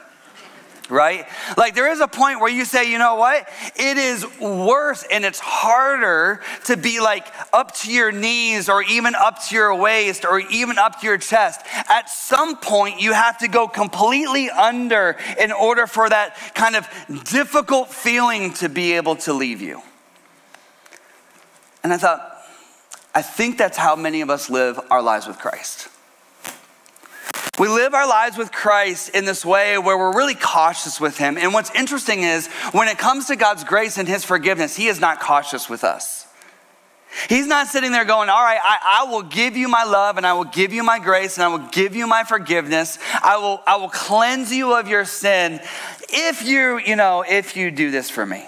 right? 0.91 1.27
Like 1.57 1.75
there 1.75 1.91
is 1.91 2.01
a 2.01 2.09
point 2.09 2.41
where 2.41 2.51
you 2.51 2.67
say, 2.67 2.91
you 2.91 2.99
know 2.99 3.15
what? 3.15 3.49
It 3.77 3.97
is 3.97 4.27
worse 4.39 5.07
and 5.11 5.25
it's 5.25 5.41
harder 5.41 6.43
to 6.65 6.77
be 6.77 7.01
like 7.01 7.27
up 7.51 7.75
to 7.77 7.91
your 7.91 8.13
knees 8.13 8.69
or 8.69 8.83
even 8.83 9.15
up 9.15 9.43
to 9.45 9.55
your 9.55 9.75
waist 9.75 10.27
or 10.27 10.41
even 10.41 10.77
up 10.77 11.01
to 11.01 11.07
your 11.07 11.17
chest. 11.17 11.63
At 11.89 12.11
some 12.11 12.57
point, 12.57 13.01
you 13.01 13.15
have 13.15 13.39
to 13.39 13.49
go 13.49 13.69
completely 13.69 14.51
under 14.51 15.17
in 15.41 15.51
order 15.51 15.87
for 15.87 16.11
that 16.11 16.37
kind 16.55 16.77
of 16.77 16.87
difficult 17.25 17.89
feeling 17.89 18.53
to 18.55 18.69
be 18.69 18.93
able 18.93 19.17
to 19.17 19.33
leave 19.33 19.63
you. 19.63 19.81
And 21.83 21.91
I 21.91 21.97
thought, 21.97 22.32
I 23.15 23.23
think 23.23 23.59
that's 23.59 23.77
how 23.77 23.95
many 23.95 24.21
of 24.21 24.31
us 24.31 24.49
live 24.49 24.81
our 24.91 25.03
lives 25.03 25.27
with 25.27 25.39
Christ. 25.39 25.89
We 27.59 27.69
live 27.69 27.93
our 27.93 28.09
lives 28.09 28.39
with 28.39 28.51
Christ 28.51 29.11
in 29.11 29.27
this 29.27 29.45
way 29.45 29.77
where 29.77 29.97
we're 29.99 30.17
really 30.17 30.35
cautious 30.35 30.99
with 30.99 31.19
Him. 31.19 31.37
And 31.37 31.53
what's 31.53 31.71
interesting 31.75 32.23
is 32.23 32.47
when 32.73 32.89
it 32.89 32.97
comes 32.97 33.27
to 33.27 33.37
God's 33.37 33.63
grace 33.63 33.99
and 33.99 34.09
His 34.09 34.25
forgiveness, 34.25 34.75
He 34.75 34.89
is 34.89 35.01
not 35.01 35.21
cautious 35.21 35.69
with 35.69 35.85
us. 35.85 36.27
He's 37.29 37.47
not 37.47 37.67
sitting 37.67 37.93
there 37.93 38.07
going, 38.07 38.31
All 38.31 38.43
right, 38.43 38.59
I, 38.63 39.03
I, 39.03 39.11
will 39.11 39.23
give 39.23 39.55
you 39.55 39.69
my 39.69 39.85
love 39.85 40.17
and 40.17 40.27
I 40.27 40.33
will 40.33 40.45
give 40.45 40.73
you 40.73 40.83
my 40.83 40.99
grace 40.99 41.37
and 41.37 41.45
I 41.45 41.49
will 41.49 41.69
give 41.69 41.95
you 41.95 42.07
my 42.07 42.25
forgiveness. 42.25 42.99
I 43.23 43.37
will, 43.37 43.61
I 43.67 43.77
will 43.77 43.91
cleanse 43.91 44.51
you 44.51 44.75
of 44.75 44.89
your 44.89 45.05
sin 45.05 45.61
if 46.09 46.43
you, 46.43 46.79
you 46.79 46.97
know, 46.97 47.23
if 47.29 47.55
you 47.55 47.71
do 47.71 47.91
this 47.91 48.09
for 48.09 48.25
me. 48.25 48.47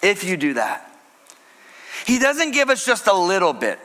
If 0.00 0.22
you 0.22 0.36
do 0.36 0.54
that. 0.54 0.95
He 2.06 2.18
doesn't 2.20 2.52
give 2.52 2.70
us 2.70 2.86
just 2.86 3.08
a 3.08 3.12
little 3.12 3.52
bit. 3.52 3.80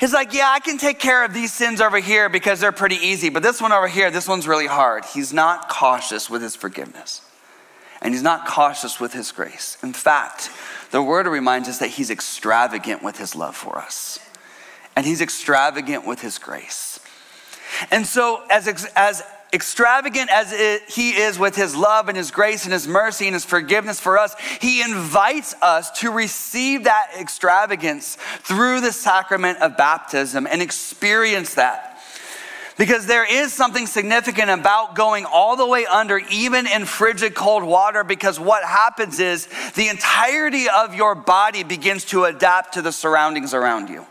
He's 0.00 0.12
like, 0.12 0.32
yeah, 0.32 0.50
I 0.50 0.60
can 0.60 0.78
take 0.78 0.98
care 0.98 1.24
of 1.24 1.32
these 1.32 1.52
sins 1.52 1.80
over 1.80 1.98
here 1.98 2.28
because 2.28 2.58
they're 2.58 2.72
pretty 2.72 2.96
easy, 2.96 3.28
but 3.28 3.42
this 3.42 3.60
one 3.60 3.72
over 3.72 3.86
here, 3.86 4.10
this 4.10 4.26
one's 4.26 4.48
really 4.48 4.66
hard. 4.66 5.04
He's 5.04 5.32
not 5.32 5.68
cautious 5.68 6.28
with 6.28 6.42
his 6.42 6.56
forgiveness, 6.56 7.22
and 8.00 8.12
he's 8.12 8.22
not 8.22 8.46
cautious 8.46 8.98
with 8.98 9.12
his 9.12 9.30
grace. 9.30 9.78
In 9.82 9.92
fact, 9.92 10.50
the 10.90 11.02
word 11.02 11.26
reminds 11.26 11.68
us 11.68 11.78
that 11.78 11.90
he's 11.90 12.10
extravagant 12.10 13.02
with 13.02 13.18
his 13.18 13.36
love 13.36 13.54
for 13.54 13.78
us, 13.78 14.18
and 14.96 15.06
he's 15.06 15.20
extravagant 15.20 16.06
with 16.06 16.20
his 16.20 16.38
grace. 16.38 16.98
And 17.90 18.06
so, 18.06 18.42
as, 18.50 18.86
as 18.96 19.22
extravagant 19.52 20.30
as 20.30 20.52
it, 20.52 20.82
he 20.88 21.10
is 21.10 21.38
with 21.38 21.54
his 21.54 21.74
love 21.74 22.08
and 22.08 22.16
his 22.16 22.30
grace 22.30 22.64
and 22.64 22.72
his 22.72 22.86
mercy 22.88 23.26
and 23.26 23.34
his 23.34 23.44
forgiveness 23.44 24.00
for 24.00 24.18
us, 24.18 24.34
he 24.60 24.82
invites 24.82 25.54
us 25.62 25.90
to 26.00 26.10
receive 26.10 26.84
that 26.84 27.10
extravagance 27.18 28.16
through 28.40 28.80
the 28.80 28.92
sacrament 28.92 29.58
of 29.60 29.76
baptism 29.76 30.46
and 30.46 30.60
experience 30.60 31.54
that. 31.54 31.92
Because 32.78 33.06
there 33.06 33.24
is 33.24 33.54
something 33.54 33.86
significant 33.86 34.50
about 34.50 34.96
going 34.96 35.24
all 35.24 35.56
the 35.56 35.66
way 35.66 35.86
under, 35.86 36.18
even 36.30 36.66
in 36.66 36.84
frigid 36.84 37.34
cold 37.34 37.62
water, 37.62 38.04
because 38.04 38.38
what 38.38 38.64
happens 38.64 39.18
is 39.18 39.48
the 39.74 39.88
entirety 39.88 40.66
of 40.68 40.94
your 40.94 41.14
body 41.14 41.62
begins 41.62 42.04
to 42.06 42.24
adapt 42.24 42.74
to 42.74 42.82
the 42.82 42.92
surroundings 42.92 43.54
around 43.54 43.88
you. 43.88 44.04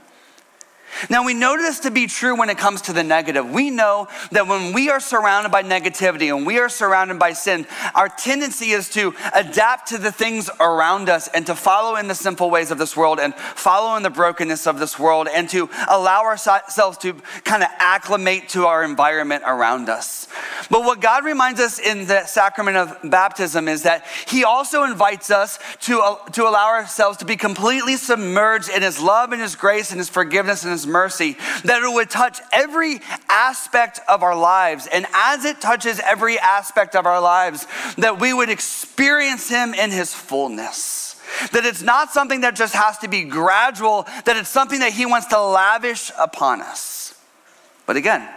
Now, 1.10 1.26
we 1.26 1.34
know 1.34 1.58
this 1.58 1.80
to 1.82 1.92
be 1.92 2.08
true 2.08 2.36
when 2.36 2.50
it 2.50 2.58
comes 2.58 2.82
to 2.84 2.94
the 2.94 3.04
negative. 3.04 3.50
We 3.50 3.70
know 3.70 4.08
that 4.32 4.48
when 4.48 4.74
we 4.74 4.90
are 4.90 5.00
surrounded 5.00 5.52
by 5.52 5.64
negativity 5.64 6.36
and 6.36 6.46
we 6.46 6.60
are 6.60 6.70
surrounded 6.70 7.20
by 7.20 7.34
sin, 7.34 7.68
our 7.94 8.10
tendency 8.10 8.72
is 8.72 8.90
to 8.92 9.14
adapt 9.34 9.90
to 9.90 9.98
the 9.98 10.12
things 10.12 10.50
around 10.60 11.10
us 11.10 11.28
and 11.28 11.46
to 11.48 11.56
follow 11.56 11.96
in 11.96 12.08
the 12.08 12.16
simple 12.16 12.50
ways 12.50 12.72
of 12.72 12.78
this 12.78 12.96
world 12.96 13.20
and 13.20 13.36
follow 13.36 13.96
in 13.96 14.04
the 14.04 14.10
brokenness 14.10 14.68
of 14.68 14.80
this 14.80 14.98
world 14.98 15.28
and 15.34 15.50
to 15.50 15.70
allow 15.90 16.24
ourselves 16.24 16.98
to 17.00 17.14
kind 17.44 17.64
of 17.64 17.70
acclimate 17.80 18.50
to 18.50 18.66
our 18.66 18.84
environment 18.84 19.44
around 19.46 19.90
us. 19.90 20.28
But 20.70 20.84
what 20.84 21.02
God 21.02 21.26
reminds 21.26 21.60
us 21.60 21.80
in 21.80 22.08
the 22.08 22.26
sacrament 22.26 22.78
of 22.78 22.98
baptism 23.10 23.68
is 23.68 23.84
that 23.84 24.06
He 24.28 24.44
also 24.44 24.84
invites 24.84 25.30
us 25.30 25.60
to, 25.82 26.02
uh, 26.02 26.16
to 26.32 26.44
allow 26.44 26.68
ourselves 26.68 27.18
to 27.18 27.26
be 27.26 27.36
completely 27.36 27.98
submerged 27.98 28.70
in 28.70 28.82
His 28.82 29.00
love 29.00 29.32
and 29.32 29.42
His 29.42 29.56
grace 29.56 29.92
and 29.92 30.00
His 30.00 30.10
forgiveness 30.10 30.64
and 30.64 30.72
His 30.72 30.85
mercy, 30.86 31.38
that 31.64 31.82
it 31.82 31.94
would 31.94 32.10
touch 32.10 32.40
every 32.52 33.00
aspect 33.30 34.00
of 34.08 34.24
our 34.24 34.36
lives. 34.36 34.88
And 34.92 35.06
as 35.14 35.46
it 35.46 35.62
touches 35.62 36.00
every 36.00 36.40
aspect 36.40 36.96
of 36.96 37.06
our 37.06 37.22
lives, 37.22 37.68
that 37.98 38.20
we 38.20 38.34
would 38.34 38.50
experience 38.50 39.50
Him 39.50 39.74
in 39.74 39.92
His 39.92 40.14
fullness. 40.14 41.22
That 41.52 41.66
it's 41.66 41.82
not 41.82 42.12
something 42.12 42.42
that 42.42 42.56
just 42.56 42.74
has 42.74 42.98
to 43.00 43.08
be 43.08 43.24
gradual, 43.24 44.04
that 44.26 44.38
it's 44.38 44.50
something 44.50 44.80
that 44.80 44.94
He 44.94 45.06
wants 45.06 45.28
to 45.28 45.42
lavish 45.42 46.12
upon 46.18 46.62
us. 46.62 47.16
But 47.86 47.98
again, 47.98 48.28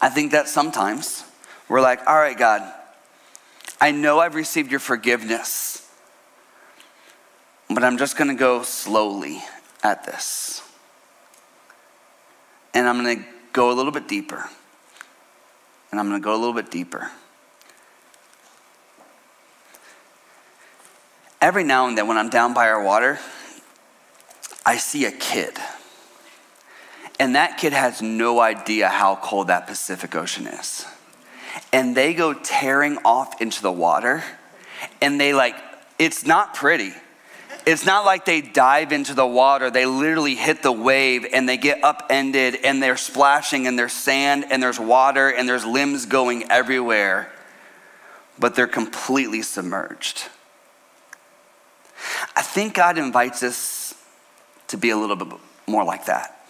I 0.00 0.08
think 0.08 0.32
that 0.32 0.48
sometimes 0.48 1.24
we're 1.68 1.80
like, 1.80 2.06
all 2.06 2.16
right, 2.16 2.38
God, 2.38 2.72
I 3.80 3.90
know 3.90 4.18
I've 4.18 4.34
received 4.34 4.70
your 4.70 4.80
forgiveness, 4.80 5.88
but 7.68 7.84
I'm 7.84 7.98
just 7.98 8.16
gonna 8.16 8.34
go 8.34 8.62
slowly 8.62 9.42
at 9.82 10.04
this 10.04 10.57
and 12.78 12.88
I'm 12.88 13.02
going 13.02 13.18
to 13.18 13.24
go 13.52 13.72
a 13.72 13.74
little 13.74 13.90
bit 13.90 14.06
deeper. 14.06 14.48
And 15.90 15.98
I'm 15.98 16.08
going 16.08 16.20
to 16.20 16.24
go 16.24 16.32
a 16.32 16.38
little 16.38 16.54
bit 16.54 16.70
deeper. 16.70 17.10
Every 21.40 21.64
now 21.64 21.88
and 21.88 21.98
then, 21.98 22.06
when 22.06 22.16
I'm 22.16 22.30
down 22.30 22.54
by 22.54 22.68
our 22.68 22.82
water, 22.82 23.18
I 24.64 24.76
see 24.76 25.06
a 25.06 25.10
kid. 25.10 25.56
And 27.18 27.34
that 27.34 27.58
kid 27.58 27.72
has 27.72 28.00
no 28.00 28.38
idea 28.38 28.88
how 28.88 29.16
cold 29.16 29.48
that 29.48 29.66
Pacific 29.66 30.14
Ocean 30.14 30.46
is. 30.46 30.86
And 31.72 31.96
they 31.96 32.14
go 32.14 32.32
tearing 32.32 32.98
off 33.04 33.40
into 33.40 33.60
the 33.60 33.72
water, 33.72 34.22
and 35.00 35.20
they 35.20 35.32
like, 35.32 35.56
it's 35.98 36.24
not 36.24 36.54
pretty. 36.54 36.92
It's 37.66 37.84
not 37.84 38.04
like 38.04 38.24
they 38.24 38.40
dive 38.40 38.92
into 38.92 39.14
the 39.14 39.26
water. 39.26 39.70
They 39.70 39.86
literally 39.86 40.34
hit 40.34 40.62
the 40.62 40.72
wave 40.72 41.26
and 41.32 41.48
they 41.48 41.56
get 41.56 41.82
upended 41.84 42.56
and 42.64 42.82
they're 42.82 42.96
splashing 42.96 43.66
and 43.66 43.78
there's 43.78 43.92
sand 43.92 44.46
and 44.50 44.62
there's 44.62 44.80
water 44.80 45.28
and 45.28 45.48
there's 45.48 45.64
limbs 45.64 46.06
going 46.06 46.50
everywhere, 46.50 47.30
but 48.38 48.54
they're 48.54 48.66
completely 48.66 49.42
submerged. 49.42 50.24
I 52.36 52.42
think 52.42 52.74
God 52.74 52.98
invites 52.98 53.42
us 53.42 53.94
to 54.68 54.76
be 54.76 54.90
a 54.90 54.96
little 54.96 55.16
bit 55.16 55.28
more 55.66 55.84
like 55.84 56.06
that. 56.06 56.46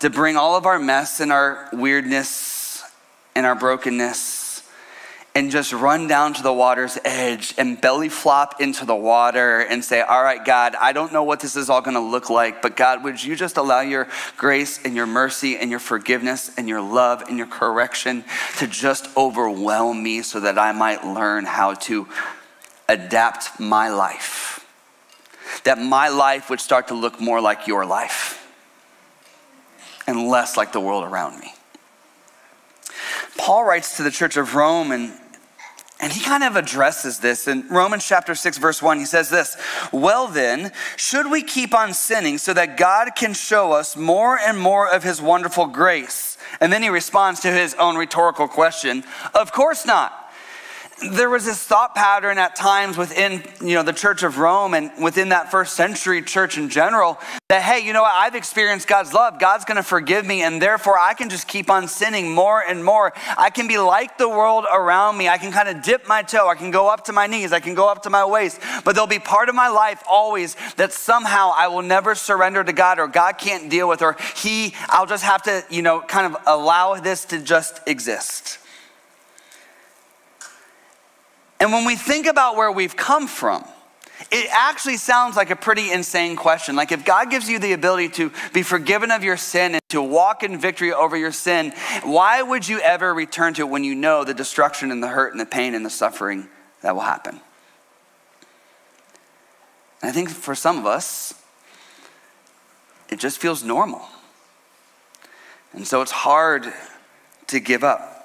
To 0.00 0.10
bring 0.10 0.36
all 0.36 0.56
of 0.56 0.64
our 0.64 0.78
mess 0.78 1.20
and 1.20 1.32
our 1.32 1.68
weirdness 1.72 2.84
and 3.34 3.44
our 3.44 3.54
brokenness 3.54 4.37
and 5.34 5.50
just 5.50 5.72
run 5.72 6.08
down 6.08 6.34
to 6.34 6.42
the 6.42 6.52
water's 6.52 6.98
edge 7.04 7.54
and 7.58 7.80
belly 7.80 8.08
flop 8.08 8.60
into 8.60 8.84
the 8.84 8.94
water 8.96 9.60
and 9.60 9.84
say, 9.84 10.00
All 10.00 10.22
right, 10.22 10.44
God, 10.44 10.74
I 10.80 10.92
don't 10.92 11.12
know 11.12 11.22
what 11.22 11.40
this 11.40 11.54
is 11.54 11.70
all 11.70 11.80
gonna 11.80 12.00
look 12.00 12.28
like, 12.28 12.60
but 12.60 12.76
God, 12.76 13.04
would 13.04 13.22
you 13.22 13.36
just 13.36 13.56
allow 13.56 13.80
your 13.80 14.08
grace 14.36 14.84
and 14.84 14.96
your 14.96 15.06
mercy 15.06 15.56
and 15.56 15.70
your 15.70 15.80
forgiveness 15.80 16.50
and 16.56 16.68
your 16.68 16.80
love 16.80 17.22
and 17.28 17.38
your 17.38 17.46
correction 17.46 18.24
to 18.58 18.66
just 18.66 19.08
overwhelm 19.16 20.02
me 20.02 20.22
so 20.22 20.40
that 20.40 20.58
I 20.58 20.72
might 20.72 21.04
learn 21.04 21.44
how 21.44 21.74
to 21.74 22.08
adapt 22.88 23.60
my 23.60 23.90
life? 23.90 24.66
That 25.64 25.78
my 25.78 26.08
life 26.08 26.50
would 26.50 26.60
start 26.60 26.88
to 26.88 26.94
look 26.94 27.20
more 27.20 27.40
like 27.40 27.66
your 27.66 27.86
life 27.86 28.44
and 30.06 30.26
less 30.28 30.56
like 30.56 30.72
the 30.72 30.80
world 30.80 31.04
around 31.04 31.38
me. 31.38 31.52
Paul 33.38 33.64
writes 33.64 33.96
to 33.96 34.02
the 34.02 34.10
church 34.10 34.36
of 34.36 34.54
Rome 34.54 34.92
and 34.92 35.12
and 36.00 36.12
he 36.12 36.20
kind 36.20 36.44
of 36.44 36.54
addresses 36.54 37.18
this 37.18 37.48
in 37.48 37.66
Romans 37.68 38.06
chapter 38.06 38.36
6, 38.36 38.58
verse 38.58 38.80
1. 38.80 39.00
He 39.00 39.04
says 39.04 39.30
this 39.30 39.56
Well, 39.92 40.28
then, 40.28 40.70
should 40.96 41.28
we 41.28 41.42
keep 41.42 41.74
on 41.74 41.92
sinning 41.92 42.38
so 42.38 42.54
that 42.54 42.76
God 42.76 43.16
can 43.16 43.34
show 43.34 43.72
us 43.72 43.96
more 43.96 44.38
and 44.38 44.60
more 44.60 44.88
of 44.88 45.02
his 45.02 45.20
wonderful 45.20 45.66
grace? 45.66 46.38
And 46.60 46.72
then 46.72 46.84
he 46.84 46.88
responds 46.88 47.40
to 47.40 47.50
his 47.50 47.74
own 47.74 47.96
rhetorical 47.96 48.46
question 48.46 49.02
Of 49.34 49.50
course 49.50 49.84
not 49.84 50.17
there 51.12 51.30
was 51.30 51.44
this 51.44 51.62
thought 51.62 51.94
pattern 51.94 52.38
at 52.38 52.56
times 52.56 52.96
within 52.98 53.42
you 53.60 53.74
know 53.74 53.82
the 53.82 53.92
church 53.92 54.22
of 54.22 54.38
rome 54.38 54.74
and 54.74 54.90
within 55.02 55.30
that 55.30 55.50
first 55.50 55.74
century 55.74 56.22
church 56.22 56.58
in 56.58 56.68
general 56.68 57.18
that 57.48 57.62
hey 57.62 57.84
you 57.86 57.92
know 57.92 58.02
what? 58.02 58.14
I've 58.14 58.34
experienced 58.34 58.88
god's 58.88 59.12
love. 59.12 59.38
God's 59.38 59.64
going 59.64 59.76
to 59.76 59.82
forgive 59.82 60.26
me 60.26 60.42
and 60.42 60.60
therefore 60.60 60.98
i 60.98 61.14
can 61.14 61.28
just 61.28 61.46
keep 61.46 61.70
on 61.70 61.88
sinning 61.88 62.32
more 62.32 62.62
and 62.62 62.84
more. 62.84 63.12
I 63.36 63.50
can 63.50 63.68
be 63.68 63.78
like 63.78 64.18
the 64.18 64.28
world 64.28 64.64
around 64.72 65.16
me. 65.16 65.28
I 65.28 65.38
can 65.38 65.52
kind 65.52 65.68
of 65.68 65.82
dip 65.82 66.06
my 66.08 66.22
toe. 66.22 66.48
I 66.48 66.54
can 66.54 66.70
go 66.70 66.88
up 66.88 67.04
to 67.04 67.12
my 67.12 67.26
knees. 67.26 67.52
I 67.52 67.60
can 67.60 67.74
go 67.74 67.88
up 67.88 68.02
to 68.02 68.10
my 68.10 68.24
waist. 68.24 68.60
But 68.84 68.94
there'll 68.94 69.06
be 69.06 69.18
part 69.18 69.48
of 69.48 69.54
my 69.54 69.68
life 69.68 70.02
always 70.08 70.56
that 70.76 70.92
somehow 70.92 71.52
i 71.54 71.68
will 71.68 71.82
never 71.82 72.14
surrender 72.14 72.64
to 72.64 72.72
god 72.72 72.98
or 72.98 73.06
god 73.06 73.38
can't 73.38 73.70
deal 73.70 73.88
with 73.88 74.02
or 74.02 74.16
he 74.36 74.74
i'll 74.88 75.06
just 75.06 75.24
have 75.24 75.42
to 75.42 75.64
you 75.70 75.82
know 75.82 76.00
kind 76.00 76.32
of 76.32 76.40
allow 76.46 76.94
this 76.94 77.24
to 77.26 77.38
just 77.38 77.80
exist 77.86 78.58
and 81.60 81.72
when 81.72 81.84
we 81.84 81.96
think 81.96 82.26
about 82.26 82.56
where 82.56 82.70
we've 82.70 82.96
come 82.96 83.26
from, 83.26 83.64
it 84.30 84.48
actually 84.52 84.96
sounds 84.96 85.36
like 85.36 85.50
a 85.50 85.56
pretty 85.56 85.90
insane 85.90 86.36
question. 86.36 86.76
Like, 86.76 86.92
if 86.92 87.04
God 87.04 87.30
gives 87.30 87.48
you 87.48 87.58
the 87.58 87.72
ability 87.72 88.08
to 88.10 88.32
be 88.52 88.62
forgiven 88.62 89.10
of 89.10 89.24
your 89.24 89.36
sin 89.36 89.74
and 89.74 89.82
to 89.88 90.02
walk 90.02 90.42
in 90.42 90.58
victory 90.58 90.92
over 90.92 91.16
your 91.16 91.32
sin, 91.32 91.72
why 92.02 92.42
would 92.42 92.68
you 92.68 92.80
ever 92.80 93.14
return 93.14 93.54
to 93.54 93.62
it 93.62 93.68
when 93.68 93.84
you 93.84 93.94
know 93.94 94.24
the 94.24 94.34
destruction 94.34 94.90
and 94.90 95.02
the 95.02 95.08
hurt 95.08 95.32
and 95.32 95.40
the 95.40 95.46
pain 95.46 95.74
and 95.74 95.84
the 95.86 95.90
suffering 95.90 96.48
that 96.82 96.94
will 96.94 97.02
happen? 97.02 97.40
And 100.02 100.10
I 100.10 100.12
think 100.12 100.30
for 100.30 100.54
some 100.54 100.78
of 100.78 100.86
us, 100.86 101.34
it 103.08 103.18
just 103.18 103.38
feels 103.38 103.64
normal. 103.64 104.02
And 105.72 105.86
so 105.86 106.02
it's 106.02 106.12
hard 106.12 106.72
to 107.48 107.60
give 107.60 107.82
up. 107.82 108.17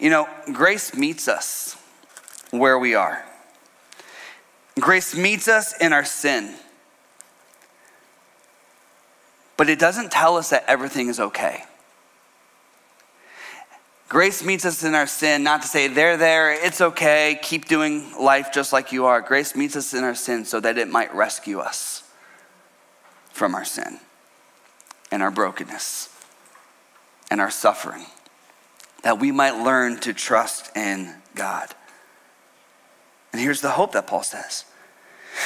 You 0.00 0.08
know, 0.08 0.28
grace 0.52 0.94
meets 0.94 1.28
us 1.28 1.76
where 2.50 2.78
we 2.78 2.94
are. 2.94 3.22
Grace 4.80 5.14
meets 5.14 5.46
us 5.46 5.76
in 5.78 5.92
our 5.92 6.06
sin. 6.06 6.54
But 9.58 9.68
it 9.68 9.78
doesn't 9.78 10.10
tell 10.10 10.38
us 10.38 10.50
that 10.50 10.64
everything 10.66 11.08
is 11.08 11.20
okay. 11.20 11.64
Grace 14.08 14.42
meets 14.42 14.64
us 14.64 14.82
in 14.82 14.94
our 14.94 15.06
sin, 15.06 15.44
not 15.44 15.62
to 15.62 15.68
say, 15.68 15.86
they're 15.86 16.16
there, 16.16 16.52
it's 16.52 16.80
okay, 16.80 17.38
keep 17.42 17.66
doing 17.66 18.10
life 18.18 18.52
just 18.52 18.72
like 18.72 18.90
you 18.90 19.04
are. 19.04 19.20
Grace 19.20 19.54
meets 19.54 19.76
us 19.76 19.94
in 19.94 20.02
our 20.02 20.16
sin 20.16 20.44
so 20.44 20.58
that 20.60 20.78
it 20.78 20.88
might 20.88 21.14
rescue 21.14 21.60
us 21.60 22.02
from 23.28 23.54
our 23.54 23.64
sin 23.64 24.00
and 25.12 25.22
our 25.22 25.30
brokenness 25.30 26.08
and 27.30 27.40
our 27.40 27.50
suffering 27.50 28.06
that 29.02 29.18
we 29.18 29.32
might 29.32 29.62
learn 29.62 29.98
to 30.00 30.12
trust 30.12 30.76
in 30.76 31.14
God. 31.34 31.68
And 33.32 33.40
here's 33.40 33.60
the 33.60 33.70
hope 33.70 33.92
that 33.92 34.06
Paul 34.06 34.22
says 34.22 34.64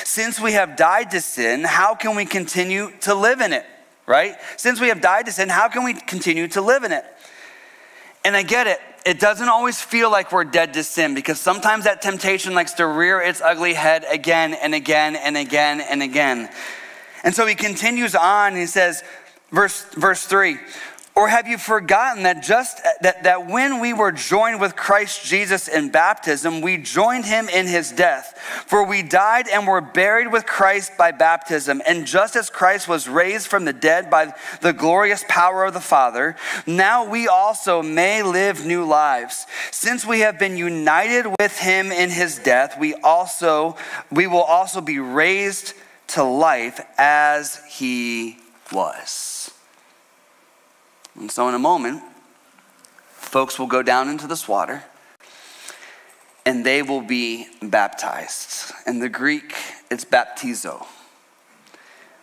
Since 0.05 0.41
we 0.41 0.53
have 0.53 0.77
died 0.77 1.11
to 1.13 1.21
sin, 1.21 1.65
how 1.65 1.95
can 1.95 2.17
we 2.17 2.25
continue 2.25 2.91
to 3.03 3.15
live 3.15 3.41
in 3.41 3.53
it? 3.53 3.65
Right? 4.07 4.35
Since 4.57 4.81
we 4.81 4.89
have 4.89 5.01
died 5.01 5.27
to 5.27 5.33
sin, 5.33 5.49
how 5.49 5.69
can 5.69 5.85
we 5.85 5.95
continue 5.95 6.49
to 6.49 6.61
live 6.61 6.85
in 6.85 6.93
it? 6.93 7.05
And 8.25 8.37
I 8.37 8.43
get 8.43 8.67
it. 8.67 8.79
It 9.07 9.21
doesn't 9.21 9.49
always 9.49 9.81
feel 9.81 10.11
like 10.11 10.33
we're 10.33 10.45
dead 10.45 10.75
to 10.75 10.83
sin 10.83 11.15
because 11.15 11.39
sometimes 11.39 11.85
that 11.85 12.01
temptation 12.01 12.55
likes 12.55 12.73
to 12.75 12.87
rear 12.87 13.21
its 13.21 13.43
ugly 13.43 13.75
head 13.75 14.05
again 14.11 14.55
and 14.55 14.75
again 14.75 15.15
and 15.15 15.37
again 15.37 15.83
and 15.83 16.03
again. 16.03 16.49
And 17.23 17.35
so 17.35 17.47
he 17.47 17.55
continues 17.55 18.15
on 18.15 18.55
he 18.55 18.67
says, 18.67 19.03
verse, 19.51 19.85
verse 19.95 20.25
3 20.25 20.59
or 21.17 21.29
have 21.29 21.47
you 21.47 21.59
forgotten 21.59 22.25
that 22.25 22.43
just 22.43 22.83
that, 23.01 23.23
that 23.23 23.47
when 23.47 23.79
we 23.79 23.93
were 23.93 24.11
joined 24.11 24.61
with 24.61 24.75
Christ 24.75 25.25
Jesus 25.25 25.69
in 25.69 25.91
baptism, 25.91 26.61
we 26.61 26.77
joined 26.77 27.25
him 27.25 27.49
in 27.49 27.69
his 27.69 27.93
death? 27.93 28.37
For 28.67 28.85
we 28.85 29.03
died 29.03 29.47
and 29.47 29.65
were 29.65 29.81
buried 29.81 30.33
with 30.33 30.45
Christ 30.45 30.97
by 30.99 31.13
baptism. 31.13 31.81
And 31.87 32.05
just 32.05 32.35
as 32.35 32.51
Christ 32.51 32.89
was 32.89 33.09
raised 33.09 33.47
from 33.47 33.65
the 33.65 33.73
dead 33.73 34.11
by 34.11 34.35
the 34.61 34.73
glorious 34.73 35.25
power 35.29 35.65
of 35.65 35.73
the 35.73 35.81
Father, 35.81 36.35
now 36.67 37.09
we 37.09 37.29
also 37.29 37.81
may 37.81 38.25
live 38.25 38.67
new 38.67 38.85
lives. 38.85 39.47
Since 39.71 40.05
we 40.05 40.21
have 40.21 40.37
been 40.41 40.57
united 40.57 41.27
with 41.39 41.57
him 41.57 41.93
in 41.93 42.11
his 42.11 42.41
death, 42.41 42.77
we 42.77 42.95
also 42.95 43.77
we 44.11 44.27
will 44.27 44.43
also 44.43 44.81
be 44.81 44.99
raised 44.99 45.75
to 46.09 46.25
life 46.25 46.81
as 46.99 47.63
he 47.69 48.39
was. 48.73 49.34
And 51.19 51.31
so, 51.31 51.49
in 51.49 51.55
a 51.55 51.59
moment, 51.59 52.03
folks 53.09 53.59
will 53.59 53.67
go 53.67 53.83
down 53.83 54.09
into 54.09 54.27
this 54.27 54.49
water 54.49 54.85
and 56.47 56.65
they 56.65 56.83
will 56.83 57.01
be 57.01 57.47
baptized. 57.63 58.73
In 58.87 58.99
the 58.99 59.09
Greek, 59.09 59.55
it's 59.91 60.05
baptizo. 60.05 60.87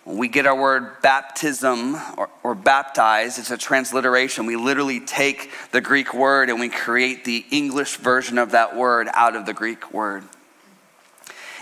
When 0.03 0.17
we 0.17 0.27
get 0.27 0.47
our 0.47 0.59
word 0.59 1.01
baptism 1.01 1.95
or, 2.17 2.29
or 2.43 2.55
baptize, 2.55 3.37
it's 3.37 3.51
a 3.51 3.57
transliteration. 3.57 4.45
We 4.45 4.55
literally 4.55 4.99
take 4.99 5.51
the 5.71 5.82
Greek 5.82 6.13
word 6.13 6.49
and 6.49 6.59
we 6.59 6.70
create 6.70 7.24
the 7.24 7.45
English 7.51 7.97
version 7.97 8.37
of 8.37 8.51
that 8.51 8.75
word 8.75 9.07
out 9.13 9.36
of 9.36 9.45
the 9.45 9.53
Greek 9.53 9.93
word. 9.93 10.24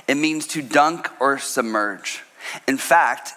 It 0.08 0.16
means 0.16 0.48
to 0.48 0.62
dunk 0.62 1.10
or 1.20 1.38
submerge. 1.38 2.24
In 2.68 2.78
fact, 2.78 3.34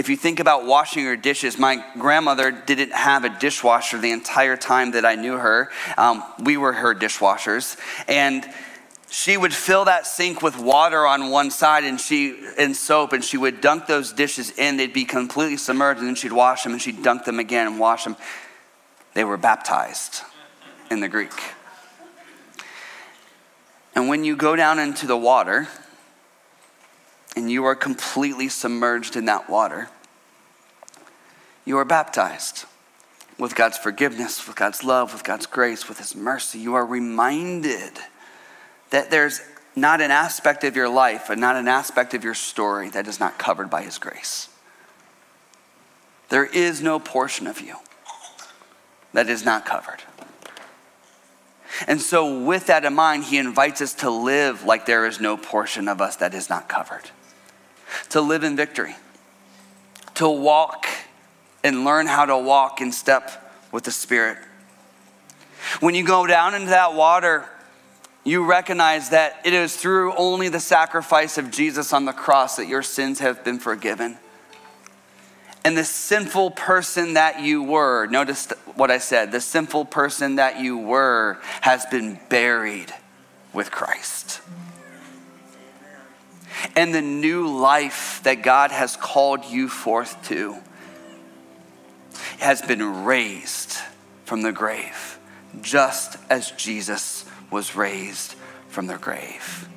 if 0.00 0.08
you 0.08 0.16
think 0.16 0.40
about 0.40 0.64
washing 0.64 1.04
your 1.04 1.14
dishes, 1.14 1.58
my 1.58 1.84
grandmother 1.98 2.50
didn't 2.50 2.94
have 2.94 3.24
a 3.24 3.28
dishwasher 3.28 3.98
the 3.98 4.12
entire 4.12 4.56
time 4.56 4.92
that 4.92 5.04
I 5.04 5.14
knew 5.14 5.36
her. 5.36 5.70
Um, 5.98 6.24
we 6.42 6.56
were 6.56 6.72
her 6.72 6.94
dishwashers. 6.94 7.76
And 8.08 8.48
she 9.10 9.36
would 9.36 9.52
fill 9.52 9.84
that 9.84 10.06
sink 10.06 10.40
with 10.40 10.58
water 10.58 11.06
on 11.06 11.28
one 11.28 11.50
side 11.50 11.84
and 11.84 12.00
she 12.00 12.34
and 12.56 12.74
soap 12.74 13.12
and 13.12 13.22
she 13.22 13.36
would 13.36 13.60
dunk 13.60 13.86
those 13.86 14.14
dishes 14.14 14.52
in 14.52 14.78
they'd 14.78 14.94
be 14.94 15.04
completely 15.04 15.58
submerged 15.58 15.98
and 15.98 16.08
then 16.08 16.14
she'd 16.14 16.32
wash 16.32 16.62
them 16.62 16.72
and 16.72 16.80
she'd 16.80 17.02
dunk 17.02 17.24
them 17.24 17.38
again 17.38 17.66
and 17.66 17.78
wash 17.78 18.04
them 18.04 18.16
they 19.14 19.24
were 19.24 19.36
baptized 19.36 20.22
in 20.92 21.00
the 21.00 21.08
greek 21.08 21.32
and 23.96 24.08
when 24.08 24.22
you 24.22 24.36
go 24.36 24.54
down 24.54 24.78
into 24.78 25.08
the 25.08 25.16
water 25.16 25.66
and 27.40 27.50
you 27.50 27.64
are 27.64 27.74
completely 27.74 28.48
submerged 28.48 29.16
in 29.16 29.24
that 29.24 29.48
water, 29.48 29.88
you 31.64 31.78
are 31.78 31.84
baptized 31.86 32.66
with 33.38 33.54
God's 33.54 33.78
forgiveness, 33.78 34.46
with 34.46 34.56
God's 34.56 34.84
love, 34.84 35.14
with 35.14 35.24
God's 35.24 35.46
grace, 35.46 35.88
with 35.88 35.98
His 35.98 36.14
mercy. 36.14 36.58
You 36.58 36.74
are 36.74 36.84
reminded 36.84 37.92
that 38.90 39.10
there's 39.10 39.40
not 39.74 40.02
an 40.02 40.10
aspect 40.10 40.64
of 40.64 40.76
your 40.76 40.88
life 40.88 41.30
and 41.30 41.40
not 41.40 41.56
an 41.56 41.66
aspect 41.66 42.12
of 42.12 42.22
your 42.22 42.34
story 42.34 42.90
that 42.90 43.06
is 43.06 43.18
not 43.18 43.38
covered 43.38 43.70
by 43.70 43.82
His 43.82 43.96
grace. 43.96 44.50
There 46.28 46.44
is 46.44 46.82
no 46.82 46.98
portion 46.98 47.46
of 47.46 47.62
you 47.62 47.76
that 49.14 49.30
is 49.30 49.44
not 49.44 49.64
covered. 49.64 50.02
And 51.86 52.00
so, 52.00 52.44
with 52.44 52.66
that 52.66 52.84
in 52.84 52.94
mind, 52.94 53.24
he 53.24 53.38
invites 53.38 53.80
us 53.80 53.94
to 53.94 54.10
live 54.10 54.64
like 54.64 54.84
there 54.84 55.06
is 55.06 55.20
no 55.20 55.38
portion 55.38 55.88
of 55.88 56.02
us 56.02 56.16
that 56.16 56.34
is 56.34 56.50
not 56.50 56.68
covered, 56.68 57.10
to 58.10 58.20
live 58.20 58.44
in 58.44 58.56
victory, 58.56 58.94
to 60.14 60.28
walk 60.28 60.86
and 61.62 61.84
learn 61.84 62.06
how 62.06 62.24
to 62.26 62.36
walk 62.36 62.80
in 62.80 62.92
step 62.92 63.52
with 63.72 63.84
the 63.84 63.90
Spirit. 63.90 64.38
When 65.80 65.94
you 65.94 66.04
go 66.04 66.26
down 66.26 66.54
into 66.54 66.70
that 66.70 66.94
water, 66.94 67.44
you 68.24 68.44
recognize 68.44 69.10
that 69.10 69.40
it 69.44 69.52
is 69.52 69.76
through 69.76 70.14
only 70.14 70.48
the 70.48 70.60
sacrifice 70.60 71.38
of 71.38 71.50
Jesus 71.50 71.92
on 71.92 72.04
the 72.04 72.12
cross 72.12 72.56
that 72.56 72.68
your 72.68 72.82
sins 72.82 73.20
have 73.20 73.44
been 73.44 73.58
forgiven. 73.58 74.18
And 75.64 75.76
the 75.76 75.84
sinful 75.84 76.52
person 76.52 77.14
that 77.14 77.40
you 77.40 77.62
were, 77.62 78.06
notice 78.06 78.50
what 78.74 78.90
I 78.90 78.98
said, 78.98 79.30
the 79.30 79.40
sinful 79.40 79.86
person 79.86 80.36
that 80.36 80.58
you 80.58 80.78
were 80.78 81.38
has 81.60 81.84
been 81.86 82.18
buried 82.30 82.92
with 83.52 83.70
Christ. 83.70 84.40
And 86.76 86.94
the 86.94 87.02
new 87.02 87.48
life 87.48 88.20
that 88.24 88.42
God 88.42 88.70
has 88.70 88.96
called 88.96 89.44
you 89.44 89.68
forth 89.68 90.22
to 90.28 90.56
has 92.38 92.62
been 92.62 93.04
raised 93.04 93.78
from 94.24 94.42
the 94.42 94.52
grave, 94.52 95.18
just 95.62 96.16
as 96.28 96.50
Jesus 96.52 97.24
was 97.50 97.74
raised 97.74 98.34
from 98.68 98.86
the 98.86 98.96
grave. 98.96 99.68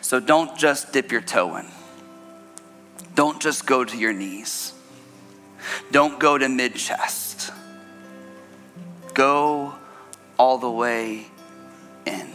So 0.00 0.20
don't 0.20 0.56
just 0.56 0.92
dip 0.92 1.12
your 1.12 1.20
toe 1.20 1.56
in. 1.56 1.66
Don't 3.14 3.40
just 3.40 3.66
go 3.66 3.84
to 3.84 3.96
your 3.96 4.12
knees. 4.12 4.72
Don't 5.90 6.18
go 6.18 6.38
to 6.38 6.48
mid 6.48 6.74
chest. 6.74 7.50
Go 9.14 9.74
all 10.38 10.58
the 10.58 10.70
way 10.70 11.26
in. 12.04 12.28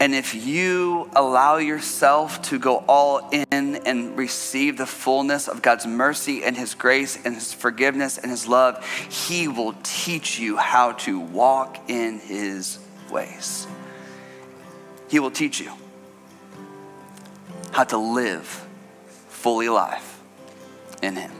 And 0.00 0.14
if 0.14 0.34
you 0.34 1.08
allow 1.14 1.56
yourself 1.56 2.42
to 2.42 2.58
go 2.58 2.84
all 2.88 3.30
in 3.30 3.76
and 3.76 4.16
receive 4.16 4.76
the 4.76 4.86
fullness 4.86 5.48
of 5.48 5.62
God's 5.62 5.86
mercy 5.86 6.44
and 6.44 6.56
His 6.56 6.74
grace 6.74 7.18
and 7.24 7.34
His 7.34 7.52
forgiveness 7.52 8.18
and 8.18 8.30
His 8.30 8.46
love, 8.46 8.84
He 9.08 9.48
will 9.48 9.74
teach 9.82 10.38
you 10.38 10.56
how 10.56 10.92
to 10.92 11.18
walk 11.18 11.88
in 11.88 12.18
His 12.18 12.78
ways. 13.10 13.66
He 15.08 15.18
will 15.18 15.30
teach 15.30 15.60
you 15.60 15.72
how 17.72 17.84
to 17.84 17.98
live 17.98 18.66
fully 19.28 19.66
alive 19.66 20.20
in 21.02 21.16
Him. 21.16 21.30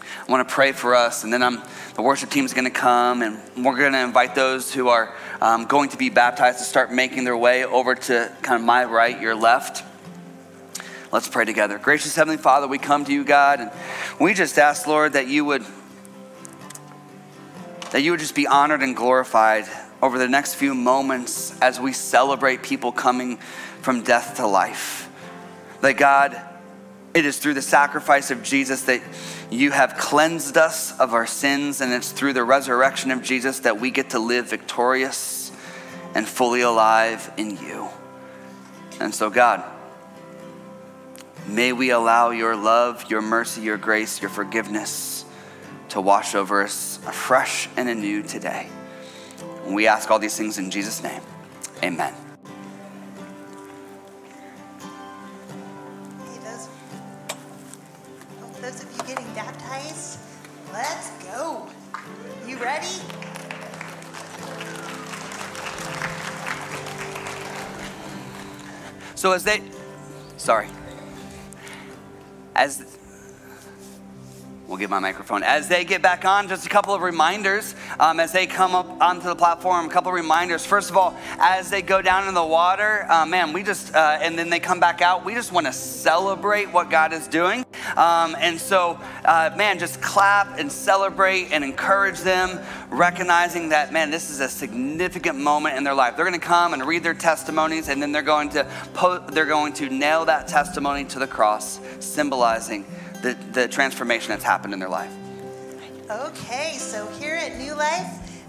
I 0.00 0.32
want 0.32 0.46
to 0.48 0.52
pray 0.52 0.72
for 0.72 0.96
us, 0.96 1.22
and 1.22 1.32
then 1.32 1.42
I'm, 1.42 1.62
the 1.94 2.02
worship 2.02 2.30
team 2.30 2.44
is 2.44 2.52
going 2.52 2.64
to 2.64 2.70
come, 2.70 3.22
and 3.22 3.38
we're 3.64 3.76
going 3.76 3.92
to 3.92 4.00
invite 4.00 4.34
those 4.34 4.74
who 4.74 4.88
are 4.88 5.14
um, 5.40 5.66
going 5.66 5.90
to 5.90 5.96
be 5.96 6.10
baptized 6.10 6.58
to 6.58 6.64
start 6.64 6.92
making 6.92 7.24
their 7.24 7.36
way 7.36 7.64
over 7.64 7.94
to 7.94 8.32
kind 8.42 8.60
of 8.60 8.66
my 8.66 8.84
right, 8.84 9.20
your 9.20 9.34
left. 9.34 9.84
Let's 11.12 11.28
pray 11.28 11.44
together. 11.44 11.78
Gracious 11.78 12.14
Heavenly 12.14 12.36
Father, 12.36 12.66
we 12.66 12.78
come 12.78 13.04
to 13.04 13.12
you, 13.12 13.24
God, 13.24 13.60
and 13.60 13.70
we 14.20 14.34
just 14.34 14.58
ask, 14.58 14.86
Lord, 14.86 15.14
that 15.14 15.28
you 15.28 15.44
would 15.44 15.64
that 17.92 18.02
you 18.02 18.10
would 18.10 18.20
just 18.20 18.34
be 18.34 18.46
honored 18.46 18.82
and 18.82 18.96
glorified 18.96 19.64
over 20.02 20.18
the 20.18 20.28
next 20.28 20.54
few 20.54 20.74
moments 20.74 21.58
as 21.60 21.80
we 21.80 21.92
celebrate 21.92 22.62
people 22.62 22.92
coming 22.92 23.38
from 23.80 24.02
death 24.02 24.36
to 24.36 24.46
life. 24.46 25.08
That 25.80 25.96
God, 25.96 26.40
it 27.16 27.24
is 27.24 27.38
through 27.38 27.54
the 27.54 27.62
sacrifice 27.62 28.30
of 28.30 28.42
Jesus 28.42 28.82
that 28.82 29.00
you 29.50 29.70
have 29.70 29.96
cleansed 29.96 30.58
us 30.58 30.98
of 31.00 31.14
our 31.14 31.26
sins, 31.26 31.80
and 31.80 31.90
it's 31.90 32.12
through 32.12 32.34
the 32.34 32.44
resurrection 32.44 33.10
of 33.10 33.22
Jesus 33.22 33.60
that 33.60 33.80
we 33.80 33.90
get 33.90 34.10
to 34.10 34.18
live 34.18 34.50
victorious 34.50 35.50
and 36.14 36.28
fully 36.28 36.60
alive 36.60 37.32
in 37.38 37.56
you. 37.56 37.88
And 39.00 39.14
so, 39.14 39.30
God, 39.30 39.64
may 41.46 41.72
we 41.72 41.90
allow 41.90 42.30
your 42.30 42.54
love, 42.54 43.10
your 43.10 43.22
mercy, 43.22 43.62
your 43.62 43.78
grace, 43.78 44.20
your 44.20 44.30
forgiveness 44.30 45.24
to 45.88 46.02
wash 46.02 46.34
over 46.34 46.62
us 46.62 46.98
afresh 47.06 47.66
and 47.78 47.88
anew 47.88 48.22
today. 48.24 48.68
We 49.66 49.86
ask 49.86 50.10
all 50.10 50.18
these 50.18 50.36
things 50.36 50.58
in 50.58 50.70
Jesus' 50.70 51.02
name. 51.02 51.22
Amen. 51.82 52.25
Those 58.66 58.82
of 58.82 58.92
you 58.96 59.14
getting 59.14 59.32
baptized, 59.32 60.18
let's 60.72 61.10
go. 61.22 61.68
You 62.44 62.58
ready? 62.58 62.88
So 69.14 69.30
as 69.30 69.44
they, 69.44 69.62
sorry, 70.36 70.66
as 72.56 72.96
We'll 74.68 74.78
get 74.78 74.90
my 74.90 74.98
microphone. 74.98 75.44
As 75.44 75.68
they 75.68 75.84
get 75.84 76.02
back 76.02 76.24
on, 76.24 76.48
just 76.48 76.66
a 76.66 76.68
couple 76.68 76.92
of 76.92 77.00
reminders. 77.00 77.76
Um, 78.00 78.18
as 78.18 78.32
they 78.32 78.48
come 78.48 78.74
up 78.74 79.00
onto 79.00 79.28
the 79.28 79.36
platform, 79.36 79.86
a 79.86 79.88
couple 79.88 80.08
of 80.08 80.16
reminders. 80.16 80.66
First 80.66 80.90
of 80.90 80.96
all, 80.96 81.16
as 81.38 81.70
they 81.70 81.82
go 81.82 82.02
down 82.02 82.26
in 82.26 82.34
the 82.34 82.44
water, 82.44 83.06
uh, 83.08 83.24
man, 83.24 83.52
we 83.52 83.62
just, 83.62 83.94
uh, 83.94 84.18
and 84.20 84.36
then 84.36 84.50
they 84.50 84.58
come 84.58 84.80
back 84.80 85.02
out, 85.02 85.24
we 85.24 85.34
just 85.34 85.52
want 85.52 85.66
to 85.66 85.72
celebrate 85.72 86.66
what 86.72 86.90
God 86.90 87.12
is 87.12 87.28
doing. 87.28 87.64
Um, 87.96 88.36
and 88.38 88.58
so, 88.58 88.98
uh, 89.24 89.50
man, 89.56 89.78
just 89.78 90.00
clap 90.00 90.58
and 90.58 90.70
celebrate 90.70 91.52
and 91.52 91.62
encourage 91.62 92.20
them, 92.20 92.60
recognizing 92.90 93.68
that, 93.70 93.92
man, 93.92 94.10
this 94.10 94.30
is 94.30 94.40
a 94.40 94.48
significant 94.48 95.38
moment 95.38 95.76
in 95.76 95.84
their 95.84 95.94
life. 95.94 96.16
They're 96.16 96.26
going 96.26 96.38
to 96.38 96.46
come 96.46 96.72
and 96.72 96.84
read 96.84 97.02
their 97.02 97.14
testimonies, 97.14 97.88
and 97.88 98.02
then 98.02 98.12
they're 98.12 98.22
going 98.22 98.48
to, 98.50 98.64
po- 98.94 99.18
they're 99.18 99.46
going 99.46 99.72
to 99.74 99.88
nail 99.88 100.24
that 100.24 100.48
testimony 100.48 101.04
to 101.04 101.18
the 101.18 101.26
cross, 101.26 101.80
symbolizing 102.00 102.84
the, 103.22 103.36
the 103.52 103.68
transformation 103.68 104.30
that's 104.30 104.44
happened 104.44 104.72
in 104.72 104.80
their 104.80 104.88
life. 104.88 105.12
Okay, 106.10 106.74
so 106.78 107.06
here 107.18 107.34
at 107.34 107.56
New 107.56 107.74
Life, 107.74 108.06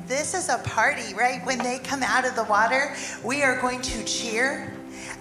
this 0.08 0.34
is 0.34 0.50
a 0.50 0.60
party, 0.60 1.14
right? 1.16 1.46
When 1.46 1.58
they 1.58 1.80
come 1.80 2.04
out 2.04 2.26
of 2.26 2.36
the 2.36 2.44
water, 2.46 2.94
we 3.24 3.44
are 3.44 3.60
going 3.60 3.82
to 3.82 4.04
cheer 4.06 4.72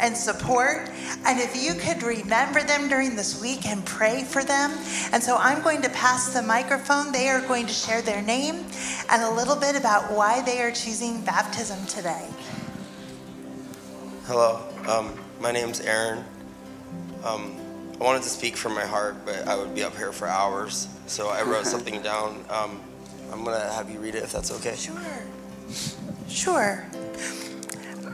and 0.01 0.17
support. 0.17 0.91
And 1.25 1.41
if 1.41 1.57
you 1.57 1.75
could 1.75 2.03
remember 2.03 2.63
them 2.63 2.89
during 2.89 3.17
this 3.17 3.41
week 3.41 3.67
and 3.67 3.85
pray 3.85 4.25
for 4.25 4.45
them. 4.45 4.73
And 5.13 5.23
so 5.23 5.37
I'm 5.37 5.63
going 5.63 5.83
to 5.83 5.91
pass 5.91 6.33
the 6.33 6.43
microphone. 6.43 7.13
They 7.13 7.29
are 7.29 7.41
going 7.41 7.67
to 7.67 7.73
share 7.73 8.03
their 8.03 8.23
name 8.23 8.65
and 9.11 9.23
a 9.23 9.31
little 9.31 9.57
bit 9.57 9.77
about 9.77 10.13
why 10.13 10.43
they 10.43 10.61
are 10.61 10.71
choosing 10.71 11.21
baptism 11.23 11.85
today. 11.87 12.27
Hello, 14.27 14.61
um, 14.89 15.17
my 15.41 15.53
name's 15.53 15.81
Aaron. 15.81 16.25
Um, 17.25 17.57
I 18.01 18.05
wanted 18.05 18.23
to 18.25 18.29
speak 18.29 18.57
from 18.57 18.75
my 18.75 18.85
heart, 18.85 19.17
but 19.25 19.47
I 19.49 19.57
would 19.57 19.75
be 19.75 19.83
up 19.83 19.97
here 19.97 20.13
for 20.13 20.27
hours. 20.27 20.89
So 21.07 21.29
I 21.29 21.43
wrote 21.43 21.67
something 21.75 22.03
down. 22.03 22.45
Um, 22.51 22.81
I'm 23.33 23.45
going 23.45 23.59
to 23.59 23.73
have 23.73 23.91
you 23.91 23.99
read 23.99 24.15
it 24.15 24.23
if 24.23 24.33
that's 24.33 24.51
okay. 24.53 24.77
Sure. 24.77 25.01
Sure. 26.29 26.87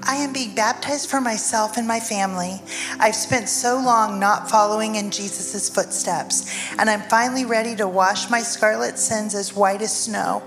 I 0.04 0.16
am 0.16 0.32
being 0.32 0.54
baptized 0.54 1.08
for 1.08 1.20
myself 1.20 1.76
and 1.76 1.86
my 1.86 2.00
family. 2.00 2.60
I've 2.98 3.14
spent 3.14 3.48
so 3.48 3.76
long 3.76 4.18
not 4.18 4.50
following 4.50 4.96
in 4.96 5.10
Jesus' 5.10 5.68
footsteps, 5.68 6.72
and 6.78 6.90
I'm 6.90 7.02
finally 7.02 7.44
ready 7.44 7.76
to 7.76 7.86
wash 7.86 8.30
my 8.30 8.40
scarlet 8.40 8.98
sins 8.98 9.34
as 9.34 9.54
white 9.54 9.82
as 9.82 9.96
snow 9.96 10.42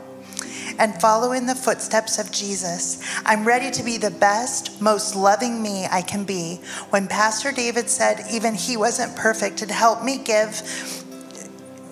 and 0.78 1.00
follow 1.02 1.32
in 1.32 1.46
the 1.46 1.56
footsteps 1.56 2.20
of 2.20 2.32
Jesus. 2.32 3.02
I'm 3.26 3.46
ready 3.46 3.72
to 3.72 3.84
be 3.84 3.98
the 3.98 4.12
best, 4.12 4.82
most 4.82 5.16
loving 5.16 5.62
me 5.62 5.86
I 5.90 6.02
can 6.02 6.26
be. 6.26 6.58
When 6.90 7.08
Pastor 7.08 7.52
David 7.52 7.90
said 7.90 8.26
even 8.32 8.54
he 8.56 8.78
wasn't 8.78 9.16
perfect, 9.16 9.62
it 9.62 9.72
helped 9.72 10.04
me 10.04 10.18
give 10.18 10.62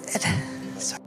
it 0.07 0.25
sorry. 0.77 1.01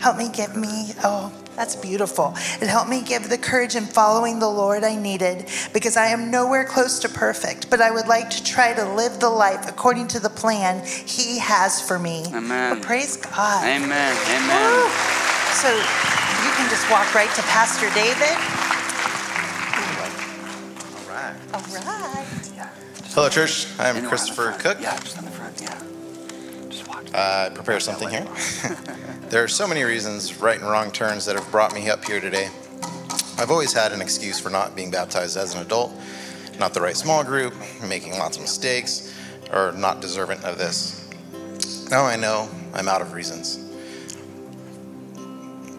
Help 0.00 0.18
me 0.18 0.28
give 0.28 0.54
me 0.56 0.92
oh 1.02 1.32
that's 1.56 1.76
beautiful. 1.76 2.34
It 2.60 2.68
helped 2.68 2.90
me 2.90 3.02
give 3.02 3.28
the 3.28 3.38
courage 3.38 3.76
in 3.76 3.84
following 3.84 4.38
the 4.38 4.48
Lord 4.48 4.84
I 4.84 4.96
needed 4.96 5.46
because 5.72 5.96
I 5.96 6.06
am 6.06 6.30
nowhere 6.30 6.64
close 6.64 6.98
to 7.00 7.08
perfect, 7.08 7.70
but 7.70 7.80
I 7.80 7.90
would 7.90 8.06
like 8.08 8.30
to 8.30 8.42
try 8.44 8.74
to 8.74 8.84
live 8.94 9.20
the 9.20 9.30
life 9.30 9.68
according 9.68 10.08
to 10.08 10.20
the 10.20 10.30
plan 10.30 10.84
He 10.86 11.38
has 11.38 11.80
for 11.80 11.98
me. 11.98 12.24
Amen. 12.32 12.74
But 12.74 12.82
praise 12.82 13.16
God. 13.16 13.64
Amen. 13.64 14.16
Amen. 14.28 14.48
Woo. 14.48 14.88
So 15.54 15.70
you 15.70 16.50
can 16.56 16.68
just 16.70 16.90
walk 16.90 17.14
right 17.14 17.30
to 17.34 17.42
Pastor 17.42 17.88
David. 17.94 18.34
All 20.96 21.08
right. 21.08 21.34
All 21.54 21.60
right. 21.72 22.44
Hello, 23.14 23.28
church. 23.28 23.68
I'm 23.78 23.94
Anywhere 23.94 23.96
on 23.96 24.02
the 24.02 24.08
Christopher 24.08 24.42
front. 24.42 24.60
Cook. 24.60 24.78
Yeah, 24.80 24.98
Uh, 27.14 27.48
prepare 27.54 27.78
something 27.78 28.08
here. 28.08 28.26
there 29.28 29.44
are 29.44 29.48
so 29.48 29.68
many 29.68 29.84
reasons, 29.84 30.40
right 30.40 30.58
and 30.58 30.68
wrong 30.68 30.90
turns, 30.90 31.24
that 31.26 31.36
have 31.36 31.48
brought 31.52 31.72
me 31.72 31.88
up 31.88 32.04
here 32.04 32.20
today. 32.20 32.50
I've 33.38 33.52
always 33.52 33.72
had 33.72 33.92
an 33.92 34.02
excuse 34.02 34.40
for 34.40 34.50
not 34.50 34.74
being 34.74 34.90
baptized 34.90 35.36
as 35.36 35.54
an 35.54 35.60
adult, 35.60 35.92
not 36.58 36.74
the 36.74 36.80
right 36.80 36.96
small 36.96 37.22
group, 37.22 37.54
making 37.88 38.18
lots 38.18 38.36
of 38.36 38.42
mistakes, 38.42 39.14
or 39.52 39.70
not 39.70 40.00
deserving 40.00 40.42
of 40.42 40.58
this. 40.58 41.08
Now 41.88 42.04
I 42.04 42.16
know 42.16 42.48
I'm 42.72 42.88
out 42.88 43.00
of 43.00 43.12
reasons. 43.12 43.60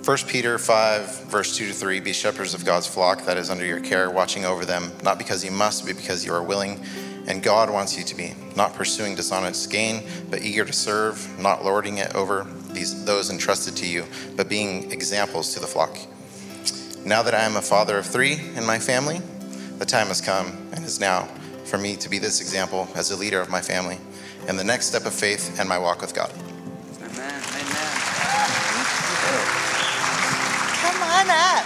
1 0.05 0.17
Peter 0.29 0.57
5, 0.57 1.25
verse 1.25 1.57
2 1.57 1.67
to 1.67 1.73
3 1.73 1.99
Be 1.99 2.13
shepherds 2.13 2.53
of 2.53 2.63
God's 2.63 2.87
flock 2.87 3.25
that 3.25 3.35
is 3.35 3.49
under 3.49 3.65
your 3.65 3.81
care, 3.81 4.09
watching 4.09 4.45
over 4.45 4.63
them, 4.63 4.89
not 5.03 5.17
because 5.17 5.43
you 5.43 5.51
must, 5.51 5.85
but 5.85 5.97
because 5.97 6.23
you 6.25 6.33
are 6.33 6.43
willing, 6.43 6.81
and 7.27 7.41
God 7.41 7.69
wants 7.69 7.97
you 7.97 8.03
to 8.03 8.15
be, 8.15 8.33
not 8.55 8.73
pursuing 8.75 9.15
dishonest 9.15 9.71
gain, 9.71 10.03
but 10.29 10.41
eager 10.41 10.65
to 10.65 10.73
serve, 10.73 11.39
not 11.39 11.63
lording 11.63 11.97
it 11.97 12.13
over 12.15 12.45
these, 12.71 13.05
those 13.05 13.29
entrusted 13.29 13.75
to 13.77 13.87
you, 13.87 14.05
but 14.35 14.47
being 14.49 14.91
examples 14.91 15.53
to 15.53 15.59
the 15.59 15.67
flock. 15.67 15.97
Now 17.05 17.23
that 17.23 17.33
I 17.33 17.43
am 17.43 17.55
a 17.55 17.61
father 17.61 17.97
of 17.97 18.05
three 18.05 18.39
in 18.55 18.65
my 18.65 18.79
family, 18.79 19.21
the 19.77 19.85
time 19.85 20.07
has 20.07 20.21
come 20.21 20.47
and 20.73 20.85
is 20.85 20.99
now 20.99 21.27
for 21.65 21.77
me 21.77 21.95
to 21.97 22.09
be 22.09 22.19
this 22.19 22.41
example 22.41 22.87
as 22.95 23.11
a 23.11 23.17
leader 23.17 23.41
of 23.41 23.49
my 23.49 23.61
family 23.61 23.97
and 24.47 24.57
the 24.57 24.63
next 24.63 24.87
step 24.87 25.05
of 25.05 25.13
faith 25.13 25.59
and 25.59 25.67
my 25.67 25.77
walk 25.77 26.01
with 26.01 26.13
God. 26.13 26.31
Amen. 27.01 27.43
Amen. 27.53 27.95
Come 30.81 31.01
on 31.01 31.27
up. 31.29 31.65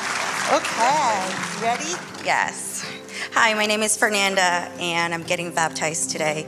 Okay. 0.54 1.62
Ready? 1.62 1.94
Yes. 2.26 2.69
Hi, 3.34 3.54
my 3.54 3.66
name 3.66 3.84
is 3.84 3.98
Fernanda, 3.98 4.72
and 4.80 5.14
I'm 5.14 5.24
getting 5.24 5.54
baptized 5.54 6.10
today 6.10 6.48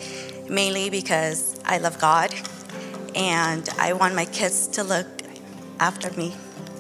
mainly 0.50 0.90
because 0.90 1.60
I 1.66 1.78
love 1.78 2.00
God 2.00 2.34
and 3.14 3.68
I 3.78 3.94
want 3.94 4.16
my 4.16 4.26
kids 4.26 4.68
to 4.70 4.84
look 4.84 5.08
after 5.80 6.10
me 6.18 6.34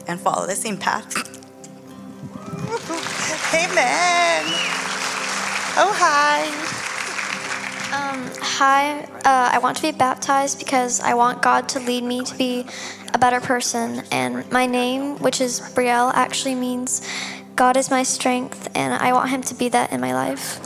and 0.07 0.19
follow 0.19 0.47
the 0.47 0.55
same 0.55 0.77
path. 0.77 1.15
Amen. 3.53 4.43
Oh, 5.77 5.93
hi. 5.95 6.47
Um, 7.93 8.29
hi, 8.39 9.01
uh, 9.25 9.49
I 9.53 9.59
want 9.59 9.77
to 9.77 9.83
be 9.83 9.91
baptized 9.91 10.57
because 10.57 11.01
I 11.01 11.13
want 11.13 11.41
God 11.41 11.67
to 11.69 11.79
lead 11.79 12.03
me 12.03 12.23
to 12.23 12.37
be 12.37 12.65
a 13.13 13.17
better 13.17 13.41
person. 13.41 14.03
And 14.11 14.49
my 14.51 14.65
name, 14.65 15.17
which 15.17 15.41
is 15.41 15.59
Brielle, 15.59 16.11
actually 16.13 16.55
means 16.55 17.01
God 17.55 17.77
is 17.77 17.91
my 17.91 18.03
strength, 18.03 18.69
and 18.75 18.93
I 18.93 19.13
want 19.13 19.29
Him 19.29 19.41
to 19.43 19.53
be 19.53 19.69
that 19.69 19.91
in 19.91 20.01
my 20.01 20.13
life. 20.13 20.59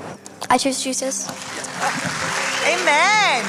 I 0.49 0.57
choose 0.57 0.83
Jesus. 0.83 1.27
Amen. 2.65 3.43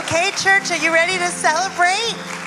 Okay, 0.00 0.30
church, 0.36 0.70
are 0.70 0.82
you 0.82 0.92
ready 0.92 1.18
to 1.18 1.28
celebrate? 1.28 2.43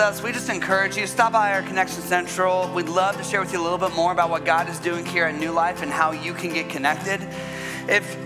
Us, 0.00 0.22
we 0.22 0.32
just 0.32 0.48
encourage 0.48 0.96
you 0.96 1.06
stop 1.06 1.32
by 1.32 1.52
our 1.52 1.62
Connection 1.62 2.00
Central. 2.00 2.72
We'd 2.72 2.88
love 2.88 3.18
to 3.18 3.22
share 3.22 3.40
with 3.40 3.52
you 3.52 3.60
a 3.60 3.62
little 3.62 3.78
bit 3.78 3.94
more 3.94 4.12
about 4.12 4.30
what 4.30 4.46
God 4.46 4.68
is 4.68 4.78
doing 4.78 5.04
here 5.04 5.26
at 5.26 5.38
New 5.38 5.52
Life 5.52 5.82
and 5.82 5.92
how 5.92 6.12
you 6.12 6.32
can 6.32 6.54
get 6.54 6.70
connected. 6.70 7.20
If 7.86 8.16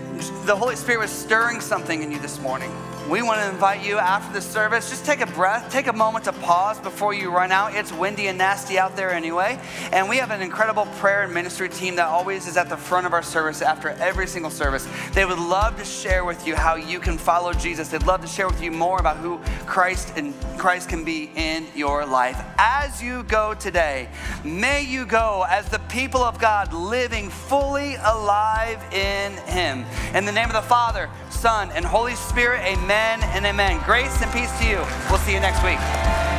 the 0.45 0.55
Holy 0.55 0.77
Spirit 0.77 1.01
was 1.01 1.11
stirring 1.11 1.59
something 1.59 2.01
in 2.01 2.11
you 2.11 2.19
this 2.19 2.39
morning, 2.39 2.71
we 3.09 3.21
want 3.21 3.39
to 3.39 3.47
invite 3.47 3.85
you 3.85 3.99
after 3.99 4.33
the 4.33 4.41
service. 4.41 4.89
Just 4.89 5.05
take 5.05 5.21
a 5.21 5.27
breath, 5.27 5.71
take 5.71 5.85
a 5.85 5.93
moment 5.93 6.25
to 6.25 6.33
pause 6.33 6.79
before 6.79 7.13
you 7.13 7.29
run 7.29 7.51
out. 7.51 7.75
It's 7.75 7.93
windy 7.93 8.27
and 8.27 8.37
nasty 8.37 8.79
out 8.79 8.95
there 8.95 9.11
anyway. 9.11 9.59
And 9.91 10.09
we 10.09 10.17
have 10.17 10.31
an 10.31 10.41
incredible 10.41 10.87
prayer 10.97 11.21
and 11.21 11.31
ministry 11.31 11.69
team 11.69 11.97
that 11.97 12.07
always 12.07 12.47
is 12.47 12.57
at 12.57 12.67
the 12.67 12.77
front 12.77 13.05
of 13.05 13.13
our 13.13 13.21
service 13.21 13.61
after 13.61 13.89
every 13.89 14.25
single 14.25 14.49
service. 14.49 14.87
They 15.13 15.23
would 15.23 15.37
love 15.37 15.77
to 15.77 15.85
share 15.85 16.25
with 16.25 16.47
you 16.47 16.55
how 16.55 16.75
you 16.75 16.99
can 16.99 17.19
follow 17.19 17.53
Jesus. 17.53 17.89
They'd 17.89 18.07
love 18.07 18.21
to 18.21 18.27
share 18.27 18.47
with 18.47 18.61
you 18.61 18.71
more 18.71 18.99
about 18.99 19.17
who 19.17 19.39
Christ 19.67 20.13
and 20.15 20.33
Christ 20.57 20.89
can 20.89 21.03
be 21.03 21.29
in 21.35 21.67
your 21.75 22.07
life. 22.07 22.43
As 22.57 23.03
you 23.03 23.21
go 23.23 23.53
today, 23.53 24.09
may 24.43 24.81
you 24.81 25.05
go 25.05 25.45
as 25.47 25.69
the 25.69 25.79
people 25.89 26.23
of 26.23 26.39
God 26.39 26.73
living 26.73 27.29
fully 27.29 27.95
alive 28.03 28.83
in 28.91 29.33
Him. 29.45 29.85
In 30.15 30.25
the 30.25 30.31
name 30.31 30.47
of 30.47 30.53
the 30.53 30.61
Father, 30.61 31.07
Son, 31.29 31.69
and 31.71 31.85
Holy 31.85 32.15
Spirit, 32.15 32.61
amen 32.61 32.94
and 32.95 33.45
amen. 33.45 33.81
Grace 33.85 34.21
and 34.21 34.31
peace 34.31 34.51
to 34.59 34.65
you. 34.65 34.77
We'll 35.09 35.19
see 35.19 35.33
you 35.33 35.39
next 35.39 35.63
week. 35.63 36.34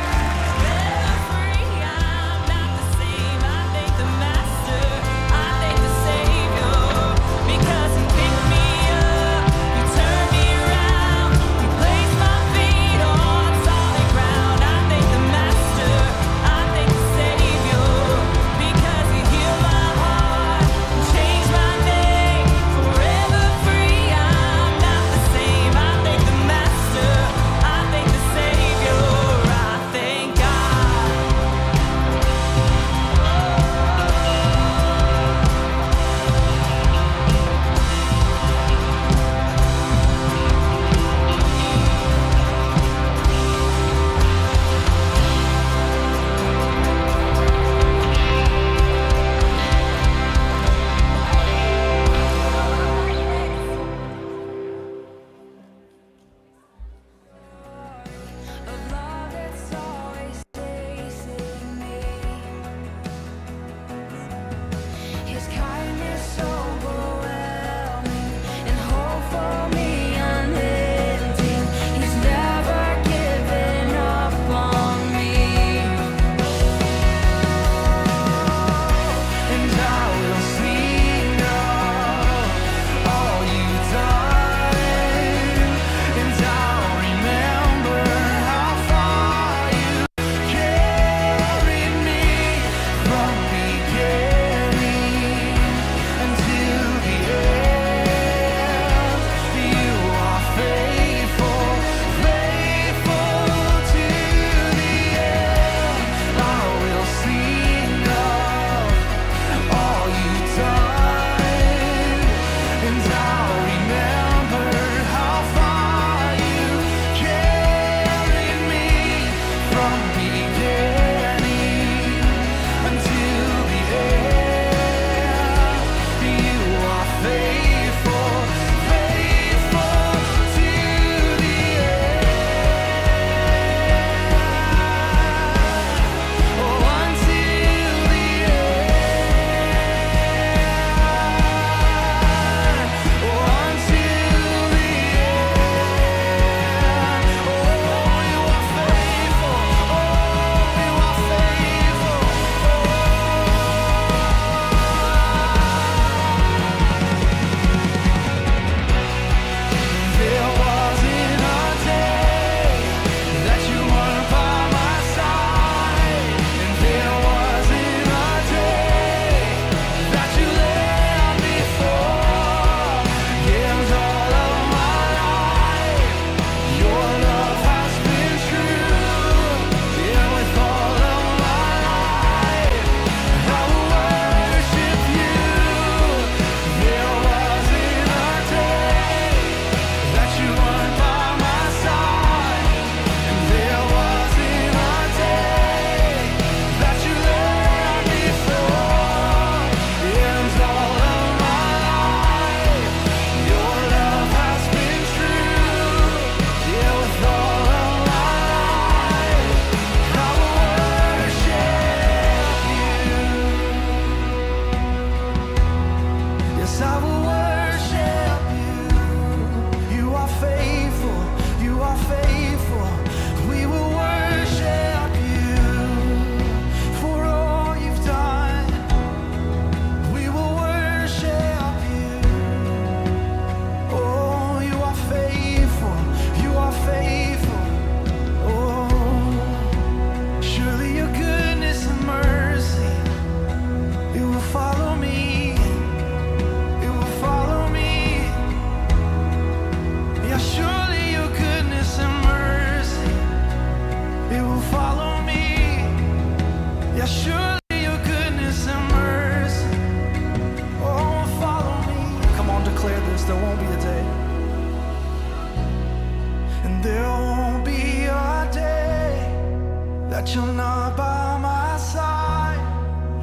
that 270.17 270.33
you're 270.33 270.47
not 270.47 270.97
by 270.97 271.37
my 271.37 271.77
side, 271.77 272.59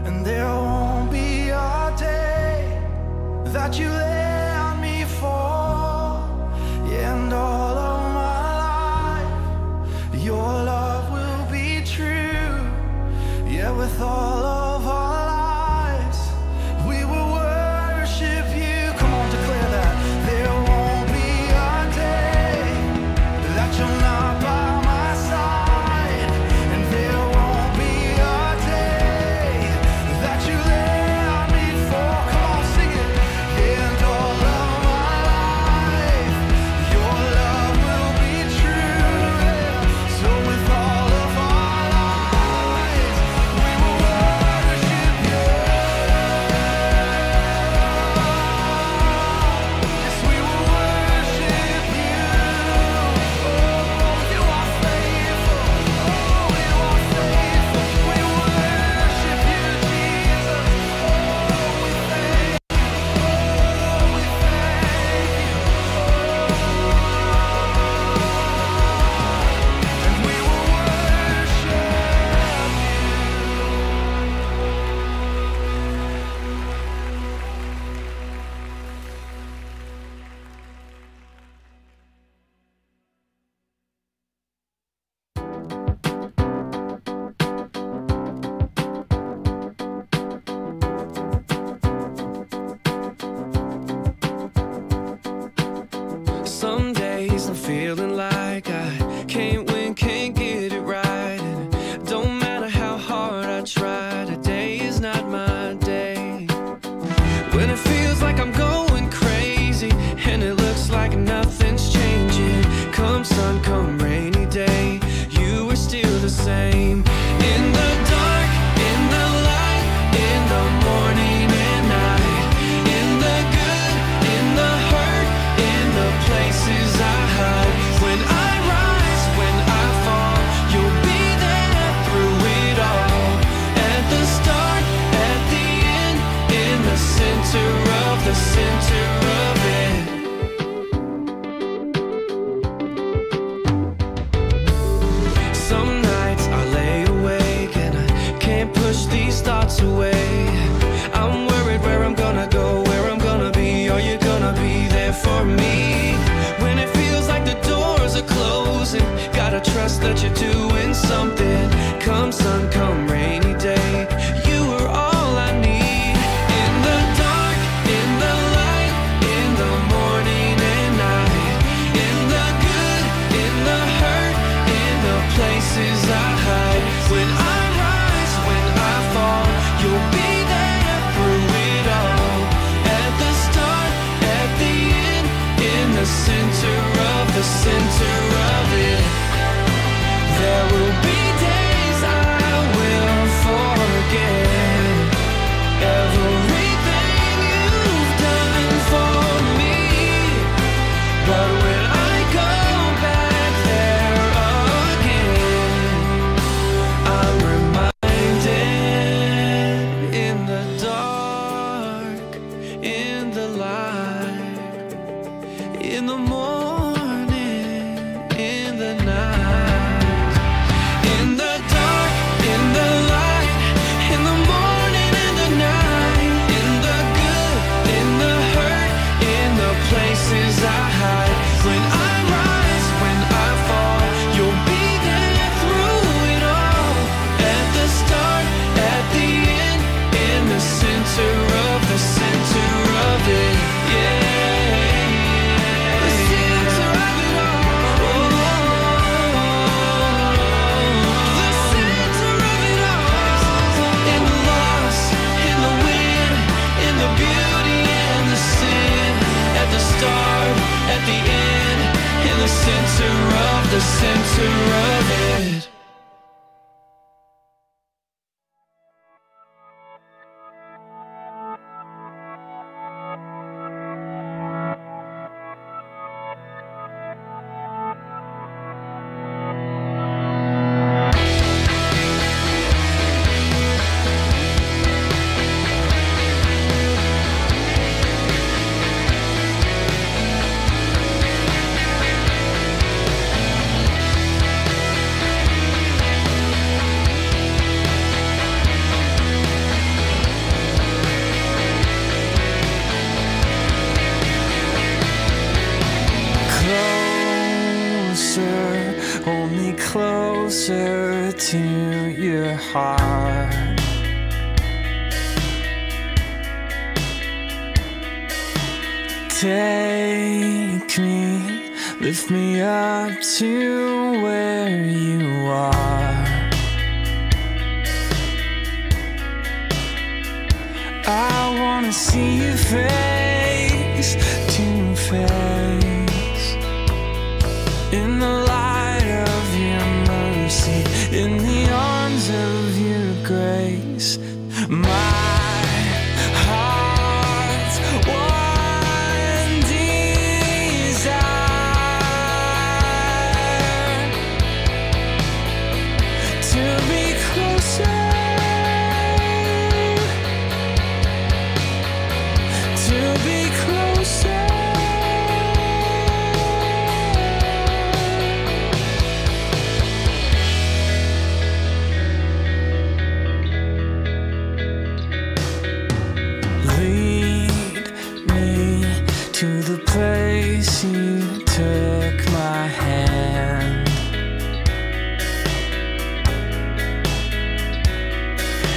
and 0.07 0.25
there 0.25 0.47
won't 0.47 1.11
be 1.11 1.49
a 1.49 1.93
day 1.99 2.81
that 3.47 3.77
you. 3.77 4.14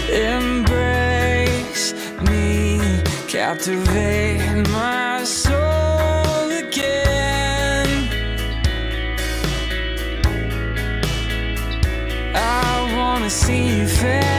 Embrace 0.09 1.93
me, 2.21 2.79
captivate 3.27 4.67
my 4.69 5.23
soul 5.25 6.49
again. 6.49 8.07
I 12.33 12.95
wanna 12.95 13.29
see 13.29 13.79
you 13.79 13.87
fail. 13.87 14.36